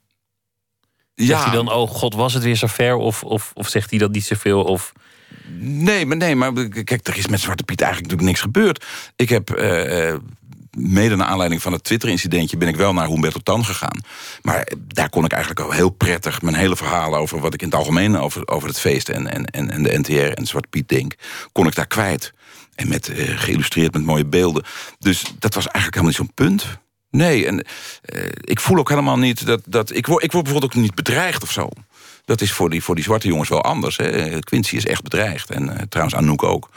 [1.15, 1.45] Zegt Ja.
[1.45, 2.95] hij dan, oh god, was het weer zo ver?
[2.97, 4.65] Of, of, of zegt hij dat niet zoveel?
[4.65, 4.93] Of...
[5.59, 8.85] Nee, maar nee, maar kijk, er is met Zwarte Piet eigenlijk natuurlijk niks gebeurd.
[9.17, 10.19] Ik heb eh, eh,
[10.77, 14.01] mede naar aanleiding van het Twitter-incidentje ben ik wel naar Humberto Tan gegaan.
[14.43, 17.69] Maar daar kon ik eigenlijk al heel prettig mijn hele verhaal over wat ik in
[17.69, 20.89] het algemeen over, over het feest en, en, en, en de NTR en Zwarte Piet
[20.89, 21.15] denk,
[21.53, 22.33] kon ik daar kwijt.
[22.75, 24.65] En met, eh, geïllustreerd met mooie beelden.
[24.99, 26.81] Dus dat was eigenlijk helemaal niet zo'n punt.
[27.11, 27.65] Nee, en
[28.03, 29.61] eh, ik voel ook helemaal niet dat.
[29.67, 31.69] dat ik, word, ik word bijvoorbeeld ook niet bedreigd of zo.
[32.25, 33.97] Dat is voor die, voor die zwarte jongens wel anders.
[33.97, 34.39] Hè.
[34.39, 35.51] Quincy is echt bedreigd.
[35.51, 36.71] En eh, trouwens Anouk ook.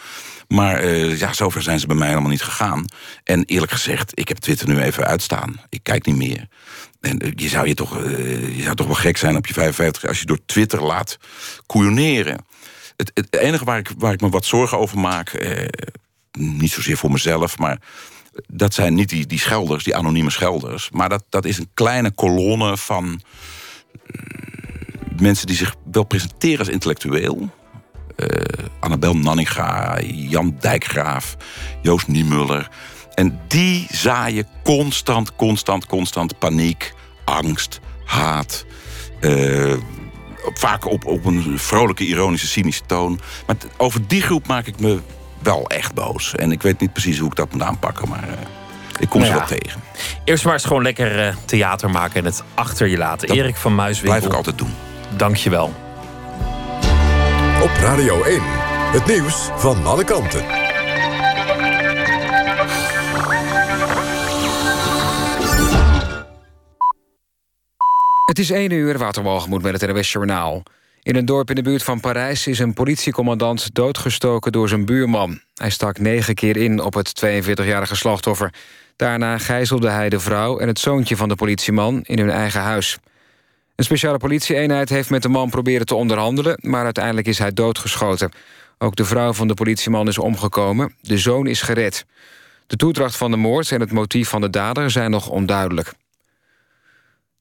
[0.47, 2.85] Maar eh, ja, zover zijn ze bij mij helemaal niet gegaan.
[3.23, 5.61] En eerlijk gezegd, ik heb Twitter nu even uitstaan.
[5.69, 6.47] Ik kijk niet meer.
[7.01, 9.53] En eh, je zou, je, toch, eh, je zou toch wel gek zijn op je
[9.53, 11.17] 55 als je door Twitter laat
[11.65, 12.45] koeioneren.
[12.97, 15.29] Het, het enige waar ik, waar ik me wat zorgen over maak...
[15.29, 15.67] eh,
[16.31, 17.79] niet zozeer voor mezelf, maar
[18.47, 20.89] dat zijn niet die, die schelders, die anonieme schelders.
[20.91, 23.21] Maar dat, dat is een kleine kolonne van
[24.05, 24.21] eh,
[25.19, 27.49] mensen die zich wel presenteren als intellectueel.
[28.15, 28.27] Eh
[28.79, 31.35] Annabel Nanninga, Jan Dijkgraaf,
[31.81, 32.67] Joost Niemuller.
[33.13, 36.93] En die zaaien constant, constant, constant paniek,
[37.25, 38.65] angst, haat.
[39.19, 39.73] eh,
[40.53, 43.19] vaak op, op een vrolijke, ironische, cynische toon.
[43.47, 44.99] Maar over die groep maak ik me
[45.41, 46.35] wel echt boos.
[46.35, 48.33] En ik weet niet precies hoe ik dat moet aanpakken, maar eh,
[48.99, 49.81] ik kom Nou ze wel tegen.
[50.23, 53.27] Eerst maar eens gewoon lekker theater maken en het achter je laten.
[53.27, 54.19] Dat Erik van Muiswinkel.
[54.19, 54.73] blijf ik altijd doen.
[55.17, 55.73] Dank je wel
[57.65, 58.41] op Radio 1.
[58.91, 60.45] Het nieuws van alle kanten.
[68.25, 70.63] Het is 1 uur, Waterwalgemoed met het NWS Journaal.
[71.01, 75.39] In een dorp in de buurt van Parijs is een politiecommandant doodgestoken door zijn buurman.
[75.53, 78.53] Hij stak negen keer in op het 42-jarige slachtoffer.
[78.95, 82.99] Daarna gijzelde hij de vrouw en het zoontje van de politieman in hun eigen huis.
[83.75, 86.57] Een speciale politieeenheid heeft met de man proberen te onderhandelen...
[86.61, 88.31] maar uiteindelijk is hij doodgeschoten.
[88.77, 90.95] Ook de vrouw van de politieman is omgekomen.
[91.01, 92.05] De zoon is gered.
[92.67, 95.93] De toedracht van de moord en het motief van de dader zijn nog onduidelijk.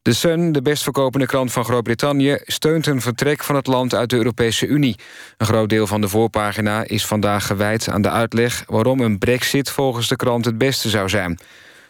[0.02, 2.38] De Sun, de best verkopende krant van Groot-Brittannië...
[2.44, 4.96] steunt een vertrek van het land uit de Europese Unie.
[5.36, 8.64] Een groot deel van de voorpagina is vandaag gewijd aan de uitleg...
[8.66, 11.38] waarom een brexit volgens de krant het beste zou zijn.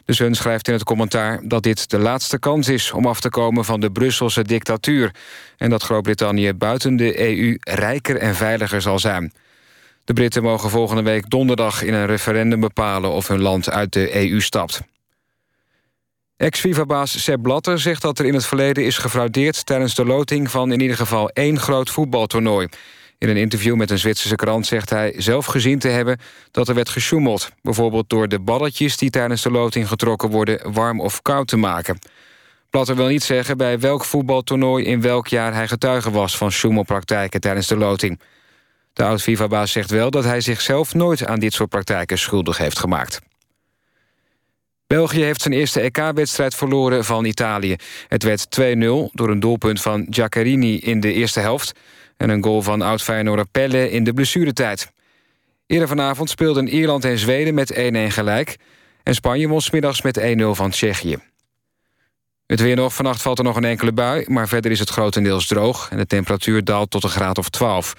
[0.05, 2.92] De Sun schrijft in het commentaar dat dit de laatste kans is...
[2.92, 5.14] om af te komen van de Brusselse dictatuur...
[5.57, 9.32] en dat Groot-Brittannië buiten de EU rijker en veiliger zal zijn.
[10.05, 13.11] De Britten mogen volgende week donderdag in een referendum bepalen...
[13.11, 14.80] of hun land uit de EU stapt.
[16.36, 19.66] Ex-FIFA-baas Sepp Blatter zegt dat er in het verleden is gefraudeerd...
[19.66, 22.68] tijdens de loting van in ieder geval één groot voetbaltoernooi.
[23.25, 26.18] In een interview met een Zwitserse krant zegt hij zelf gezien te hebben...
[26.51, 27.51] dat er werd gesjoemeld.
[27.62, 30.72] Bijvoorbeeld door de balletjes die tijdens de loting getrokken worden...
[30.72, 31.99] warm of koud te maken.
[32.70, 34.85] Blatter wil niet zeggen bij welk voetbaltoernooi...
[34.85, 38.20] in welk jaar hij getuige was van sjoemelpraktijken tijdens de loting.
[38.93, 43.20] De oud-FIFA-baas zegt wel dat hij zichzelf nooit aan dit soort praktijken schuldig heeft gemaakt.
[44.87, 47.77] België heeft zijn eerste EK-wedstrijd verloren van Italië.
[48.09, 48.64] Het werd 2-0
[49.12, 51.72] door een doelpunt van Giaccherini in de eerste helft...
[52.17, 54.93] en een goal van oud-Feyenoorder Pelle in de blessuretijd.
[55.67, 57.77] Eerder vanavond speelden Ierland en Zweden met 1-1
[58.09, 58.57] gelijk...
[59.03, 61.19] en Spanje won smiddags met 1-0 van Tsjechië.
[62.47, 62.95] Het weer nog.
[62.95, 64.25] Vannacht valt er nog een enkele bui...
[64.29, 65.89] maar verder is het grotendeels droog...
[65.91, 67.95] en de temperatuur daalt tot een graad of 12.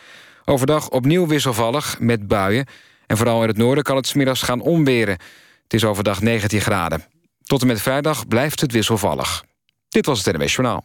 [0.45, 2.66] Overdag opnieuw wisselvallig met buien...
[3.07, 5.18] en vooral in het noorden kan het smiddags gaan onweren...
[5.66, 7.05] Het is overdag 19 graden.
[7.43, 9.43] Tot en met vrijdag blijft het wisselvallig.
[9.89, 10.84] Dit was het NWS Journaal.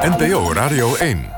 [0.00, 1.37] NPO Radio 1.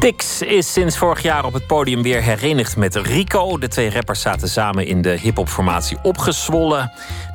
[0.00, 3.58] Styx is sinds vorig jaar op het podium weer herenigd met Rico.
[3.58, 6.92] De twee rappers zaten samen in de hip-hopformatie opgezwollen.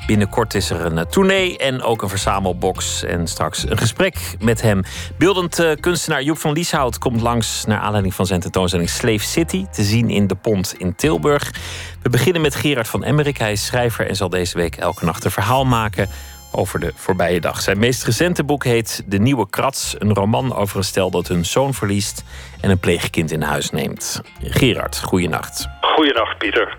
[0.07, 3.03] Binnenkort is er een tournee en ook een verzamelbox.
[3.03, 4.83] En straks een gesprek met hem.
[5.17, 9.65] Beeldend eh, kunstenaar Joep van Lieshout komt langs naar aanleiding van zijn tentoonstelling Slave City.
[9.71, 11.53] Te zien in de Pont in Tilburg.
[12.01, 13.37] We beginnen met Gerard van Emmerik.
[13.37, 16.09] Hij is schrijver en zal deze week elke nacht een verhaal maken
[16.55, 17.61] over de voorbije dag.
[17.61, 19.95] Zijn meest recente boek heet De Nieuwe Krats.
[19.99, 22.23] Een roman over een stel dat hun zoon verliest
[22.61, 24.21] en een pleegkind in huis neemt.
[24.41, 25.67] Gerard, goeienacht.
[25.81, 26.77] Goeienacht, Pieter.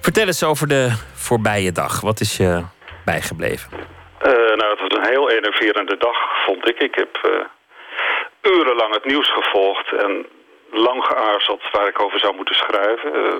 [0.00, 2.00] Vertel eens over de voorbije dag.
[2.00, 2.62] Wat is je
[3.04, 3.70] bijgebleven?
[4.18, 6.16] Eh, nou, het was een heel enerverende dag,
[6.46, 6.78] vond ik.
[6.78, 10.26] Ik heb eh, urenlang het nieuws gevolgd en
[10.70, 13.14] lang geaarzeld waar ik over zou moeten schrijven.
[13.14, 13.32] Eh,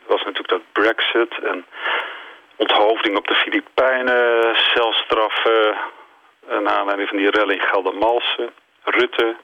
[0.00, 1.64] het was natuurlijk dat Brexit en
[2.64, 5.62] onthoofding op de Filipijnen, celstraffen,
[6.50, 8.50] uh, naar aanleiding van die rel in Geldermalsen,
[8.84, 9.36] Rutte,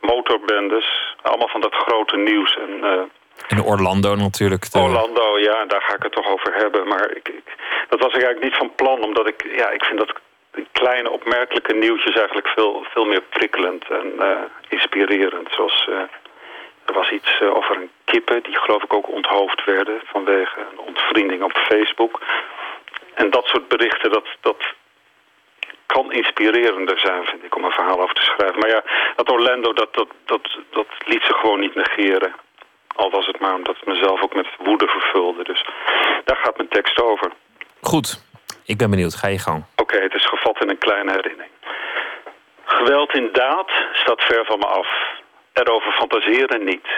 [0.00, 2.56] motorbendes, allemaal van dat grote nieuws.
[2.56, 3.00] En, uh,
[3.48, 4.72] En Orlando natuurlijk.
[4.72, 6.88] de- Orlando, ja, daar ga ik het toch over hebben.
[6.88, 7.54] Maar ik, ik-
[7.88, 10.12] dat was ik eigenlijk niet van plan, omdat ik, ja, ik vind dat
[10.72, 14.36] kleine opmerkelijke nieuwtjes eigenlijk veel, veel meer prikkelend en eh,
[14.68, 15.48] inspirerend.
[15.52, 16.00] Zoals, eh,
[16.86, 20.78] er was iets eh, over een kippen die geloof ik ook onthoofd werden vanwege een
[20.78, 22.20] ontvriending op Facebook.
[23.14, 24.64] En dat soort berichten, dat, dat
[25.86, 28.58] kan inspirerender zijn, vind ik, om een verhaal over te schrijven.
[28.58, 28.82] Maar ja,
[29.16, 32.34] dat Orlando, dat, dat, dat, dat liet ze gewoon niet negeren.
[32.96, 35.44] Al was het maar omdat het mezelf ook met woede vervulde.
[35.44, 35.64] Dus
[36.24, 37.32] daar gaat mijn tekst over.
[37.80, 38.24] Goed,
[38.64, 39.14] ik ben benieuwd.
[39.14, 39.64] Ga je gang.
[39.76, 41.52] Oké, het is gevat in een kleine herinnering.
[42.64, 44.88] Geweld in daad staat ver van me af.
[45.62, 46.88] Erover fantaseren niet.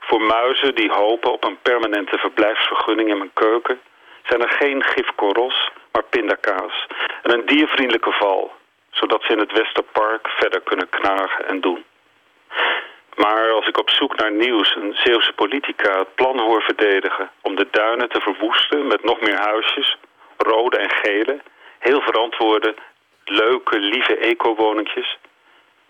[0.00, 3.80] Voor muizen die hopen op een permanente verblijfsvergunning in mijn keuken...
[4.22, 6.86] zijn er geen gifkorrels, maar pindakaas.
[7.22, 8.52] En een diervriendelijke val,
[8.90, 11.84] zodat ze in het Westerpark verder kunnen knagen en doen.
[13.14, 17.30] Maar als ik op zoek naar nieuws een Zeeuwse politica het plan hoor verdedigen...
[17.40, 19.96] om de duinen te verwoesten met nog meer huisjes,
[20.36, 21.40] rode en gele...
[21.78, 22.74] heel verantwoorde,
[23.24, 25.18] leuke, lieve eco-woningjes...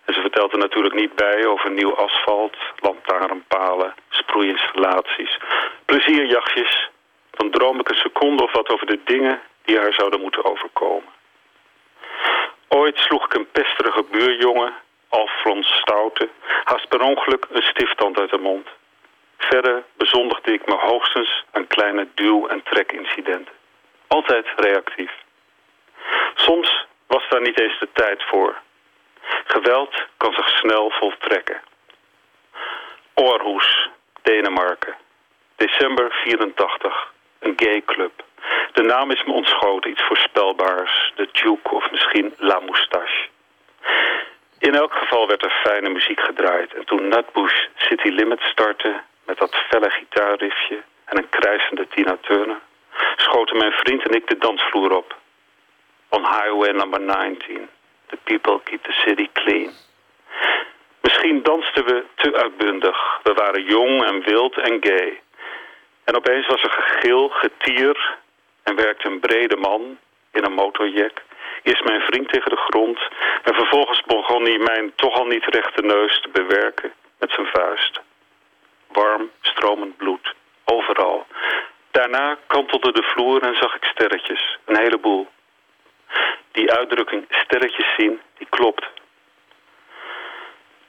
[0.04, 5.38] En ze vertelt er natuurlijk niet bij over nieuw asfalt, lantaarnpalen, sproeiinstallaties,
[5.84, 6.90] plezierjachtjes.
[7.30, 11.12] Dan droom ik een seconde of wat over de dingen die haar zouden moeten overkomen.
[12.68, 14.72] Ooit sloeg ik een pesterige buurjongen,
[15.08, 16.28] Alfons Stoute,
[16.64, 18.68] haast per ongeluk een stifttand uit de mond.
[19.38, 23.54] Verder bezondigde ik me hoogstens aan kleine duw- en trekincidenten.
[24.06, 25.12] Altijd reactief.
[26.34, 28.62] Soms was daar niet eens de tijd voor.
[29.44, 31.60] Geweld kan zich snel voltrekken.
[33.14, 33.88] Aarhus,
[34.22, 34.94] Denemarken.
[35.56, 37.12] December 84.
[37.38, 38.24] Een gay club.
[38.72, 41.12] De naam is me ontschoten, iets voorspelbaars.
[41.14, 43.28] De Duke of misschien La Moustache.
[44.58, 46.74] In elk geval werd er fijne muziek gedraaid.
[46.74, 49.00] En toen Nutbush City Limit startte...
[49.24, 52.60] met dat felle gitaarriffje en een krijsende Tina Turner...
[53.16, 55.16] schoten mijn vriend en ik de dansvloer op.
[56.08, 57.68] On Highway number 19.
[58.06, 59.70] The people keep the city clean.
[61.00, 63.20] Misschien dansten we te uitbundig.
[63.22, 65.20] We waren jong en wild en gay.
[66.04, 68.16] En opeens was er gegil, getier...
[68.62, 69.98] en werkte een brede man
[70.32, 71.22] in een motorjack...
[71.62, 72.98] Eerst mijn vriend tegen de grond...
[73.42, 78.00] en vervolgens begon hij mijn toch al niet rechte neus te bewerken met zijn vuist.
[78.86, 80.34] Warm, stromend bloed.
[80.64, 81.26] Overal.
[81.90, 84.58] Daarna kantelde de vloer en zag ik sterretjes.
[84.64, 85.28] Een heleboel.
[86.52, 88.86] Die uitdrukking sterretjes zien, die klopt.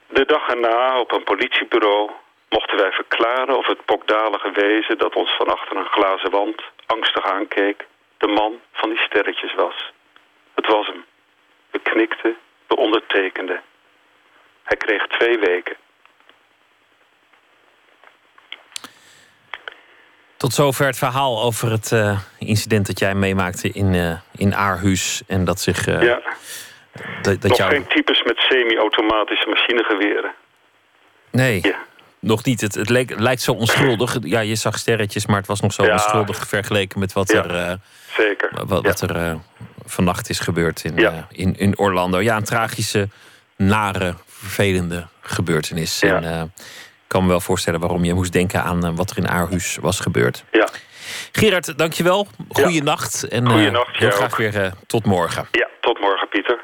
[0.08, 2.12] De dag erna op een politiebureau
[2.50, 7.26] mochten wij verklaren of het pokdalige wezen dat ons van achter een glazen wand angstig
[7.26, 7.86] aankeek,
[8.18, 9.92] de man van die sterretjes was.
[10.54, 11.06] Het was hem.
[11.72, 12.38] We knikten,
[12.68, 13.62] we ondertekenden.
[14.64, 15.76] Hij kreeg twee weken.
[20.38, 25.22] Tot zover het verhaal over het eh, incident dat jij meemaakte in, eh in Aarhus.
[25.28, 25.88] En dat zich.
[25.88, 26.20] eh, ja,
[27.22, 27.72] dat, dat nog jou...
[27.72, 30.32] geen types met semi-automatische machinegeweren.
[31.32, 31.76] Nee,
[32.20, 32.62] nog niet.
[32.62, 34.18] Het, het, leek, het lijkt zo onschuldig.
[34.22, 35.92] Ja, je zag sterretjes, maar het was nog zo Ja.
[35.94, 37.80] onschuldig vergeleken met wat Ja, er,
[38.18, 38.50] Zeker.
[38.66, 39.38] wat, wat er
[39.86, 40.98] vannacht is gebeurd in,
[41.30, 42.20] in, in Orlando.
[42.22, 43.10] Ja, een tragische,
[43.56, 46.02] nare, vervelende gebeurtenis.
[46.02, 46.54] En
[47.16, 50.00] kan me wel voorstellen waarom je moest denken aan eh, wat er in Aarhus was
[50.00, 50.44] gebeurd.
[50.52, 50.70] Ja.
[51.32, 52.28] Gerard, dankjewel.
[52.50, 53.28] Goeie nacht.
[53.28, 54.38] En eh, heel graag ook.
[54.38, 55.48] weer eh, tot morgen.
[55.52, 56.64] Ja, tot morgen, Pieter.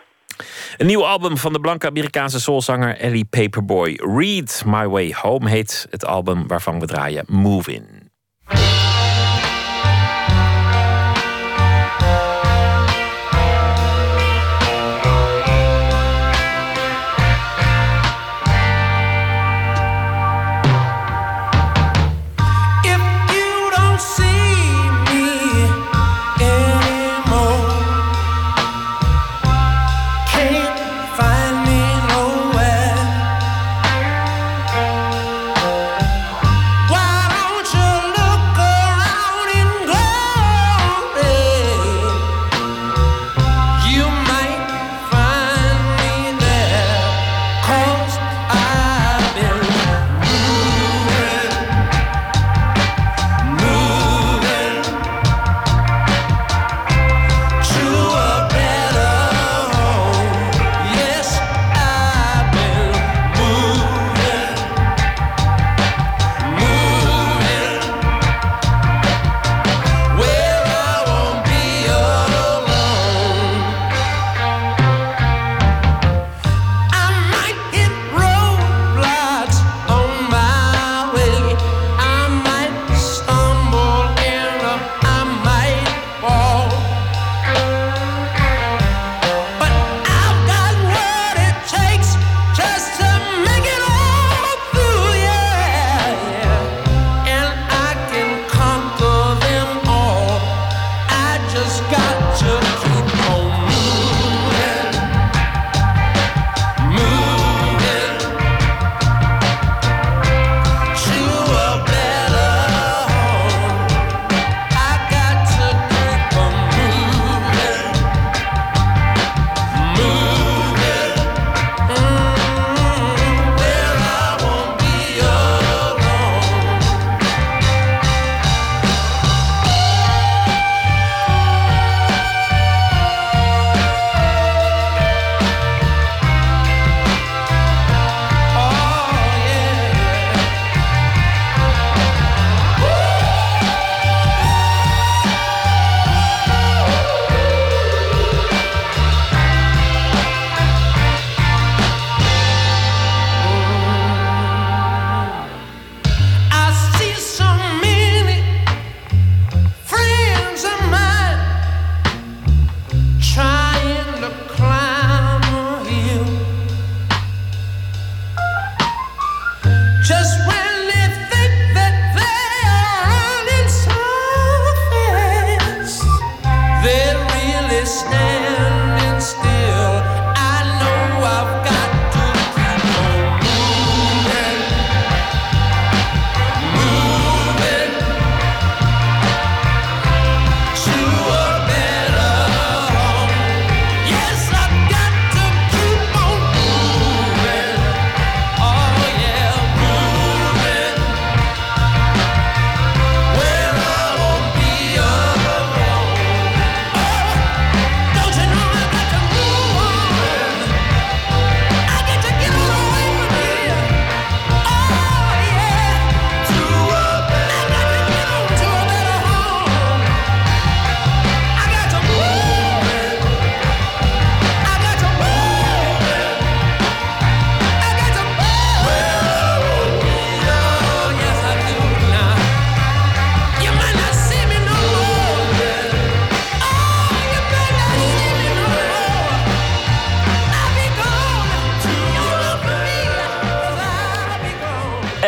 [0.78, 4.00] Een nieuw album van de blanke Amerikaanse soulzanger Ellie Paperboy.
[4.16, 8.12] Read My Way Home heet het album waarvan we draaien Move In.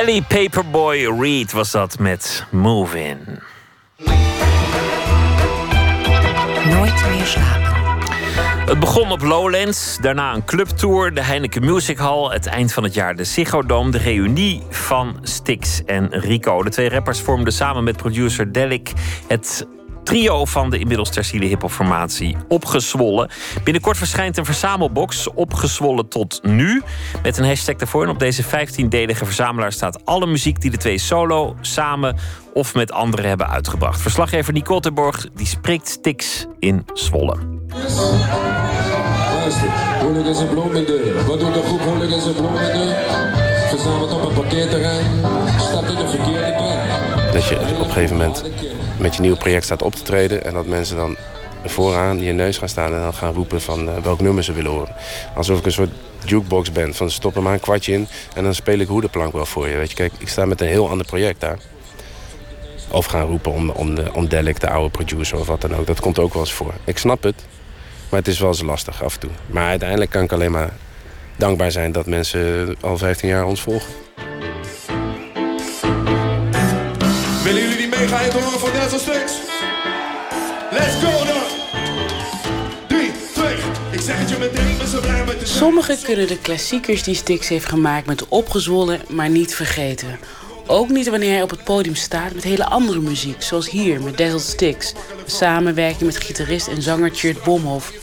[0.03, 3.39] Sally Paperboy Reed was dat met Move In.
[6.69, 7.71] Nooit meer slapen.
[8.65, 12.93] Het begon op Lowlands, daarna een clubtour, de Heineken Music Hall, het eind van het
[12.93, 16.63] jaar de Ziggo Dome, de reunie van Styx en Rico.
[16.63, 18.91] De twee rappers vormden samen met producer Delik
[19.27, 19.67] het
[20.03, 23.29] trio van de inmiddels terciele hiphopformatie Opgezwollen.
[23.63, 26.81] Binnenkort verschijnt een verzamelbox Opgezwollen tot nu.
[27.23, 28.03] Met een hashtag ervoor.
[28.03, 32.17] En op deze 15-delige verzamelaar staat alle muziek die de twee solo, samen
[32.53, 34.01] of met anderen hebben uitgebracht.
[34.01, 37.37] Verslaggever Nicole Terborg die spreekt Stix in Zwolle.
[39.33, 39.69] Luister,
[40.01, 41.23] hooligans en bloemende.
[41.27, 42.95] Wat doet de groep hooligans en bloemende?
[43.69, 45.05] Verzameld op een parkeerterrein.
[45.59, 47.31] Staat in de verkeerde trein.
[47.33, 48.43] Dat je op een gegeven moment
[49.03, 50.45] met je nieuwe project staat op te treden...
[50.45, 51.17] en dat mensen dan
[51.65, 54.71] vooraan je neus gaan staan en dan gaan roepen van uh, welk nummer ze willen
[54.71, 54.95] horen.
[55.35, 55.89] Alsof ik een soort
[56.25, 58.07] jukebox ben, van stop er maar een kwartje in...
[58.35, 59.77] en dan speel ik hoedenplank wel voor je.
[59.77, 61.57] Weet je, kijk, ik sta met een heel ander project daar.
[62.91, 65.87] Of gaan roepen om, om, de, om Delic, de oude producer of wat dan ook.
[65.87, 66.73] Dat komt ook wel eens voor.
[66.83, 67.45] Ik snap het,
[68.09, 69.31] maar het is wel eens lastig af en toe.
[69.45, 70.73] Maar uiteindelijk kan ik alleen maar
[71.35, 73.93] dankbaar zijn dat mensen al 15 jaar ons volgen.
[77.43, 79.33] Willen jullie die mega hit horen voor Denzel Sticks?
[80.71, 81.43] Let's go dan!
[82.87, 83.55] 3, 2,
[83.91, 87.15] ik zeg het je meteen, ben zo blij met de Sommigen kunnen de klassiekers die
[87.15, 90.19] Styx heeft gemaakt met opgezwollen, maar niet vergeten.
[90.67, 94.17] Ook niet wanneer hij op het podium staat met hele andere muziek, zoals hier met
[94.17, 94.93] Dazzle Styx.
[95.25, 97.93] Samenwerking met gitarist en zanger Tjeerd Bomhoff.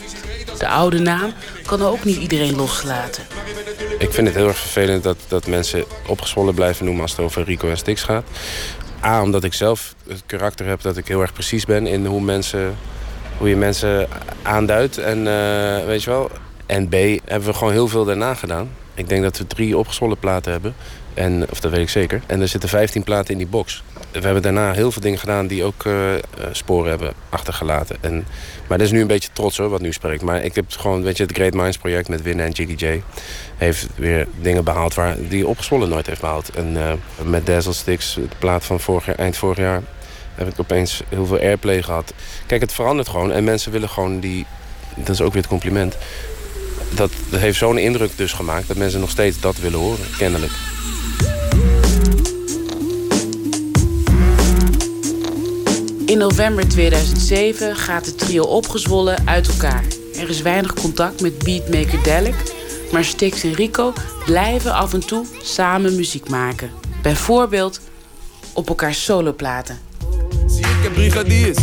[0.58, 1.32] De oude naam
[1.66, 3.26] kan ook niet iedereen loslaten.
[3.98, 7.44] Ik vind het heel erg vervelend dat, dat mensen opgezwollen blijven noemen als het over
[7.44, 8.24] Rico en Stix gaat.
[9.04, 12.20] A, omdat ik zelf het karakter heb dat ik heel erg precies ben in hoe,
[12.20, 12.76] mensen,
[13.38, 14.08] hoe je mensen
[14.42, 14.98] aanduidt.
[14.98, 16.30] En eh, weet je wel.
[16.66, 16.92] En B,
[17.24, 18.70] hebben we gewoon heel veel daarna gedaan.
[18.94, 20.74] Ik denk dat we drie opgezwollen platen hebben.
[21.14, 22.22] En, of dat weet ik zeker.
[22.26, 23.82] En er zitten 15 platen in die box.
[24.12, 25.94] We hebben daarna heel veel dingen gedaan die ook uh,
[26.52, 27.96] sporen hebben achtergelaten.
[28.00, 28.26] En,
[28.68, 30.22] maar dat is nu een beetje trots hoor, wat nu spreekt.
[30.22, 33.02] Maar ik heb gewoon, weet je, het Great Minds project met Winnen en GDJ...
[33.60, 36.50] heeft weer dingen behaald waar die opgezwollen nooit heeft behaald.
[36.50, 36.92] En uh,
[37.22, 39.82] met Dazzle Sticks, de plaat van vorig jaar, eind vorig jaar...
[40.34, 42.12] heb ik opeens heel veel airplay gehad.
[42.46, 43.32] Kijk, het verandert gewoon.
[43.32, 44.46] En mensen willen gewoon die...
[44.96, 45.96] Dat is ook weer het compliment.
[46.94, 50.52] Dat, dat heeft zo'n indruk dus gemaakt dat mensen nog steeds dat willen horen, kennelijk.
[56.06, 59.84] In november 2007 gaat het trio opgezwollen uit elkaar.
[60.14, 62.34] Er is weinig contact met beatmaker Delic,
[62.92, 63.92] maar Stix en Rico
[64.24, 66.70] blijven af en toe samen muziek maken.
[67.02, 67.80] Bijvoorbeeld
[68.52, 69.78] op elkaars soloplaten.
[70.46, 71.56] Zie ik heb brigadiers.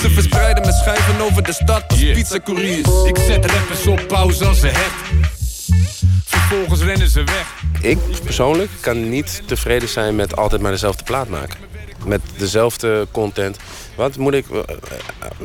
[0.00, 2.14] Ze verspreiden mijn schijven over de stad als yeah.
[2.14, 3.04] pizzacouriers.
[3.04, 5.22] Ik zet rappers op pauze als ze het.
[6.24, 7.62] Vervolgens rennen ze weg.
[7.80, 11.70] Ik persoonlijk kan niet tevreden zijn met altijd maar dezelfde plaat maken
[12.04, 13.56] met dezelfde content.
[14.00, 14.46] Wat moet ik...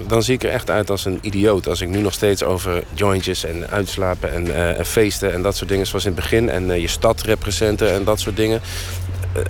[0.07, 1.67] Dan zie ik er echt uit als een idioot.
[1.67, 5.55] Als ik nu nog steeds over jointjes en uitslapen en, uh, en feesten en dat
[5.55, 6.49] soort dingen zoals in het begin.
[6.49, 8.61] En je stad representen en dat soort dingen.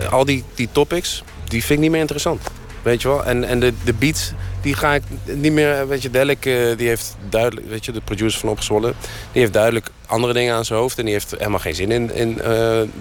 [0.09, 2.41] Al die, die topics, die vind ik niet meer interessant.
[2.81, 3.25] Weet je wel?
[3.25, 4.31] En, en de, de beats,
[4.65, 5.87] die ga ik niet meer...
[5.87, 6.41] Weet je, Delik,
[6.77, 7.67] die heeft duidelijk...
[7.67, 8.93] Weet je, de producer van Opgezwollen...
[9.31, 10.97] die heeft duidelijk andere dingen aan zijn hoofd.
[10.97, 12.41] En die heeft helemaal geen zin in, in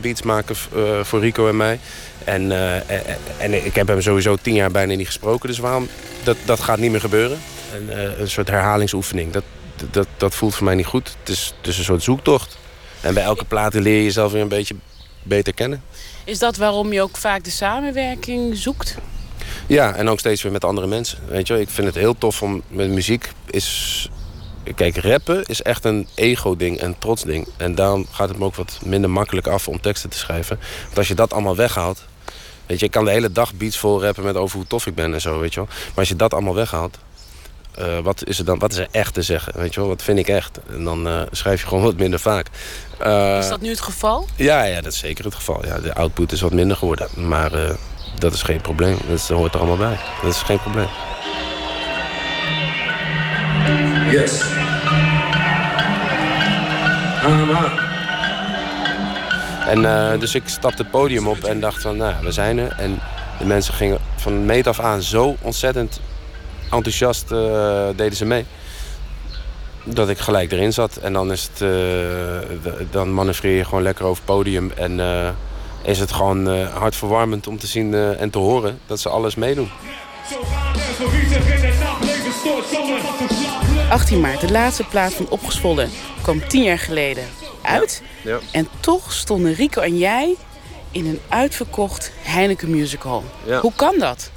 [0.01, 0.57] beats maken
[1.03, 1.79] voor Rico en mij.
[2.25, 2.53] En,
[3.39, 5.49] en ik heb hem sowieso tien jaar bijna niet gesproken.
[5.49, 5.89] Dus waarom?
[6.23, 7.39] Dat, dat gaat niet meer gebeuren.
[7.73, 9.33] En, een soort herhalingsoefening.
[9.33, 9.45] Dat,
[9.91, 11.17] dat, dat voelt voor mij niet goed.
[11.21, 12.59] Het is, het een soort zoektocht.
[13.01, 14.75] En bij elke plaat leer je jezelf weer een beetje
[15.23, 15.83] beter kennen.
[16.25, 18.97] Is dat waarom je ook vaak de samenwerking zoekt?
[19.67, 21.19] Ja, en ook steeds weer met andere mensen.
[21.29, 24.09] Weet je, ik vind het heel tof om met muziek is.
[24.75, 27.47] Kijk, rappen is echt een ego-ding, een trots-ding.
[27.57, 30.59] En daarom gaat het me ook wat minder makkelijk af om teksten te schrijven.
[30.85, 32.05] Want als je dat allemaal weghaalt,
[32.67, 34.95] Weet je, ik kan de hele dag beats vol rappen met over hoe tof ik
[34.95, 35.69] ben en zo, weet je wel.
[35.69, 36.99] Maar als je dat allemaal weghaalt,
[37.79, 39.53] uh, wat, is er dan, wat is er echt te zeggen?
[39.57, 40.59] Weet je wel, wat vind ik echt?
[40.69, 42.47] En dan uh, schrijf je gewoon wat minder vaak.
[43.07, 44.27] Uh, is dat nu het geval?
[44.37, 45.67] Ja, ja, dat is zeker het geval.
[45.67, 47.09] Ja, de output is wat minder geworden.
[47.15, 47.53] Maar
[48.19, 48.97] dat is geen probleem.
[49.09, 49.99] Dat hoort er allemaal bij.
[50.23, 50.89] Dat is geen probleem.
[54.11, 54.43] Yes.
[59.67, 62.75] En uh, dus ik stapte het podium op en dacht van, nou, we zijn er.
[62.79, 63.01] En
[63.39, 66.01] de mensen gingen van meet af aan zo ontzettend
[66.71, 68.45] enthousiast uh, deden ze mee.
[69.85, 70.97] Dat ik gelijk erin zat.
[70.97, 74.73] En dan is het, uh, dan manoeuvreer je gewoon lekker over het podium.
[74.77, 75.01] En
[75.85, 79.71] is het gewoon hartverwarmend om te zien en te horen dat ze alles meedoen.
[83.91, 85.91] 18 maart, de laatste plaat van Opgezwollen,
[86.23, 87.25] kwam tien jaar geleden
[87.63, 88.03] uit.
[88.23, 88.39] Ja.
[88.53, 90.35] En toch stonden Rico en jij
[90.91, 93.25] in een uitverkocht Heineken Musical.
[93.47, 93.61] Ja.
[93.61, 94.31] Hoe kan dat?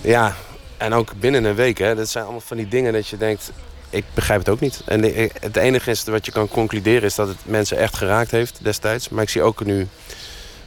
[0.00, 0.36] Ja,
[0.76, 1.78] en ook binnen een week.
[1.78, 1.94] Hè.
[1.94, 3.52] Dat zijn allemaal van die dingen dat je denkt...
[3.90, 4.82] Ik begrijp het ook niet.
[4.84, 5.02] En
[5.40, 7.02] het enige is wat je kan concluderen...
[7.02, 9.08] is dat het mensen echt geraakt heeft destijds.
[9.08, 9.86] Maar ik zie ook nu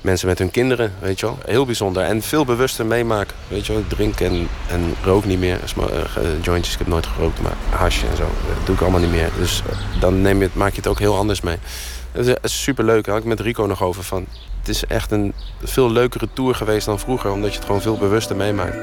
[0.02, 1.38] mensen met hun kinderen, weet je wel.
[1.46, 2.04] Heel bijzonder.
[2.04, 3.36] En veel bewuster meemaken.
[3.48, 5.60] Weet je wel, ik drink en, en rook niet meer.
[5.78, 8.24] Eh, ge- jointjes, ik heb nooit gerookt, maar hasje en zo.
[8.24, 9.30] Dat doe ik allemaal niet meer.
[9.38, 11.58] Dus eh, dan neem je het, maak je het ook heel anders mee.
[12.12, 13.04] Het is, het is superleuk.
[13.06, 14.26] Daar had ik met Rico nog over van...
[14.60, 15.34] Het is echt een
[15.64, 17.32] veel leukere tour geweest dan vroeger.
[17.32, 18.76] Omdat je het gewoon veel bewuster meemaakt.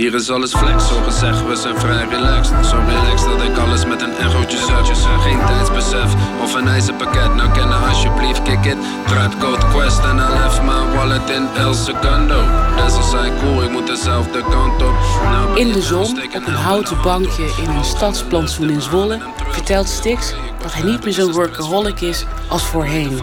[0.00, 2.66] Hier is alles flex, zo gezegd, we zijn vrij relaxed.
[2.66, 5.22] Zo relaxed dat ik alles met een echootje zeg.
[5.22, 7.34] Geen tijdsbesef of een ijzerpakket.
[7.34, 8.76] Nou kennen alsjeblieft, kick it.
[9.06, 12.44] Truitcode quest en I left my wallet in El Segundo.
[12.76, 14.94] Desel zei cool, ik moet dezelfde kant op.
[15.22, 19.18] Nou In de zon, op een houten bankje in een stadsplantsoen in Zwolle...
[19.48, 23.20] vertelt Stix dat hij niet meer zo'n workaholic is als voorheen.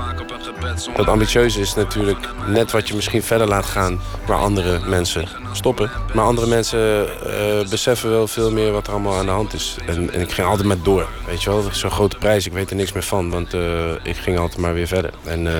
[0.96, 5.92] Dat ambitieuze is natuurlijk net wat je misschien verder laat gaan waar andere mensen stoppen.
[6.14, 9.78] Maar andere mensen eh, beseffen wel veel meer wat er allemaal aan de hand is.
[9.86, 11.08] En, en ik ging altijd maar door.
[11.26, 13.30] Weet je wel, zo'n grote prijs, ik weet er niks meer van.
[13.30, 15.14] Want eh, ik ging altijd maar weer verder.
[15.24, 15.54] En eh,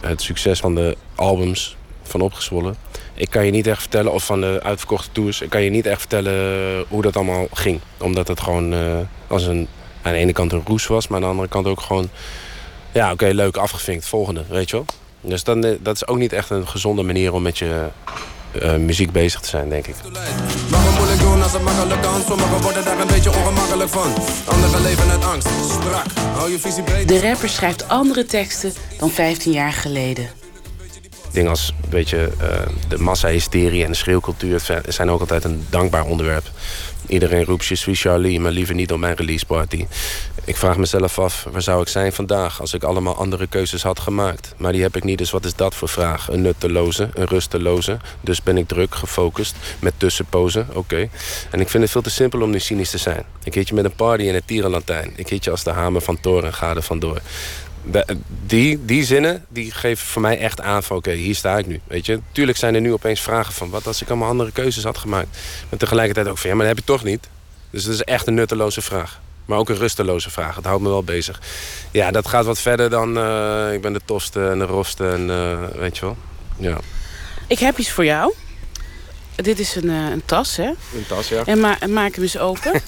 [0.00, 2.76] het succes van de albums van Opgezwollen.
[3.14, 5.40] Ik kan je niet echt vertellen, of van de uitverkochte tours...
[5.40, 7.80] ik kan je niet echt vertellen hoe dat allemaal ging.
[7.98, 8.74] Omdat het gewoon
[9.26, 9.68] als een,
[10.02, 11.08] aan de ene kant een roes was...
[11.08, 12.10] maar aan de andere kant ook gewoon
[12.94, 14.06] ja, oké, leuk, afgevinkt.
[14.06, 14.86] Volgende, weet je wel.
[15.20, 17.88] Dus dan, eh, dat is ook niet echt een gezonde manier om met je
[18.60, 19.94] eh, muziek bezig te zijn, denk ik.
[20.68, 22.22] Waarom moeilijk doen als het makkelijk kan?
[22.26, 24.12] Sommigen worden daar een beetje ongemakkelijk van.
[24.44, 25.48] Anderen leven uit angst.
[25.70, 27.08] Strak, hou je visie breed.
[27.08, 30.28] De rapper schrijft andere teksten dan 15 jaar geleden.
[31.32, 32.48] Dingen als een beetje eh,
[32.88, 36.50] de massahysterie en de schreeuwcultuur zijn ook altijd een dankbaar onderwerp.
[37.06, 39.86] Iedereen roept je suis Charlie, maar liever niet op mijn release party.
[40.44, 44.00] Ik vraag mezelf af, waar zou ik zijn vandaag als ik allemaal andere keuzes had
[44.00, 44.54] gemaakt?
[44.56, 46.28] Maar die heb ik niet, dus wat is dat voor vraag?
[46.28, 47.96] Een nutteloze, een rusteloze.
[48.20, 51.08] Dus ben ik druk, gefocust, met tussenpozen, oké.
[51.50, 53.24] En ik vind het veel te simpel om nu cynisch te zijn.
[53.44, 55.12] Ik hit je met een party in het tierenlantijn.
[55.16, 57.20] Ik hit je als de hamer van toren en ga er vandoor.
[57.90, 58.16] De-
[58.46, 61.80] die, die zinnen die geven voor mij echt aan van oké, hier sta ik nu.
[61.86, 62.20] Weet je?
[62.32, 65.38] Tuurlijk zijn er nu opeens vragen van wat als ik allemaal andere keuzes had gemaakt.
[65.68, 67.28] Maar tegelijkertijd ook van ja, maar dat heb je toch niet.
[67.70, 69.20] Dus dat is echt een nutteloze vraag.
[69.44, 70.56] Maar ook een rusteloze vraag.
[70.56, 71.40] Het houdt me wel bezig.
[71.90, 75.30] Ja, dat gaat wat verder dan eh, ik ben de tofste en de roste en
[75.30, 76.16] eh, weet je wel.
[76.56, 76.78] Ja,
[77.46, 78.32] Ik heb iets voor jou.
[79.34, 80.64] Dit is een, eh, een tas, hè?
[80.66, 81.42] een tas, ja.
[81.44, 82.72] En, ma- en maak hem eens open.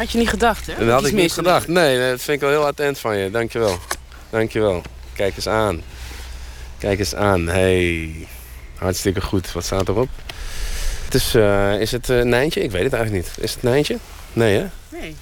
[0.00, 0.74] Had je niet gedacht, hè?
[0.78, 1.68] Dat had ik niet gedacht.
[1.68, 3.30] Nee, dat vind ik wel heel attent van je.
[3.30, 3.78] Dankjewel.
[4.30, 4.82] Dankjewel.
[5.12, 5.82] Kijk eens aan.
[6.78, 7.46] Kijk eens aan.
[7.48, 8.10] Hey.
[8.74, 9.52] Hartstikke goed.
[9.52, 10.08] Wat staat erop?
[11.04, 12.62] Het is, eh, is het een Nijntje?
[12.62, 13.44] Ik weet het eigenlijk niet.
[13.44, 13.98] Is het Nijntje?
[14.32, 14.66] Nee, hè?
[14.88, 15.16] Nee.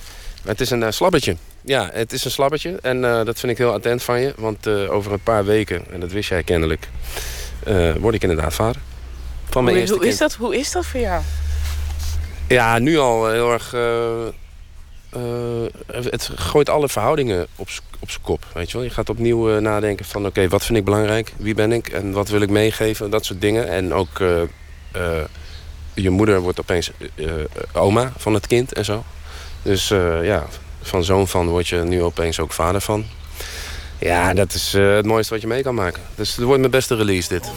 [0.44, 1.36] Het is een eh, slabbertje.
[1.60, 2.78] Ja, het is een slabbertje.
[2.82, 4.32] En eh, dat vind ik heel attent van je.
[4.36, 6.88] Want eh, over een paar weken, en dat wist jij kennelijk...
[7.64, 8.80] eh, word ik inderdaad vader.
[9.50, 11.22] Van mijn Hoe, eerste hoe, is dat, hoe is dat voor jou?
[12.48, 13.74] Ja, nu al heel erg.
[15.10, 17.68] Eh, het gooit alle verhoudingen op
[18.00, 18.44] op zijn kop.
[18.54, 18.86] Weet je wel?
[18.86, 21.32] Je gaat opnieuw eh, nadenken van oké, wat vind ik belangrijk?
[21.36, 21.88] Wie ben ik?
[21.88, 23.10] En wat wil ik meegeven?
[23.10, 23.68] Dat soort dingen.
[23.68, 25.22] En ook eh,
[25.94, 26.90] je moeder wordt opeens
[27.72, 29.04] oma van het kind en zo.
[29.62, 29.88] Dus
[30.22, 30.46] ja,
[30.82, 33.04] van zoon van word je nu opeens ook vader van.
[34.00, 36.02] Ja, dat is eh, het mooiste wat je mee kan maken.
[36.14, 37.50] Dus het wordt mijn beste release dit.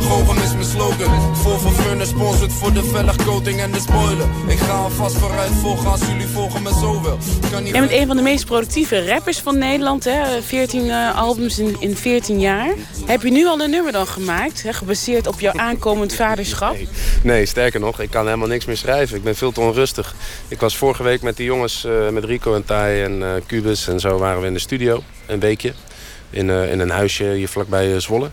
[0.00, 1.36] Goochem is mijn slogan.
[1.36, 4.26] Vol van Furnace sponsored voor de velligcoating en de spoiler.
[4.48, 7.18] Ik ga alvast vooruit volgen als jullie volgen me zo wel.
[7.62, 10.04] Jij bent een van de meest productieve rappers van Nederland.
[10.04, 10.42] Hè?
[10.42, 12.74] 14 eh, albums in, in 14 jaar.
[13.06, 14.62] Heb je nu al een nummer dan gemaakt?
[14.62, 14.72] Hè?
[14.72, 16.76] Gebaseerd op jouw aankomend vaderschap?
[17.22, 19.16] Nee, sterker nog, ik kan helemaal niks meer schrijven.
[19.16, 20.14] Ik ben veel te onrustig.
[20.48, 23.88] Ik was vorige week met die jongens, eh, met Rico en Tai en eh Cubus
[23.88, 25.02] en zo waren we in de studio.
[25.30, 25.72] Een weekje.
[26.30, 28.30] In, eh, in een huisje hier vlakbij eh, Zwolle.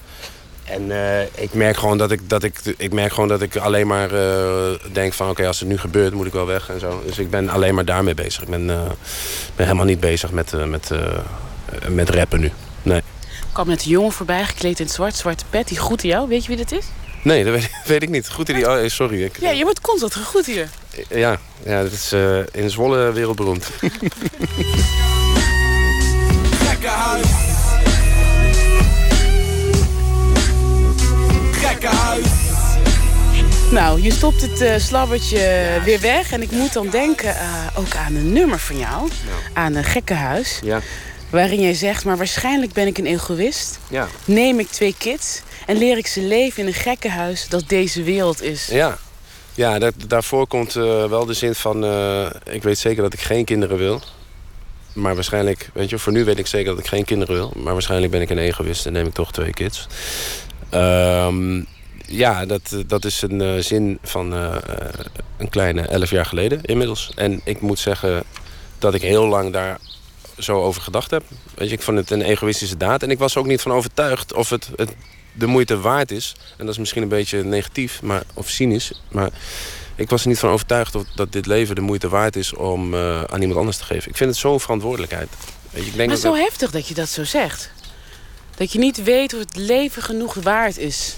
[0.63, 3.87] En eh, ik merk gewoon dat ik, dat ik, ik merk gewoon dat ik alleen
[3.87, 4.09] maar
[4.91, 7.01] denk van oké, als het nu gebeurt moet ik wel weg en zo.
[7.05, 8.41] Dus ik ben alleen maar daarmee bezig.
[8.41, 8.65] Ik ben,
[9.55, 10.89] ben helemaal niet bezig met, met,
[11.87, 12.51] met rappen nu.
[12.83, 12.97] Nee.
[12.97, 15.67] Er kwam net een jongen voorbij, gekleed in zwart, zwarte pet.
[15.67, 16.27] Die groette jou.
[16.27, 16.85] Weet je wie dat is?
[17.23, 18.29] Nee, dat weet, weet ik niet.
[18.29, 18.69] Goed die.
[18.69, 19.23] Oh, sorry.
[19.23, 20.69] Ik, Ja, je wordt constant gegroet hier.
[21.09, 22.13] Ja, ja dat is
[22.51, 23.69] in Zwolle wereldberoemd.
[26.79, 27.27] Gekkenhuis.
[31.51, 32.25] Gekkenhuis.
[33.71, 36.31] Nou, je stopt het eh, slabbertje weer weg.
[36.31, 39.09] En ik moet dan denken eh, ook aan een nummer van jou.
[39.53, 40.59] Aan een gekkenhuis.
[40.63, 40.81] Ja.
[41.29, 43.79] Waarin jij zegt, maar waarschijnlijk ben ik een egoïst.
[43.89, 44.07] Ja.
[44.25, 48.41] Neem ik twee kids en leer ik ze leven in een gekkenhuis dat deze wereld
[48.41, 48.67] is.
[48.67, 48.97] Ja,
[49.53, 51.83] ja dat, daarvoor komt eh, wel de zin van...
[51.85, 54.01] eh, ik weet zeker dat ik geen kinderen wil.
[54.97, 57.53] Maar waarschijnlijk, weet je, voor nu weet ik zeker dat ik geen kinderen wil.
[57.55, 59.87] Maar waarschijnlijk ben ik een egoïst en neem ik toch twee kids.
[60.69, 61.63] Ehm,
[62.05, 64.55] ja, dat, dat is een eh, zin van eh,
[65.37, 67.11] een kleine elf jaar geleden inmiddels.
[67.15, 68.23] En ik moet zeggen
[68.79, 69.79] dat ik heel lang daar
[70.37, 71.23] zo over gedacht heb.
[71.55, 73.03] Weet je, ik vond het een egoïstische daad.
[73.03, 74.95] En ik was ook niet van overtuigd of het, het
[75.33, 76.35] de moeite waard is.
[76.57, 79.01] En dat is misschien een beetje negatief maar, of cynisch.
[79.11, 79.29] Maar
[79.97, 82.93] ik was er niet van overtuigd of dat dit leven de moeite waard is om
[82.93, 84.09] eh, aan iemand anders te geven.
[84.09, 85.27] Ik vind het zo'n verantwoordelijkheid.
[85.69, 87.71] Weet je, ik denk maar dat zo dat- heftig dat je dat zo zegt.
[88.55, 91.15] Dat je niet weet of het leven genoeg waard is.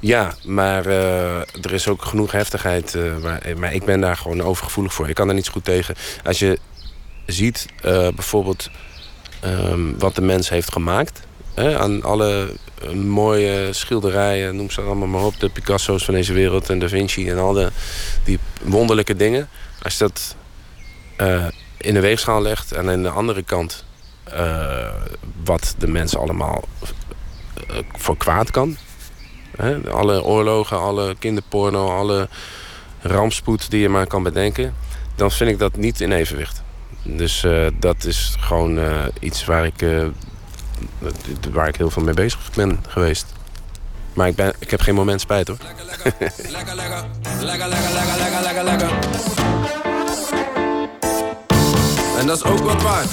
[0.00, 2.94] Ja, maar eh, er is ook genoeg heftigheid.
[2.94, 5.08] eh, maar ik ben daar gewoon overgevoelig voor.
[5.08, 5.94] Ik kan er niet zo goed tegen.
[6.24, 6.58] Als je
[7.26, 7.66] ziet
[8.14, 8.70] bijvoorbeeld
[9.40, 11.20] ehm, wat de mens heeft gemaakt...
[11.54, 15.40] Hè, aan alle eh, mooie schilderijen, noem ze allemaal maar op...
[15.40, 17.70] de Picasso's van deze wereld en Da Vinci en al de,
[18.24, 19.48] die wonderlijke dingen.
[19.82, 20.36] Als je dat
[21.16, 23.84] eh, in de weegschaal legt en aan de andere kant...
[24.24, 24.94] eh,
[25.44, 26.64] wat de mens allemaal
[27.96, 28.76] voor kwaad kan...
[29.56, 32.28] Hè, alle oorlogen, alle kinderporno, alle
[33.00, 34.74] rampspoed die je maar kan bedenken.
[35.14, 36.62] Dan vind ik dat niet in evenwicht.
[37.02, 37.46] Dus
[37.78, 38.78] dat is gewoon
[39.20, 39.84] iets waar ik,
[41.52, 43.26] waar ik heel veel mee bezig ben geweest.
[44.12, 45.58] Maar ik, ben, ik heb geen moment spijt hoor.
[52.18, 53.10] En dat is ook wat waard.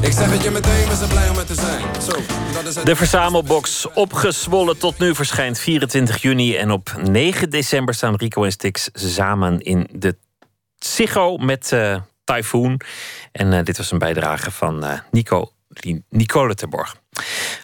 [0.00, 2.02] Ik zeg het je meteen, we zijn blij om het te zijn.
[2.02, 2.12] Zo,
[2.52, 2.86] dat is het.
[2.86, 6.56] De verzamelbox opgezwollen tot nu verschijnt 24 juni.
[6.56, 10.16] En op 9 december staan Rico en Stix samen in de
[10.78, 12.80] Ziggo met eh Typhoon.
[13.32, 15.52] En eh, dit was een bijdrage van eh, Nico,
[16.08, 16.96] Nicole Terborg.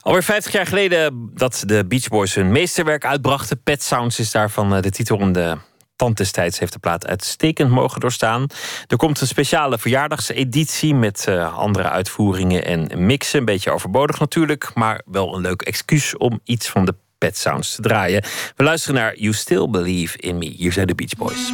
[0.00, 3.62] Alweer 50 jaar geleden dat de Beach Boys hun meesterwerk uitbrachten.
[3.62, 5.20] Pet Sounds is daarvan eh, de titel.
[5.20, 5.56] En de
[5.96, 8.46] tand destijds heeft de plaat uitstekend mogen doorstaan.
[8.86, 13.38] Er komt een speciale verjaardagseditie met eh, andere uitvoeringen en mixen.
[13.38, 17.74] Een beetje overbodig natuurlijk, maar wel een leuk excuus om iets van de Pet Sounds
[17.74, 18.22] te draaien.
[18.56, 20.46] We luisteren naar You Still Believe in Me.
[20.46, 21.52] Hier zijn de Beach Boys.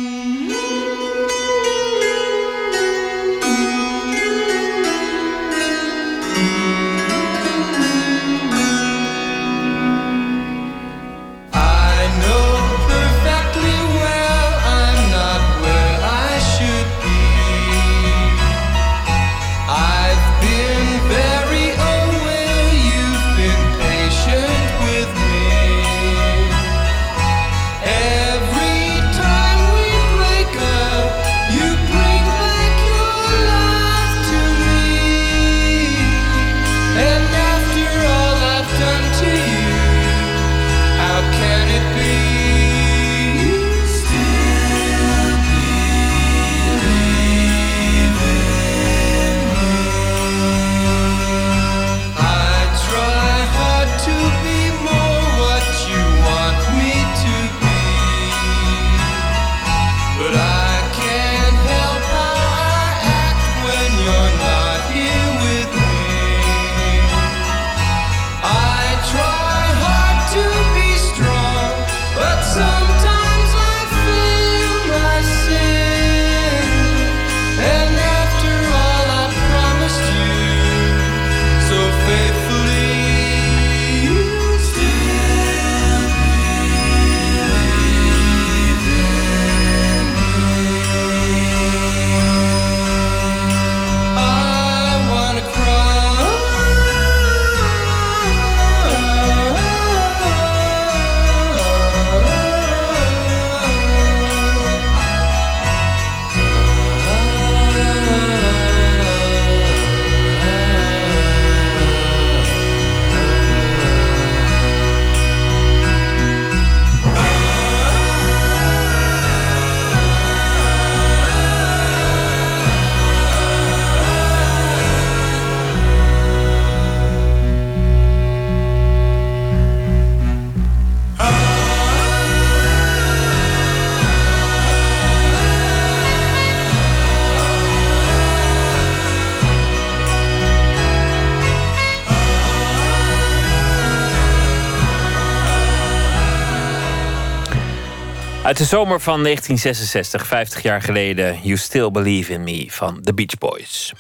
[148.53, 151.39] Uit de zomer van 1966, 50 jaar geleden...
[151.43, 153.93] You Still Believe in Me van The Beach Boys.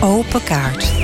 [0.00, 0.99] Open kaart.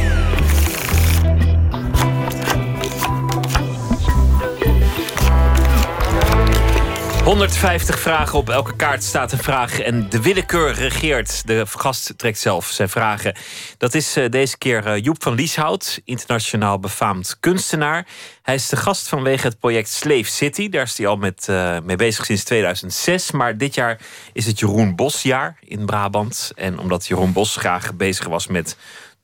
[7.27, 9.81] 150 vragen op elke kaart staat een vraag.
[9.81, 11.47] En de willekeur regeert.
[11.47, 13.36] De gast trekt zelf zijn vragen.
[13.78, 18.07] Dat is eh, deze keer eh, Joep van Lieshout, internationaal befaamd kunstenaar.
[18.43, 20.69] Hij is de gast vanwege het project Slave City.
[20.69, 23.31] Daar is hij al met, eh, mee bezig sinds 2006.
[23.31, 23.98] Maar dit jaar
[24.32, 26.53] is het Jeroen Bosjaar in Brabant.
[26.55, 28.77] En omdat Jeroen Bos graag bezig was met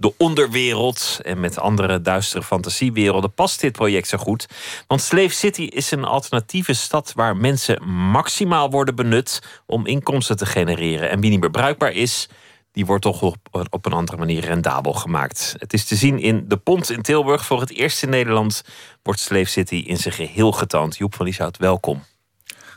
[0.02, 4.46] de onderwereld en met andere duistere fantasiewerelden past dit project zo goed.
[4.86, 10.46] Want Slave City is een alternatieve stad waar mensen maximaal worden benut om inkomsten te
[10.46, 11.10] genereren.
[11.10, 12.28] En wie niet meer bruikbaar is,
[12.72, 13.22] die wordt toch
[13.70, 15.54] op, een andere manier rendabel gemaakt.
[15.58, 17.44] Het is te zien in De Pont in Tilburg.
[17.44, 18.62] Voor het eerst in Nederland
[19.02, 20.96] wordt Slave City in zijn geheel getoond.
[20.96, 22.04] Joep van Lieshout, welkom.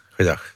[0.07, 0.53] Goedendag.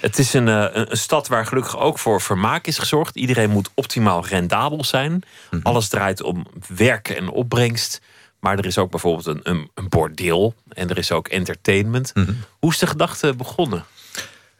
[0.00, 3.16] Het is een, eh, een, een stad waar gelukkig ook voor vermaak is gezorgd.
[3.16, 5.22] Iedereen moet optimaal rendabel zijn.
[5.62, 6.46] Alles draait om
[6.76, 8.00] werken en opbrengst.
[8.40, 10.54] Maar er is ook bijvoorbeeld een, een, een bordeel.
[10.68, 12.12] En er is ook entertainment.
[12.58, 13.84] Hoe is de gedachte begonnen?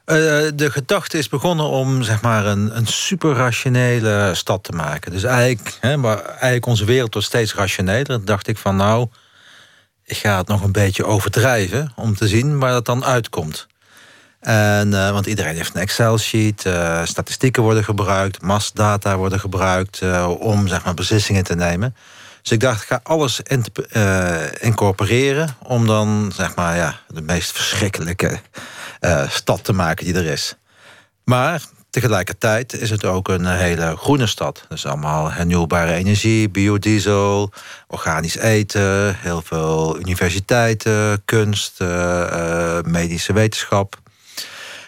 [0.07, 0.17] Eh,
[0.55, 5.13] de gedachte is begonnen om zeg maar, een, een super rationele stad te maken.
[5.13, 8.05] Dus eigenlijk, hè, maar eigenlijk onze wereld wordt steeds rationeler.
[8.05, 9.09] Toen dacht ik van nou,
[10.05, 13.67] ik ga het nog een beetje overdrijven om te zien waar dat dan uitkomt.
[14.47, 20.31] En, eh, want iedereen heeft een Excel-sheet, eh, statistieken worden gebruikt, massdata worden gebruikt eh,
[20.39, 21.97] om zeg maar, beslissingen te nemen.
[22.43, 23.64] Dus ik dacht, ik ga alles in,
[24.60, 28.40] incorporeren om dan zeg maar, ja, de meest verschrikkelijke
[29.28, 30.55] stad te maken die er is.
[31.24, 34.64] Maar tegelijkertijd is het ook een hele groene stad.
[34.68, 37.52] Dus allemaal hernieuwbare energie, biodiesel,
[37.86, 41.81] organisch eten, heel veel universiteiten, kunst,
[42.85, 44.05] medische wetenschap.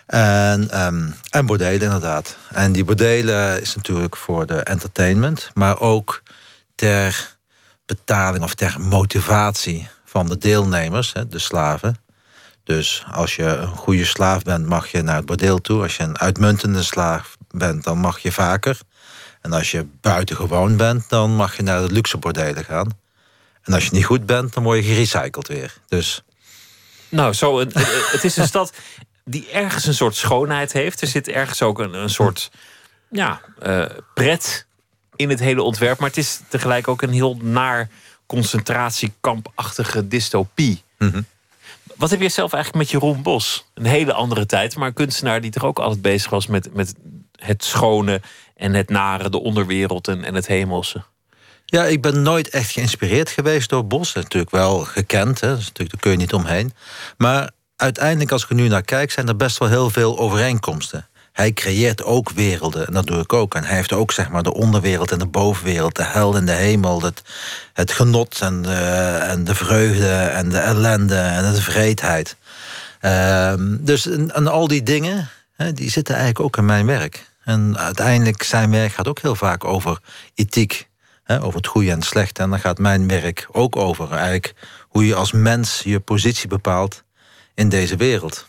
[0.08, 2.36] En, ehm, en bordelen inderdaad.
[2.50, 6.22] En die bordelen is natuurlijk voor de entertainment, maar ook
[6.74, 7.36] ter
[7.86, 11.96] betaling of ter motivatie van de deelnemers, de slaven.
[12.64, 15.82] Dus als je een goede slaaf bent, mag je naar het bordeel toe.
[15.82, 18.78] Als je een uitmuntende slaaf bent, dan mag je vaker.
[19.40, 22.90] En als je buitengewoon bent, dan mag je naar de luxe bordelen gaan.
[23.62, 25.74] En als je niet goed bent, dan word je gerecycled weer.
[25.88, 26.22] Dus
[27.08, 28.72] Nou, zo, het is een stad
[29.30, 31.00] die ergens een soort schoonheid heeft.
[31.00, 32.50] Er zit ergens ook een, een soort
[33.10, 33.84] ja, eh,
[34.14, 34.66] pret
[35.16, 35.98] in het hele ontwerp.
[35.98, 37.88] Maar het is tegelijk ook een heel naar
[38.26, 40.82] concentratiekampachtige dystopie.
[41.96, 43.66] Wat heb je zelf eigenlijk met Jeroen Bos?
[43.74, 46.94] Een hele andere tijd, maar een kunstenaar die toch ook altijd bezig was met, met
[47.36, 48.20] het schone
[48.56, 51.02] en het nare, de onderwereld en, en het hemelse.
[51.64, 54.12] Ja, ik ben nooit echt geïnspireerd geweest door Bos.
[54.12, 55.56] Natuurlijk wel gekend, hè.
[55.56, 56.72] Dus natuurlijk, daar kun je niet omheen.
[57.16, 61.08] Maar uiteindelijk, als ik nu naar kijk, zijn er best wel heel veel overeenkomsten.
[61.32, 63.54] Hij creëert ook werelden, en dat doe ik ook.
[63.54, 66.52] En hij heeft ook zeg maar, de onderwereld en de bovenwereld, de hel en de
[66.52, 67.22] hemel, het,
[67.72, 68.74] het genot en de,
[69.22, 72.36] en de vreugde en de ellende en de vreedheid.
[73.00, 75.28] Ehm, dus en, al die dingen,
[75.74, 77.30] die zitten eigenlijk ook in mijn werk.
[77.44, 79.98] En uiteindelijk, zijn werk gaat ook heel vaak over
[80.34, 80.88] ethiek.
[81.40, 82.42] Over het goede en het slechte.
[82.42, 84.54] En dan gaat mijn werk ook over eigenlijk
[84.88, 87.02] hoe je als mens je positie bepaalt
[87.58, 88.46] in deze wereld.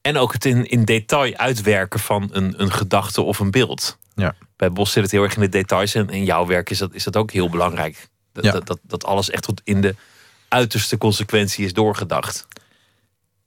[0.00, 3.98] En ook het in, in detail uitwerken van een, een gedachte of een beeld.
[4.14, 4.34] Ja.
[4.56, 5.94] Bij Bos zit het heel erg in de details.
[5.94, 8.08] En in jouw werk is dat, is dat ook heel belangrijk.
[8.32, 8.52] Dat, Ja.
[8.52, 9.94] dat, dat, dat alles echt tot in de
[10.48, 12.46] uiterste consequentie is doorgedacht.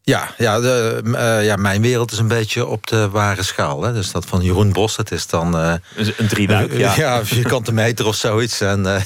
[0.05, 3.81] Ja, ja, de, eh, ja, mijn wereld is een beetje op de ware schaal.
[3.83, 3.93] Hè.
[3.93, 5.57] Dus dat van Jeroen Bos, dat is dan...
[5.57, 5.73] eh,
[6.17, 6.93] een drieluik, ja.
[7.05, 8.61] ja, vierkante meter of zoiets.
[8.61, 9.01] En eh,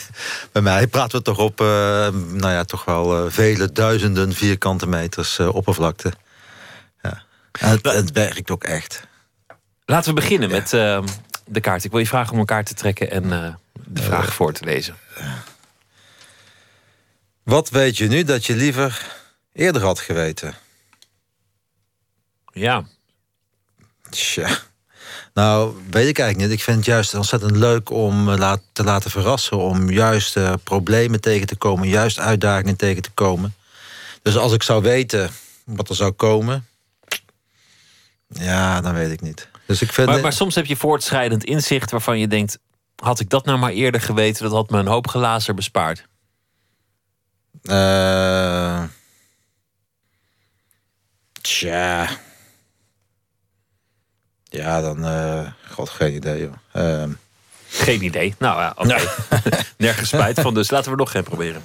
[0.52, 6.14] bij mij praten we toch op, nou ja, toch wel vele duizenden vierkante meters oppervlakte.
[7.02, 7.24] Ja.
[7.60, 9.08] Het, het werkt ook echt.
[9.86, 11.04] Laten we beginnen met eh,
[11.46, 11.84] de kaart.
[11.84, 14.96] Ik wil je vragen om een kaart te trekken en de vraag voor te lezen.
[17.44, 19.06] Wat weet je nu dat je liever
[19.54, 20.54] eerder had geweten?
[22.52, 22.84] Ja.
[24.10, 24.50] Tja.
[25.34, 26.60] Nou, weet ik eigenlijk niet.
[26.60, 29.58] Ik vind het juist ontzettend leuk om eh, te laten verrassen.
[29.58, 31.88] Om juist eh, problemen tegen te komen.
[31.88, 33.56] Juist uitdagingen tegen te komen.
[34.22, 35.30] Dus als ik zou weten
[35.64, 36.68] wat er zou komen...
[38.28, 39.48] Ja, dan weet ik niet.
[39.66, 40.08] Dus ik vind...
[40.08, 42.60] Maar, maar soms heb je voortschrijdend inzicht waarvan je denkt...
[42.96, 46.08] had ik dat nou maar eerder geweten, dat had me een hoop glazer bespaard.
[47.62, 48.84] eh,
[51.42, 52.10] tja...
[54.50, 55.06] Ja, dan...
[55.06, 56.54] eh God, geen idee, joh.
[56.72, 57.10] Ehm,
[57.68, 58.36] Geen idee.
[58.40, 58.98] Nou ja, oké.
[59.78, 61.62] Nergens spijt van, dus laten we nog geen proberen.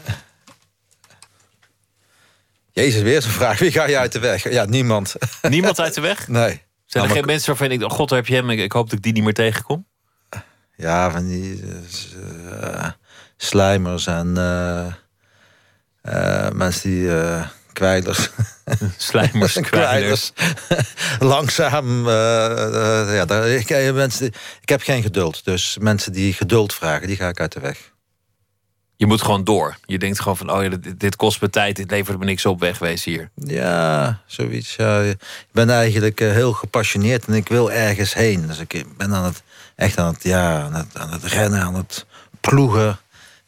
[2.73, 3.59] Jezus, weer zo'n vraag.
[3.59, 4.51] Wie ga je uit de weg?
[4.51, 5.15] Ja, niemand.
[5.43, 6.29] Niemand uit de weg?
[6.29, 6.43] Nee.
[6.49, 8.85] Zijn er Allemaal- geen mensen waarvan ik denk, oh god, heb je hem, ik, hoop
[8.89, 9.87] dat ik die niet meer tegenkom?
[10.77, 11.63] Ja, van die
[12.61, 12.89] eh,
[13.37, 14.87] slijmers en eh,
[16.47, 18.31] eh, mensen die eh, kwijlers.
[18.97, 20.33] Slijmers, kwijlers.
[21.19, 22.09] Langzaam.
[22.09, 24.27] eh, eh, ja, daar, ik, eh, mensen,
[24.61, 25.45] ik heb geen geduld.
[25.45, 27.93] Dus mensen die geduld vragen, die ga ik uit de weg.
[28.97, 29.77] Je moet gewoon door.
[29.85, 32.47] Je denkt gewoon van, oh ja, dit, dit kost me tijd, dit levert me niks
[32.47, 33.31] op, wegwezen hier.
[33.35, 34.77] Ja, zoiets.
[34.77, 35.03] Ja.
[35.03, 35.19] Ik
[35.53, 38.47] ben eigenlijk heel gepassioneerd en ik wil ergens heen.
[38.47, 39.43] Dus ik ben aan het,
[39.77, 42.07] echt aan het, ja, aan het, aan het rennen, aan het
[42.41, 42.99] ploegen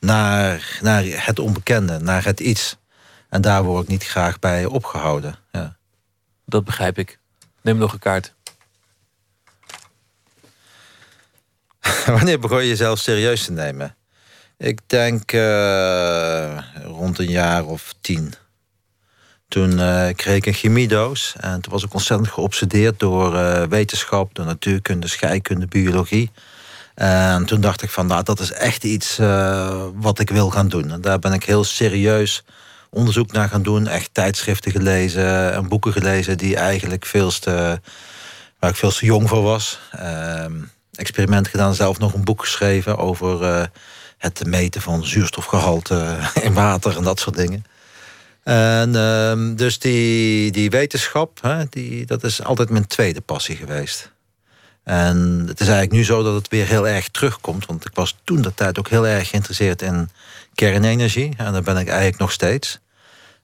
[0.00, 2.76] naar, naar het onbekende, naar het iets.
[3.28, 5.34] En daar word ik niet graag bij opgehouden.
[5.52, 5.76] Ja.
[6.44, 7.18] Dat begrijp ik.
[7.62, 8.34] Neem nog een kaart.
[12.06, 13.96] Wanneer begon je jezelf serieus te nemen?
[14.58, 18.34] Ik denk eh, rond een jaar of tien.
[19.48, 21.34] Toen eh, kreeg ik een chemiedoos.
[21.40, 26.30] En toen was ik ontzettend geobsedeerd door eh, wetenschap, door natuurkunde, scheikunde, biologie.
[26.94, 29.16] En toen dacht ik van, nou, dat is echt iets
[29.94, 30.90] wat ik wil gaan doen.
[30.90, 32.44] En daar ben ik heel serieus
[32.96, 33.86] onderzoek naar gaan doen.
[33.86, 37.80] Echt tijdschriften gelezen en boeken gelezen die eigenlijk veel te,
[38.58, 39.80] waar ik veel te jong voor was.
[39.92, 40.52] Ehm,
[40.94, 43.64] experiment gedaan, zelf nog een boek geschreven over eh,
[44.18, 47.64] het meten van zuurstofgehalte in water en dat soort dingen.
[48.42, 54.14] En ehm, dus die, die wetenschap, hè, die, dat is altijd mijn tweede passie geweest.
[54.84, 57.66] En het is eigenlijk nu zo dat het weer heel erg terugkomt.
[57.66, 60.10] Want ik was toen de tijd ook heel erg geïnteresseerd in
[60.54, 61.34] kernenergie.
[61.36, 62.80] En daar ben ik eigenlijk nog steeds.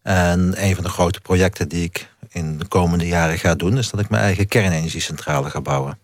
[0.02, 3.78] En een van de grote projecten die ik in de komende jaren ga doen...
[3.78, 5.98] is dat ik mijn eigen kernenergiecentrale ga bouwen.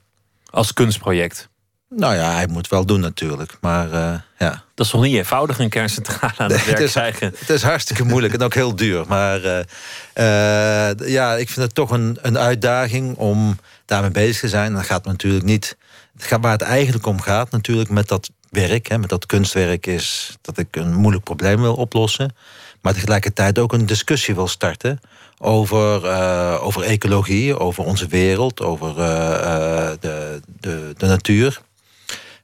[0.50, 1.48] Als kunstproject?
[1.88, 3.56] Nou ja, hij moet wel doen natuurlijk.
[3.60, 4.62] Maar eh, ja.
[4.74, 7.34] Dat is toch niet eenvoudig, een kerncentrale aan het werk het, is, krijgen?
[7.38, 9.04] het is hartstikke moeilijk en ook heel duur.
[9.06, 9.60] Maar eh,
[10.90, 14.66] eh, ja, ik vind het toch een, een uitdaging om daarmee bezig te zijn.
[14.66, 15.76] En dat gaat natuurlijk niet...
[16.14, 19.86] Het gaat, waar het eigenlijk om gaat natuurlijk met dat werk, hè, met dat kunstwerk...
[19.86, 22.34] is dat ik een moeilijk probleem wil oplossen.
[22.80, 25.00] Maar tegelijkertijd ook een discussie wil starten...
[25.38, 31.60] over, eh, over ecologie, over onze wereld, over eh, eh, de, de, de natuur...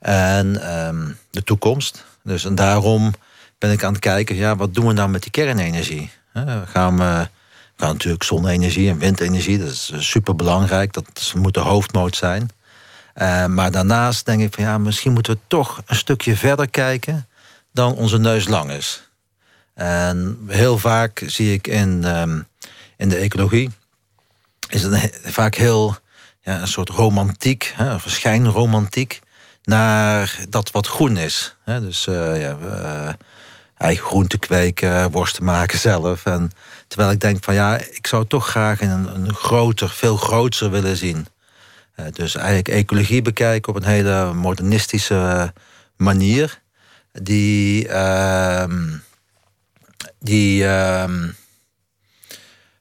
[0.01, 2.05] En ehm, de toekomst.
[2.23, 3.13] Dus en daarom
[3.59, 6.11] ben ik aan het kijken, ja, wat doen we nou met die kernenergie?
[6.33, 7.29] We gaan, we
[7.77, 10.93] gaan natuurlijk zonne-energie en windenergie, dat is super belangrijk.
[10.93, 12.51] Dat moet de hoofdmoot zijn.
[13.55, 17.27] Maar daarnaast denk ik van ja, misschien moeten we toch een stukje verder kijken
[17.73, 19.09] dan onze neus lang is.
[19.75, 22.41] En heel vaak zie ik in, ehm,
[22.97, 23.71] in de ecologie,
[24.69, 25.97] is het he- vaak heel
[26.41, 29.21] ja, een soort romantiek, hè, een schijnromantiek
[29.63, 31.57] naar dat wat groen is.
[31.65, 31.81] Hè?
[31.81, 33.13] Dus eh, ja, eh,
[33.77, 36.25] eigen groente kweken, worsten maken zelf.
[36.25, 36.51] En
[36.89, 40.97] terwijl ik denk van ja, ik zou toch graag een, een groter, veel groter willen
[40.97, 41.27] zien.
[41.95, 45.53] Eh, dus eigenlijk ecologie bekijken op een hele modernistische
[45.97, 46.63] manier.
[47.13, 48.89] Die, ehm,
[50.25, 51.29] die, ehm,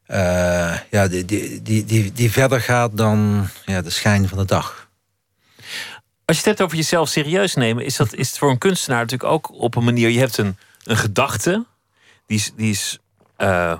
[0.06, 4.46] eh, ja, die, die, die, die, die verder gaat dan ja, de schijn van de
[4.46, 4.90] dag.
[6.26, 9.00] Als je het hebt over jezelf serieus nemen, is, dat, is het voor een kunstenaar
[9.00, 10.10] natuurlijk ook op een manier.
[10.10, 11.66] Je hebt een, een gedachte,
[12.26, 13.00] die is, die is
[13.36, 13.80] eh,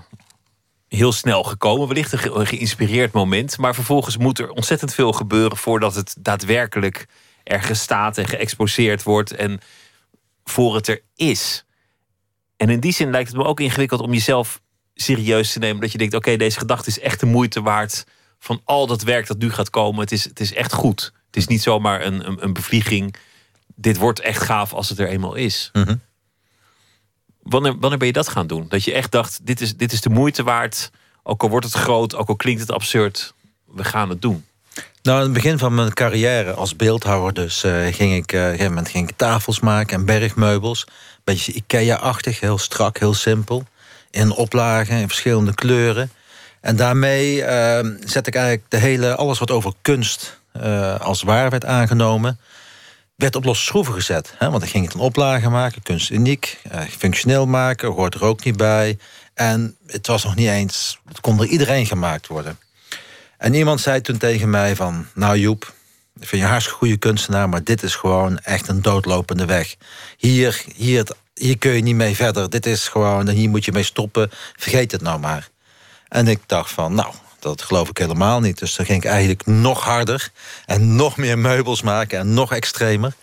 [0.88, 3.58] heel snel gekomen, wellicht een, een geïnspireerd moment.
[3.58, 7.08] Maar vervolgens moet er ontzettend veel gebeuren voordat het daadwerkelijk
[7.44, 9.60] ergens staat en geëxposeerd wordt en
[10.44, 11.66] voor het er is.
[12.64, 14.62] En in die zin lijkt het me ook ingewikkeld om jezelf
[14.94, 15.82] serieus te nemen.
[15.82, 18.06] Dat je denkt, oké, deze gedachte is echt de moeite waard
[18.40, 20.00] van al dat werk dat nu gaat komen.
[20.00, 21.14] Het is, het is echt goed.
[21.26, 23.16] Het is niet zomaar een, een, een bevlieging.
[23.76, 25.70] Dit wordt echt gaaf als het er eenmaal is.
[27.42, 28.66] Wanneer, wanneer ben je dat gaan doen?
[28.70, 30.92] Dat je echt dacht, dit is, dit is de moeite waard.
[31.24, 33.34] Ook al wordt het groot, ook al klinkt het absurd.
[33.66, 34.46] We gaan het doen.
[35.04, 38.46] Nou, in het begin van mijn carrière als beeldhouwer dus, eh, ging ik, eh, een
[38.46, 40.88] gegeven moment ging ik tafels maken en bergmeubels.
[41.24, 43.64] Beetje IKEA-achtig, heel strak, heel simpel.
[44.12, 46.12] In oplagen, in verschillende kleuren.
[46.62, 51.50] En daarmee eh, zet ik eigenlijk de hele, alles wat over kunst eh, als waar
[51.50, 52.40] werd aangenomen,
[53.16, 54.34] werd op losse schroeven gezet.
[54.38, 54.50] Hè?
[54.50, 56.62] Want dan ging ik een oplage maken, kunst uniek,
[56.98, 58.98] functioneel maken, hoort er ook niet bij.
[59.34, 62.58] En het was nog niet eens, het kon door iedereen gemaakt worden.
[63.44, 65.08] En iemand zei toen tegen mij van...
[65.14, 65.74] Nou Joep,
[66.20, 67.50] ik vind je hartstikke goede kunstenaar...
[67.50, 69.76] maar dit is gewoon echt een doodlopende weg.
[70.18, 72.50] Hier, hier, hier kun je niet mee verder.
[72.50, 74.32] Dit is gewoon, en hier moet je mee stoppen.
[74.58, 75.50] Vergeet het nou maar.
[76.08, 78.60] En ik dacht van, nou, dat geloof ik helemaal niet.
[78.60, 80.30] Dus dan ging ik eigenlijk nog harder...
[80.66, 83.14] en nog meer meubels maken en nog extremer.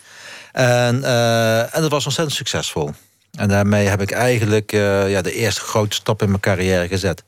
[0.51, 2.93] En, eh, en dat was ontzettend succesvol.
[3.31, 7.23] En daarmee heb ik eigenlijk eh, ja, de eerste grote stap in mijn carrière gezet.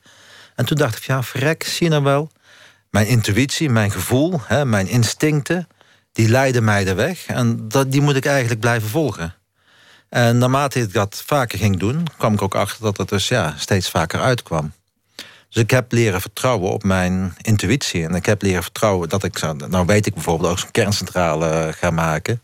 [0.54, 2.30] En toen dacht ik, ja, verrek, zie je nou wel...
[2.94, 5.68] Mijn intuïtie, mijn gevoel, hè, mijn instincten,
[6.12, 7.26] die leiden mij de weg.
[7.26, 9.34] En dat, die moet ik eigenlijk blijven volgen.
[10.08, 13.54] En naarmate ik dat vaker ging doen, kwam ik ook achter dat het dus ja,
[13.58, 14.72] steeds vaker uitkwam.
[15.48, 18.04] Dus ik heb leren vertrouwen op mijn intuïtie.
[18.04, 19.40] En ik heb leren vertrouwen dat ik...
[19.68, 22.40] Nou weet ik bijvoorbeeld ook zo'n kerncentrale eh, ga maken.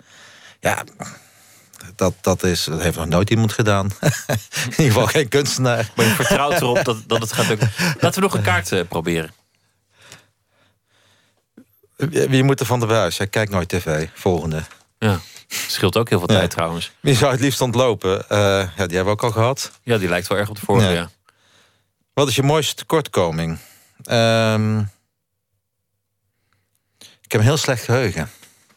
[0.61, 0.85] Ja,
[1.97, 3.87] dat, dat, is, dat heeft nog nooit iemand gedaan.
[4.01, 5.91] In ieder geval geen kunstenaar.
[5.97, 7.73] Maar je vertrouwt erop dat, dat het gaat lukken.
[8.01, 9.40] Laten we nog een kaart eh, proberen.
[12.09, 13.19] Wie moet er van de buis?
[13.19, 14.09] Hij kijkt nooit tv.
[14.15, 14.63] Volgende.
[14.99, 16.93] Ja, scheelt ook heel veel tijd trouwens.
[17.01, 18.29] Wie zou het liefst ontlopen?
[18.29, 18.39] Eh,
[18.77, 19.71] ja, die hebben we ook al gehad.
[19.83, 21.11] Ja, die lijkt wel erg op de vorige, ja.
[22.13, 23.59] Wat is je mooiste tekortkoming?
[24.05, 24.79] Ehm,
[26.99, 28.31] ik heb een heel slecht geheugen.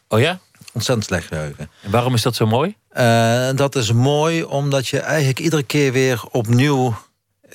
[0.08, 0.38] Oh ja?
[0.72, 1.70] Ontzettend slecht geheugen.
[1.82, 2.76] En waarom is dat zo mooi?
[2.88, 6.96] Eh, dat is mooi omdat je eigenlijk iedere keer weer opnieuw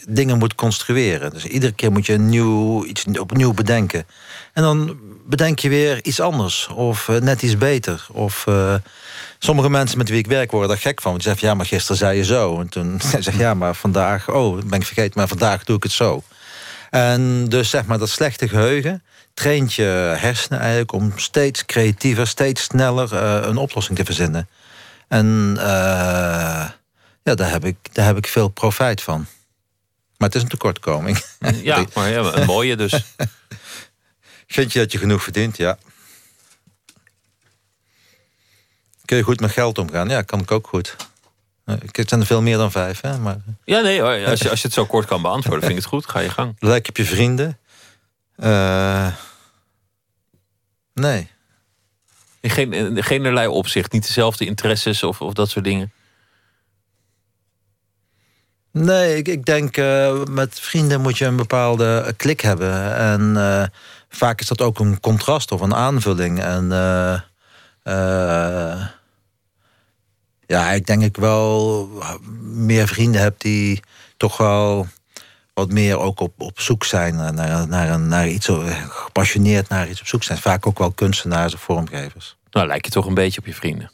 [0.07, 1.31] dingen moet construeren.
[1.31, 4.05] Dus iedere keer moet je nieuw, iets opnieuw bedenken.
[4.53, 6.67] En dan bedenk je weer iets anders.
[6.67, 8.07] Of eh, net iets beter.
[8.11, 8.73] Of eh,
[9.39, 11.11] sommige mensen met wie ik werk worden daar gek van.
[11.11, 12.59] Want die zeggen, ja, maar gisteren zei je zo.
[12.59, 14.29] En toen zeg ik, ja, maar vandaag...
[14.29, 16.23] Oh, ben ik vergeten, maar vandaag doe ik het zo.
[16.89, 19.03] En dus zeg maar dat slechte geheugen
[19.33, 24.49] traint je hersenen eigenlijk om steeds creatiever, steeds sneller eh, een oplossing te verzinnen.
[25.07, 25.57] En
[27.23, 29.25] ja, daar heb, ik, daar heb ik veel profijt van.
[30.19, 31.17] Maar het is een tekortkoming.
[31.63, 32.93] Ja, maar ja, een mooie dus.
[34.47, 35.57] Vind je dat je genoeg verdient?
[35.57, 35.77] Ja.
[39.05, 40.09] Kun je goed met geld omgaan?
[40.09, 40.95] Ja, kan ik ook goed.
[41.81, 43.17] Ik zijn er veel meer dan vijf, hè?
[43.17, 45.83] maar Ja, nee, hoor, als je, als je het zo kort kan beantwoorden, vind ik
[45.83, 46.09] het goed.
[46.09, 46.55] Ga je gang.
[46.59, 47.59] lijk op je vrienden.
[48.35, 49.13] Eh,
[50.93, 51.27] nee.
[52.39, 53.91] In geen, in opzicht.
[53.91, 55.91] Niet dezelfde interesses of, of dat soort dingen.
[58.71, 62.95] Nee, ik, ik denk eh, met vrienden moet je een bepaalde klik hebben.
[62.95, 63.63] En eh,
[64.09, 66.39] vaak is dat ook een contrast of een aanvulling.
[66.41, 66.71] En
[67.83, 68.81] eh,
[70.47, 71.89] ja, ik denk ik wel
[72.41, 73.83] meer vrienden heb die
[74.17, 74.87] toch wel
[75.53, 78.49] wat meer ook op, op zoek zijn naar, naar, naar, een- naar iets,
[78.89, 80.37] gepassioneerd naar iets op zoek zijn.
[80.37, 82.35] Vaak ook wel kunstenaars of vormgevers.
[82.51, 83.91] Nou, lijk je toch een beetje op je vrienden.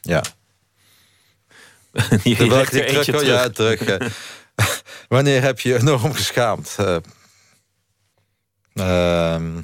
[0.00, 0.22] Ja.
[2.22, 3.26] Ik er die terug.
[3.26, 3.80] Ja, terug.
[3.82, 4.06] eh.
[5.08, 6.76] Wanneer heb je enorm geschaamd?
[6.78, 6.96] Eh,
[8.74, 9.58] ehm,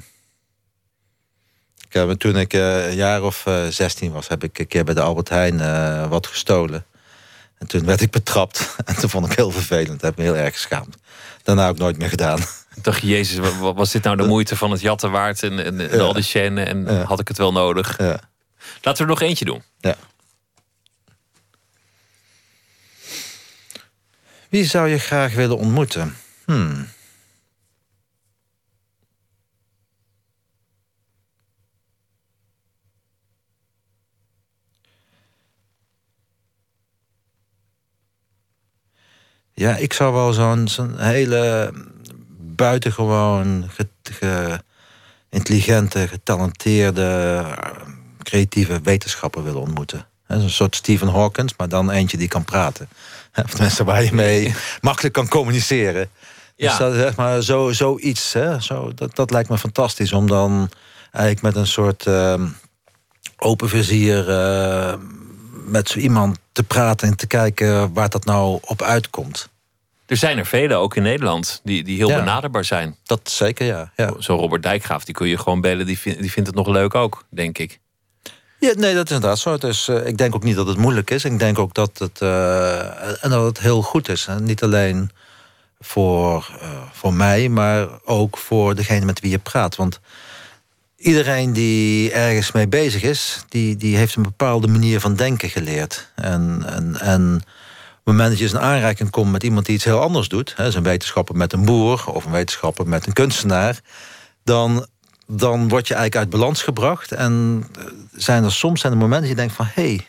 [1.87, 4.83] ik heb, toen ik eh, een jaar of eh, 16 was, heb ik een keer
[4.83, 6.85] bij de Albert Heijn eh, wat gestolen.
[7.57, 8.75] En toen werd ik betrapt.
[8.85, 9.87] En toen vond ik heel vervelend.
[9.99, 10.95] Dat heb ik me heel erg geschaamd.
[11.43, 12.39] Daarna ook nooit meer gedaan.
[12.75, 15.43] Ik dacht, jezus, wa- wa- was dit nou de moeite van het jatten waard?
[15.43, 16.03] En, en, en Ja.
[16.03, 17.03] al die chaîne en Ja.
[17.03, 17.97] had ik het wel nodig?
[17.97, 18.19] Ja.
[18.81, 19.63] Laten we er nog eentje doen.
[19.79, 19.95] Ja.
[24.49, 26.15] Wie zou je graag willen ontmoeten?
[26.45, 26.87] Hmm.
[39.53, 41.73] Ja, ik zou wel zo'n zo'n hele
[42.37, 44.61] buitengewoon ge- ge-
[45.29, 47.43] intelligente, getalenteerde,
[48.23, 50.07] creatieve wetenschapper willen ontmoeten.
[50.27, 52.89] Een soort Stephen Hawkins, maar dan eentje die kan praten.
[53.45, 56.09] Of tenminste waar je mee makkelijk kan communiceren.
[56.55, 56.69] Ja.
[56.69, 60.69] Dus dat, zeg maar, zo, zoiets, hè, zo, dat, dat lijkt me fantastisch om dan
[61.11, 62.45] eigenlijk met een soort ehm,
[63.37, 64.93] open vizier eh,
[65.65, 69.49] met zo iemand te praten en te kijken waar dat nou op uitkomt.
[70.05, 72.19] Er zijn er velen, ook in Nederland, die, die heel Ja.
[72.19, 72.95] benaderbaar zijn.
[73.03, 73.91] Dat zeker, ja.
[73.95, 74.13] ja.
[74.19, 75.85] Zo Robert Dijkgraaf, die kun je gewoon bellen.
[75.85, 77.79] Die, vind- die vindt het nog leuk ook, denk ik.
[78.59, 79.57] Ja, nee, dat is inderdaad zo.
[79.57, 81.25] Dus, ik denk ook niet dat het moeilijk is.
[81.25, 84.27] Ik denk ook dat het, eh, en dat het heel goed is.
[84.27, 85.11] En niet alleen
[85.79, 89.75] voor, eh, voor mij, maar ook voor degene met wie je praat.
[89.75, 89.99] Want
[90.97, 96.11] iedereen die ergens mee bezig is, die, die heeft een bepaalde manier van denken geleerd.
[96.15, 99.75] En, en, en op het moment dat je eens in aanraking komt met iemand die
[99.75, 103.13] iets heel anders doet, hè, een wetenschapper met een boer of een wetenschapper met een
[103.13, 103.79] kunstenaar,
[104.43, 104.87] dan,
[105.27, 107.11] dan word je eigenlijk uit balans gebracht.
[107.11, 110.05] En eh, zijn er soms zijn er momenten dat je denkt van hé, hey,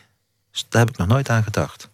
[0.69, 1.89] daar heb ik nog nooit aan gedacht.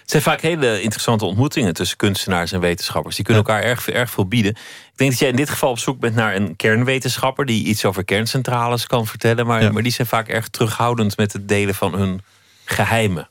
[0.00, 3.16] Het zijn vaak hele interessante ontmoetingen tussen kunstenaars en wetenschappers.
[3.16, 4.50] Die kunnen elkaar erg, erg veel bieden.
[4.52, 7.84] Ik denk dat jij in dit geval op zoek bent naar een kernwetenschapper die iets
[7.84, 9.46] over kerncentrales kan vertellen.
[9.46, 12.22] Maar, maar die zijn vaak erg terughoudend met het delen van hun
[12.64, 13.28] geheimen.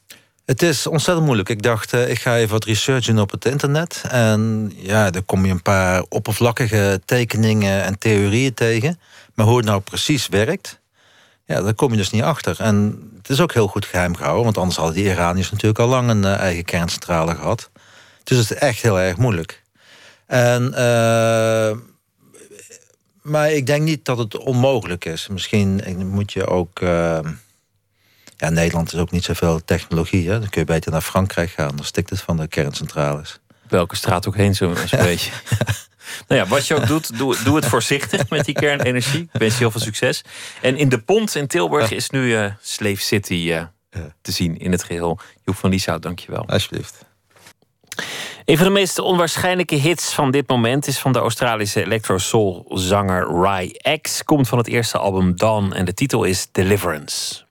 [0.48, 1.49] Het is ontzettend moeilijk.
[1.49, 4.03] Ik dacht, eh, ik ga even wat research doen op het internet.
[4.10, 8.99] En ja, dan kom je een paar oppervlakkige tekeningen en theorieën tegen.
[9.34, 10.80] Maar hoe het nou precies werkt,
[11.45, 12.56] ja, daar kom je dus niet achter.
[12.60, 15.88] En het is ook heel goed geheim gehouden, want anders hadden die Iraniërs natuurlijk al
[15.88, 17.69] lang een eh, eigen kerncentrale gehad.
[18.24, 19.64] Dus het is echt heel erg moeilijk.
[20.26, 21.78] En, eh,
[23.22, 25.28] maar ik denk niet dat het onmogelijk is.
[25.28, 26.80] Misschien moet je ook.
[28.38, 30.30] Eh, ja, Nederland is ook niet zoveel technologie.
[30.30, 30.40] Hè?
[30.40, 31.76] Dan kun je beter naar Frankrijk gaan.
[31.76, 33.40] Dan stikt het van de kerncentrales.
[33.68, 34.76] Welke straat ook heen, zo een
[35.12, 35.32] beetje.
[36.28, 39.22] Nou ja, wat je ook doet, doe, doe het voorzichtig met die kernenergie.
[39.22, 40.24] Ik wens je heel veel succes.
[40.62, 43.62] En in de Pont in Tilburg is nu uh, Slave City uh,
[44.22, 45.20] te zien in het geheel.
[45.44, 46.48] Joep van Lieshout, dankjewel.
[46.48, 47.06] Alsjeblieft.
[48.46, 53.28] Een van de meest onwaarschijnlijke hits van dit moment is van de Australische electro-soul zanger
[53.42, 54.24] Rai X.
[54.24, 57.47] Komt van het eerste album Dawn en de titel is Deliverance.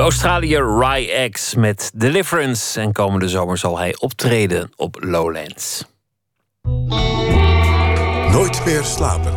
[0.00, 2.80] Australië Rai X met Deliverance.
[2.80, 5.84] En komende zomer zal hij optreden op Lowlands.
[8.30, 9.32] Nooit meer slapen.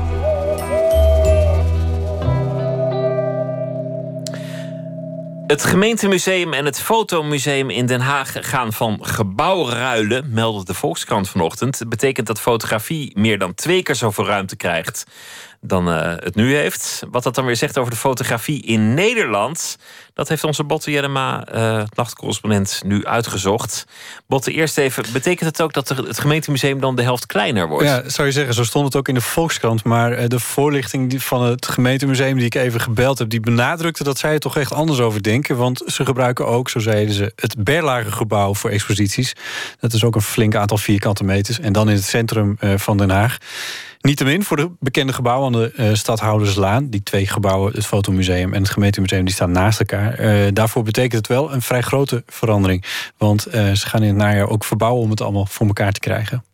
[5.48, 11.30] Het gemeentemuseum en het fotomuseum in Den Haag gaan van gebouw ruilen, meldde de Volkskrant
[11.30, 11.80] vanochtend.
[11.80, 15.06] Dat betekent dat fotografie meer dan twee keer zoveel ruimte krijgt.
[15.68, 17.04] Dan eh, het nu heeft.
[17.12, 19.78] Wat dat dan weer zegt over de fotografie in Nederland...
[20.14, 23.86] dat heeft onze Botte Jellema, uh, nachtcorrespondent, nu uitgezocht.
[24.28, 26.80] Botte, eerst even, betekent het ook dat het gemeentemuseum...
[26.80, 27.86] dan de helft kleiner wordt?
[27.86, 29.84] Ja, zou je zeggen, zo stond het ook in de Volkskrant.
[29.84, 33.30] Maar eh, de voorlichting van het gemeentemuseum die ik even gebeld heb...
[33.30, 35.58] die benadrukte dat zij er toch echt anders over denken.
[35.58, 39.34] Want ze gebruiken ook, zo zeiden ze, het Berlagegebouw voor exposities.
[39.80, 41.60] Dat is ook een flink aantal vierkante meters.
[41.60, 43.38] En dan in het centrum van Den Haag.
[44.06, 46.90] Niettemin voor de bekende gebouwen aan de uh, Stadhouderslaan...
[46.90, 49.26] die twee gebouwen, het Fotomuseum en het gemeentemuseum...
[49.26, 50.20] die staan naast elkaar.
[50.20, 52.86] Uh, daarvoor betekent het wel een vrij grote verandering.
[53.18, 56.00] Want uh, ze gaan in het najaar ook verbouwen om het allemaal voor elkaar te
[56.00, 56.46] krijgen.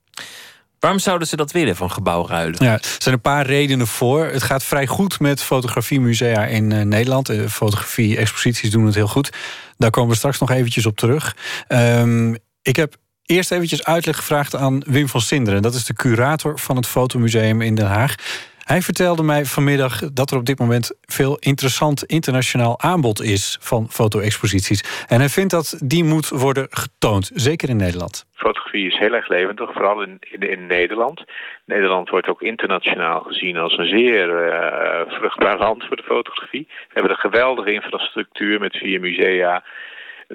[0.80, 2.64] Waarom zouden ze dat willen van gebouwruilen?
[2.64, 4.26] Ja, er zijn een paar redenen voor.
[4.26, 7.32] Het gaat vrij goed met fotografiemusea in Nederland.
[7.48, 9.30] Fotografie-exposities doen het heel goed.
[9.78, 11.36] Daar komen we straks nog eventjes op terug.
[11.68, 12.95] Um, ik heb
[13.32, 15.62] eerst eventjes uitleg gevraagd aan Wim van Sinderen.
[15.62, 18.16] Dat is de curator van het Fotomuseum in Den Haag.
[18.64, 23.90] Hij vertelde mij vanmiddag dat er op dit moment veel interessant internationaal aanbod is van
[23.90, 25.06] foto-exposities.
[25.08, 28.26] En hij vindt dat die moet worden getoond, zeker in Nederland.
[28.34, 31.24] Fotografie is heel erg levendig, vooral in, in, Nederland.
[31.66, 36.68] Nederland wordt ook internationaal gezien als een zeer uh, vruchtbaar land voor de fotografie.
[36.68, 39.64] We hebben een geweldige infrastructuur met vier musea,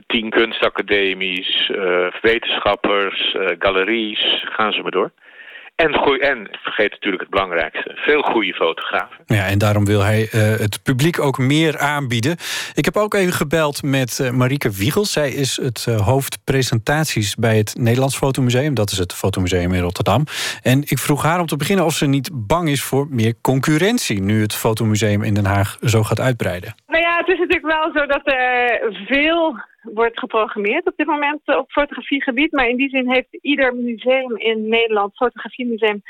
[0.07, 5.11] tien kunstacademies, uh, wetenschappers, uh, galeries, gaan ze maar door.
[5.77, 9.17] En, en vergeet natuurlijk het belangrijkste, veel goede fotografen.
[9.27, 12.37] Ja, en daarom wil hij uh, het publiek ook meer aanbieden.
[12.75, 15.13] Ik heb ook even gebeld met uh, Marieke Wiegels.
[15.13, 18.75] Zij is het uh, hoofd presentaties bij het Nederlands Fotomuseum.
[18.75, 20.25] Dat is het Fotomuseum in Rotterdam.
[20.63, 24.23] En ik vroeg haar om te beginnen of ze niet bang is voor meer concurrentie...
[24.23, 26.75] nu het Fotomuseum in Den Haag zo gaat uitbreiden.
[26.87, 29.57] Nou ja, het is natuurlijk wel zo dat er veel
[29.95, 32.53] wordt geprogrammeerd op dit moment op fotografiegebied.
[32.53, 36.03] Maar in die zin heeft ieder museum in Nederland, fotografiemuseum,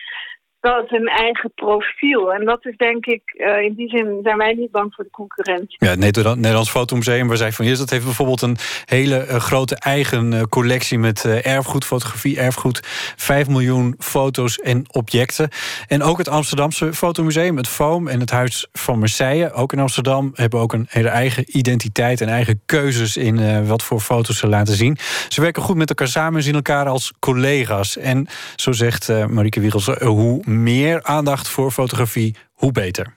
[0.66, 2.32] wel zijn eigen profiel.
[2.32, 5.10] En dat is denk ik, uh, in die zin zijn wij niet bang voor de
[5.10, 5.76] concurrentie.
[5.78, 5.98] Ja, het
[6.36, 10.42] Nederlands Fotomuseum, waar zij van is, dat heeft bijvoorbeeld een hele uh, grote eigen uh,
[10.42, 12.80] collectie met erfgoed, fotografie, erfgoed,
[13.16, 15.48] 5 miljoen foto's en objecten.
[15.88, 20.30] En ook het Amsterdamse Fotomuseum, het FOAM en het Huis van Marseille, ook in Amsterdam,
[20.34, 24.74] hebben ook een hele eigen identiteit en eigen keuzes in wat voor foto's ze laten
[24.74, 24.98] zien.
[25.28, 27.96] Ze werken goed met elkaar samen en zien elkaar als collega's.
[27.96, 28.26] En
[28.56, 33.16] zo zegt Marieke Wiegels, hoe meer aandacht voor fotografie, hoe beter.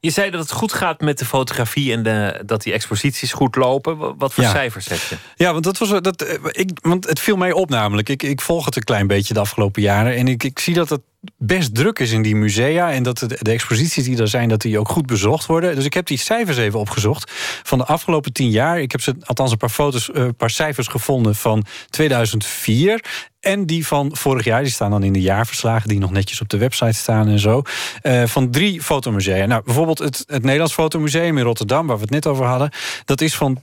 [0.00, 3.56] Je zei dat het goed gaat met de fotografie en de, dat die exposities goed
[3.56, 4.18] lopen.
[4.18, 4.50] Wat voor Ja.
[4.50, 5.16] cijfers heb je?
[5.36, 8.08] Ja, want, dat was, dat, eh, ik, want het viel mij op namelijk.
[8.08, 10.16] Ik, ik volg het een klein beetje de afgelopen jaren.
[10.16, 11.00] En ik, ik zie dat het
[11.38, 12.92] best druk is in die musea.
[12.92, 15.74] En dat de, de exposities die er zijn, dat die ook goed bezocht worden.
[15.74, 17.32] Dus ik heb die cijfers even opgezocht.
[17.62, 18.80] Van de afgelopen tien jaar.
[18.80, 23.04] Ik heb ze, althans een paar foto's, eh, een paar cijfers gevonden van 2004.
[23.46, 25.88] En die van vorig jaar, die staan dan in de jaarverslagen...
[25.88, 27.62] die nog netjes op de website staan en zo.
[28.02, 29.46] eh, van drie fotomusea.
[29.46, 31.86] Nou, bijvoorbeeld het, het Nederlands Fotomuseum in Rotterdam...
[31.86, 32.70] waar we het net over hadden.
[33.04, 33.60] Dat is van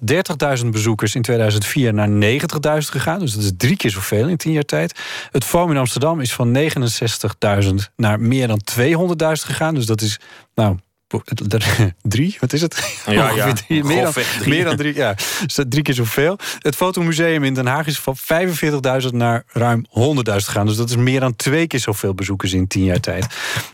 [0.60, 3.20] 30.000 bezoekers in 2004 naar 90.000 gegaan.
[3.20, 5.00] Dus dat is drie keer zoveel in tien jaar tijd.
[5.32, 6.58] Het FOAM in Amsterdam is van
[7.64, 8.86] 69.000 naar meer dan 200.000
[9.32, 9.76] gegaan.
[9.76, 10.20] Dus dat is,
[10.56, 10.78] nou...
[12.02, 13.02] Drie, wat is het?
[13.06, 14.50] Ja, ja, drie, meer, dan, drie.
[14.50, 15.16] meer dan drie, ja.
[15.70, 16.38] Drie keer zoveel.
[16.60, 18.18] Het Fotomuseum in Den Haag is van
[19.04, 19.92] 45.000 naar ruim 100.000
[20.24, 20.66] gegaan.
[20.66, 23.28] Dus dat is meer dan twee keer zoveel bezoekers in tien jaar tijd.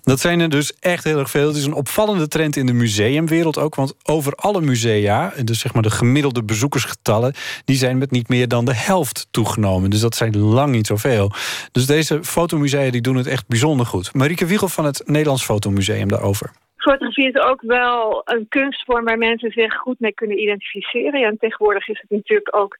[0.03, 1.47] Dat zijn er dus echt heel erg veel.
[1.47, 3.75] Het is een opvallende trend in de museumwereld ook.
[3.75, 7.33] Want over alle musea, dus zeg maar de gemiddelde bezoekersgetallen...
[7.65, 9.89] die zijn met niet meer dan de helft toegenomen.
[9.89, 11.31] Dus dat zijn lang niet zoveel.
[11.71, 14.13] Dus deze fotomusea die doen het echt bijzonder goed.
[14.13, 16.51] Marieke Wiegel van het Nederlands Fotomuseum daarover.
[16.79, 21.19] Fotografie is ook wel een kunstvorm waar mensen zich goed mee kunnen identificeren.
[21.19, 22.75] Ja, en tegenwoordig is het natuurlijk ook...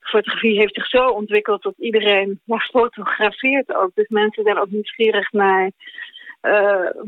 [0.00, 3.90] Fotografie heeft zich zo ontwikkeld dat iedereen ja, fotografeert ook.
[3.94, 5.70] Dus mensen zijn ook nieuwsgierig naar
[6.42, 6.52] eh,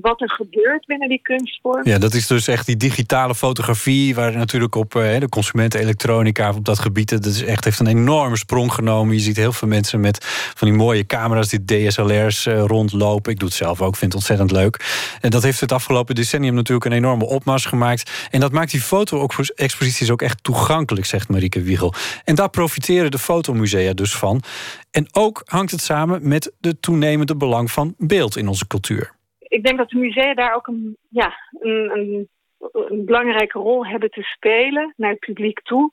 [0.01, 1.89] wat er gebeurt binnen die kunstvorm.
[1.89, 4.15] Ja, dat is dus echt die digitale fotografie...
[4.15, 7.09] waar natuurlijk op eh, de consumentenelektronica op dat gebied...
[7.09, 9.15] dat is echt, heeft een enorme sprong genomen.
[9.15, 10.25] Je ziet heel veel mensen met
[10.55, 11.49] van die mooie camera's...
[11.49, 13.33] die DSLR's eh, rondlopen.
[13.33, 15.07] Ik doe het zelf ook, vind het ontzettend leuk.
[15.21, 16.87] En dat heeft het afgelopen decennium natuurlijk...
[16.87, 18.29] een enorme opmars gemaakt.
[18.31, 21.07] En dat maakt die foto-exposities ook echt toegankelijk...
[21.07, 21.95] zegt Marieke Wiegel.
[22.25, 24.43] En daar profiteren de fotomusea dus van.
[24.91, 29.15] En ook hangt het samen met de toenemende belang van beeld in onze cultuur.
[29.55, 32.29] Ik denk dat de musea daar ook een, ja, een, een,
[32.73, 35.93] een belangrijke rol hebben te spelen naar het publiek toe.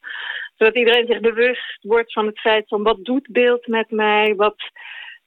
[0.55, 4.35] Zodat iedereen zich bewust wordt van het feit van wat doet beeld met mij?
[4.35, 4.55] Wat,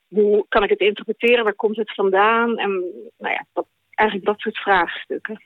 [0.09, 1.45] hoe kan ik het interpreteren?
[1.45, 2.59] Waar komt het vandaan?
[2.59, 2.71] En
[3.19, 5.43] nou ja, dat, eigenlijk dat soort vraagstukken.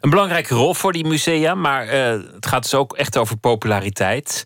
[0.00, 4.44] Een belangrijke rol voor die musea, maar eh, het gaat dus ook echt over populariteit.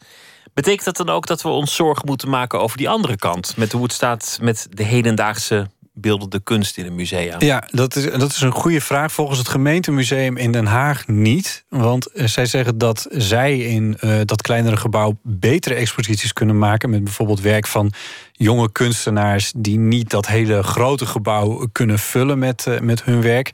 [0.54, 3.56] Betekent dat dan ook dat we ons zorgen moeten maken over die andere kant?
[3.56, 7.40] Met hoe het staat met de hedendaagse beeldende kunst in een museum?
[7.40, 9.12] Ja, dat is, dat is een goede vraag.
[9.12, 11.64] Volgens het gemeentemuseum in Den Haag niet.
[11.68, 16.90] Want eh, zij zeggen dat zij in eh, dat kleinere gebouw betere exposities kunnen maken.
[16.90, 17.92] Met bijvoorbeeld werk van
[18.32, 23.50] jonge kunstenaars die niet dat hele grote gebouw kunnen vullen met, eh, met hun werk.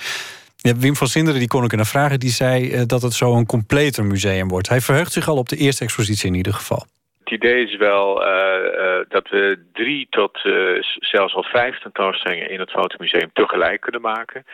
[0.57, 3.47] Ja, Wim van Sinderen, die kon ik naar vragen, die zei dat het zo een
[3.47, 4.69] completer museum wordt.
[4.69, 6.87] Hij verheugt zich al op de eerste expositie in ieder geval.
[7.31, 12.51] Het idee is wel eh, eh, dat we drie tot eh, zelfs al vijf tentoonstellingen
[12.51, 14.45] in het fotomuseum tegelijk kunnen maken.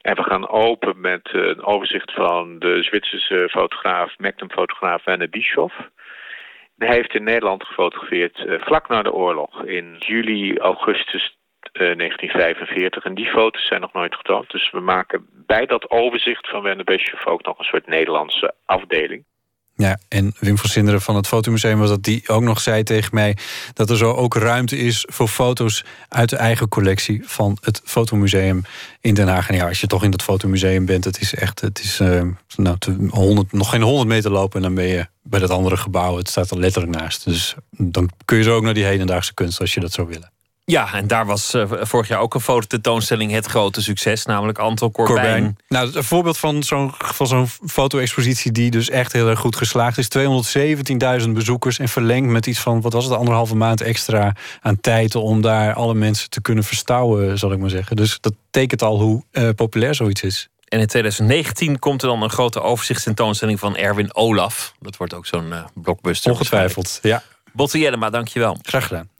[0.00, 5.74] En we gaan open met een overzicht van de Zwitserse fotograaf, Magnum-fotograaf Werner Bischoff.
[6.76, 11.36] Hij heeft in Nederland gefotografeerd vlak na de oorlog, in juli, augustus
[11.72, 13.04] eh, 1945.
[13.04, 14.50] En die foto's zijn nog nooit getoond.
[14.50, 19.24] Dus we maken bij dat overzicht van Werner Bischoff ook nog een soort Nederlandse afdeling.
[19.82, 23.14] Ja, en Wim van Sinderen van het Fotomuseum was dat die ook nog zei tegen
[23.14, 23.36] mij
[23.74, 28.62] dat er zo ook ruimte is voor foto's uit de eigen collectie van het Fotomuseum
[29.00, 29.48] in Den Haag.
[29.48, 32.22] En ja, als je toch in dat Fotomuseum bent, het is echt, het is eh,
[32.56, 35.76] nou, te- 100, nog geen 100 meter lopen en dan ben je bij dat andere
[35.76, 36.16] gebouw.
[36.16, 37.24] Het staat er letterlijk naast.
[37.24, 40.30] Dus dan kun je zo ook naar die hedendaagse kunst als je dat zou willen.
[40.64, 44.90] Ja, en daar was eh, vorig jaar ook een fototentoonstelling het grote succes, namelijk Anton
[44.90, 45.16] Corbijn.
[45.16, 45.56] Corbijn.
[45.68, 49.98] Nou, een voorbeeld van zo'n van zo'n foto-expositie die dus echt heel erg goed geslaagd
[49.98, 50.08] is.
[51.24, 55.14] 217.000 bezoekers en verlengd met iets van, wat was het, anderhalve maand extra aan tijd
[55.14, 57.96] om daar alle mensen te kunnen verstouwen, zal ik maar zeggen.
[57.96, 60.48] Dus dat tekent al hoe eh, populair zoiets is.
[60.68, 64.74] En in 2019 komt er dan een grote overzichtstentoonstelling van Erwin Olaf.
[64.80, 66.30] Dat wordt ook zo'n eh, blockbuster.
[66.30, 67.22] Ongetwijfeld, ja.
[67.52, 68.58] Botte Jellema, dankjewel.
[68.62, 69.10] Graag gedaan.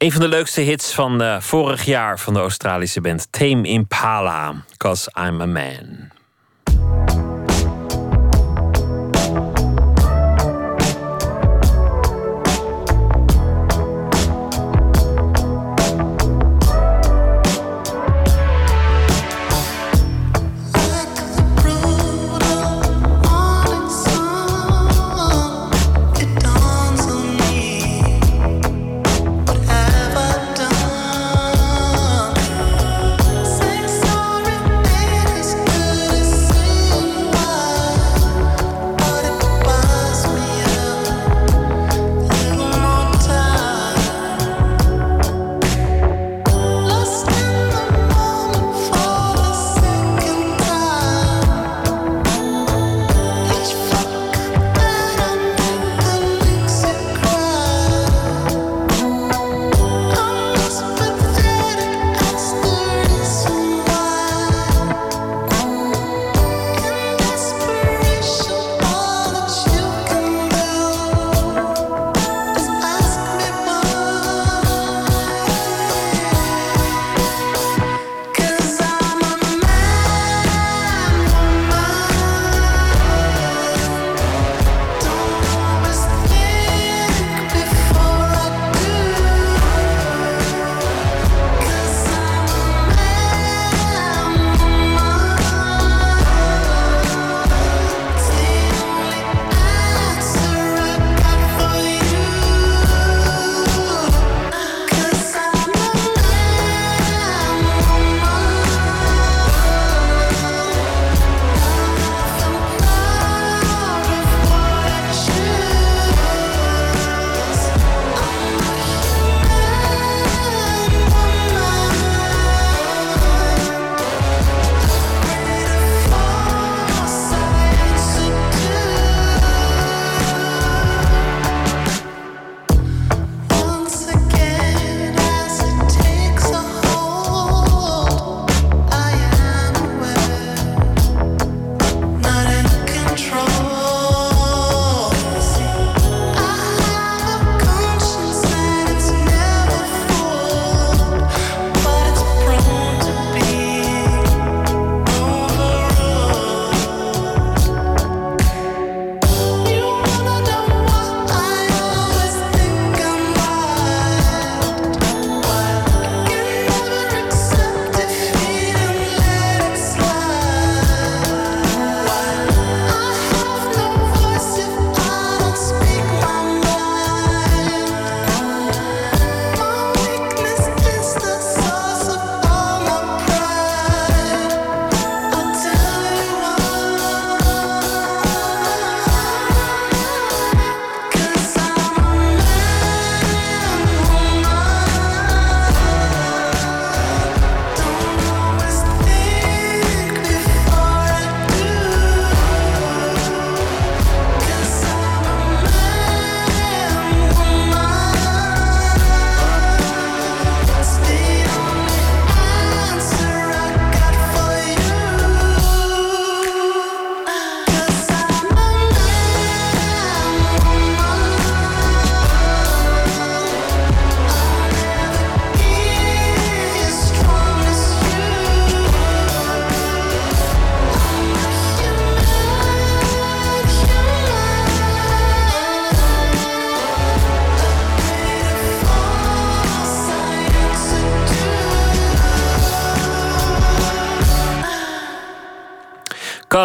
[0.00, 4.54] Een van de leukste hits van eh, vorig jaar van de Australische band Tame Impala.
[4.76, 6.10] Cause I'm a Man.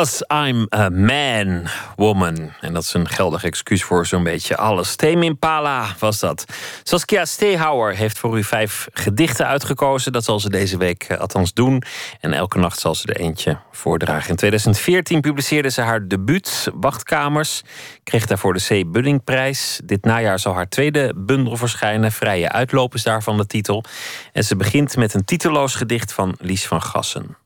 [0.06, 2.52] I'm a man, woman.
[2.62, 4.96] En dat is een geldig excuus voor zo'n beetje alles.
[4.96, 6.46] Tame Impala was dat.
[6.84, 10.12] Saskia Stehauer heeft voor u vijf gedichten uitgekozen.
[10.12, 11.84] Dat zal ze deze week eh, althans doen.
[12.20, 14.30] En elke nacht zal ze er eentje voordragen.
[14.30, 17.62] In 2014 publiceerde ze haar debuut, Wachtkamers.
[18.04, 18.92] Kreeg daarvoor de C.
[18.92, 19.82] Buddingprijs.
[19.84, 22.12] Dit najaar zal haar tweede bundel verschijnen.
[22.12, 23.84] Vrije uitloop is daarvan de titel.
[24.32, 27.45] En ze begint met een titeloos gedicht van Lies van Gassen.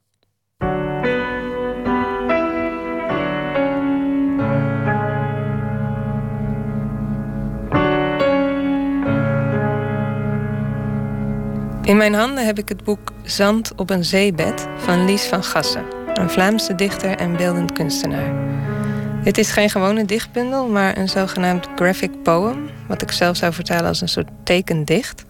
[11.89, 15.85] In mijn handen heb ik het boek Zand op een zeebed van Lies van Gassen,
[16.13, 18.33] een Vlaamse dichter en beeldend kunstenaar.
[19.23, 23.85] Dit is geen gewone dichtbundel, maar een zogenaamd graphic poem, wat ik zelf zou vertalen
[23.85, 25.25] als een soort tekendicht.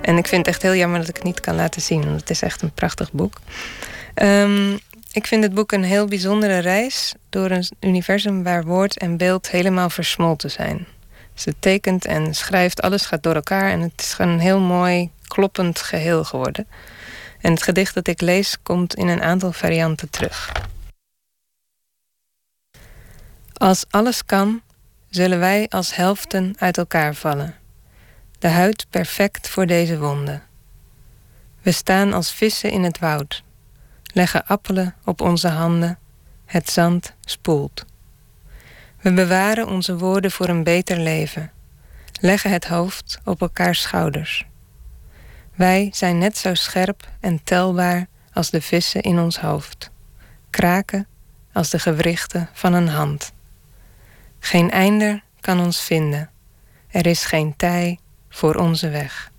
[0.00, 2.20] En ik vind het echt heel jammer dat ik het niet kan laten zien, want
[2.20, 3.40] het is echt een prachtig boek.
[4.14, 4.72] Ehm,
[5.12, 9.50] ik vind het boek een heel bijzondere reis door een universum waar woord en beeld
[9.50, 10.86] helemaal versmolten zijn.
[11.34, 15.78] Ze tekent en schrijft, alles gaat door elkaar en het is gewoon heel mooi, kloppend
[15.78, 16.66] geheel geworden.
[17.40, 20.52] En het gedicht dat ik lees komt in een aantal varianten terug.
[23.52, 24.62] Als alles kan,
[25.10, 27.54] zullen wij als helften uit elkaar vallen.
[28.38, 30.42] De huid perfect voor deze wonden.
[31.62, 33.42] We staan als vissen in het woud,
[34.14, 35.98] leggen appelen op onze handen,
[36.44, 37.84] het zand spoelt.
[39.00, 41.52] We bewaren onze woorden voor een beter leven,
[42.20, 44.46] leggen het hoofd op elkaars schouders.
[45.62, 49.90] Wij zijn net zo scherp en telbaar als de vissen in ons hoofd,
[50.50, 51.06] kraken
[51.52, 53.32] als de gewrichten van een hand.
[54.38, 56.30] Geen einder kan ons vinden,
[56.88, 57.98] er is geen tij
[58.28, 59.31] voor onze weg.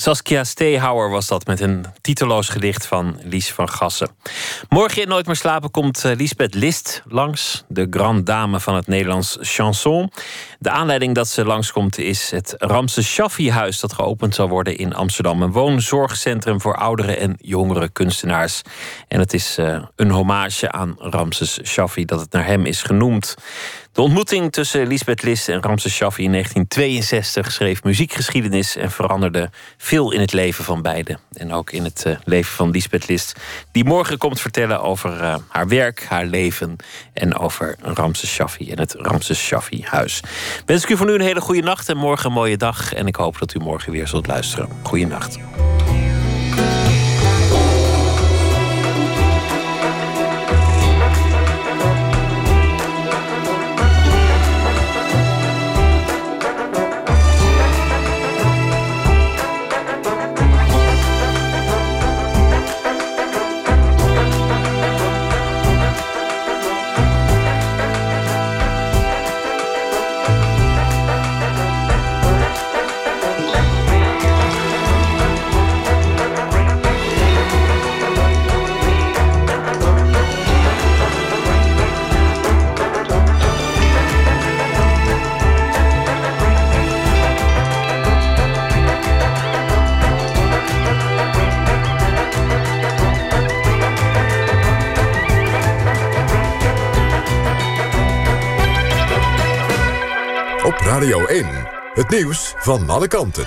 [0.00, 4.08] Saskia Stehauer was dat met een titeloos gedicht van Lies van Gassen.
[4.68, 8.86] Morgen in Nooit meer slapen komt eh, Lisbeth List langs, de grande dame van het
[8.86, 10.12] Nederlands chanson.
[10.58, 15.42] De aanleiding dat ze langskomt is het Ramses Shaffi-huis dat geopend zal worden in Amsterdam.
[15.42, 18.62] Een woonzorgcentrum voor oudere en jongere kunstenaars.
[19.08, 23.36] En het is uh, een hommage aan Ramses Shaffi dat het naar hem is genoemd.
[23.92, 30.12] De ontmoeting tussen Lisbeth List en Ramses Shaffi in 1962 schreef muziekgeschiedenis en veranderde veel
[30.12, 31.18] in het leven van beiden.
[31.32, 33.40] En ook in het uh, leven van Lisbeth List,
[33.72, 36.76] die morgen komt vertellen over uh, haar werk, haar leven
[37.12, 40.22] en over Ramses Shaffi en het Ramses Shaffi huis.
[40.66, 42.94] Wens ik u voor nu een hele goede nacht en morgen een mooie dag.
[42.94, 44.68] En ik hoop dat u morgen weer zult luisteren.
[44.82, 45.38] Goeienacht.
[101.00, 101.46] Radio 1.
[101.94, 103.44] Het nieuws van alle kanten.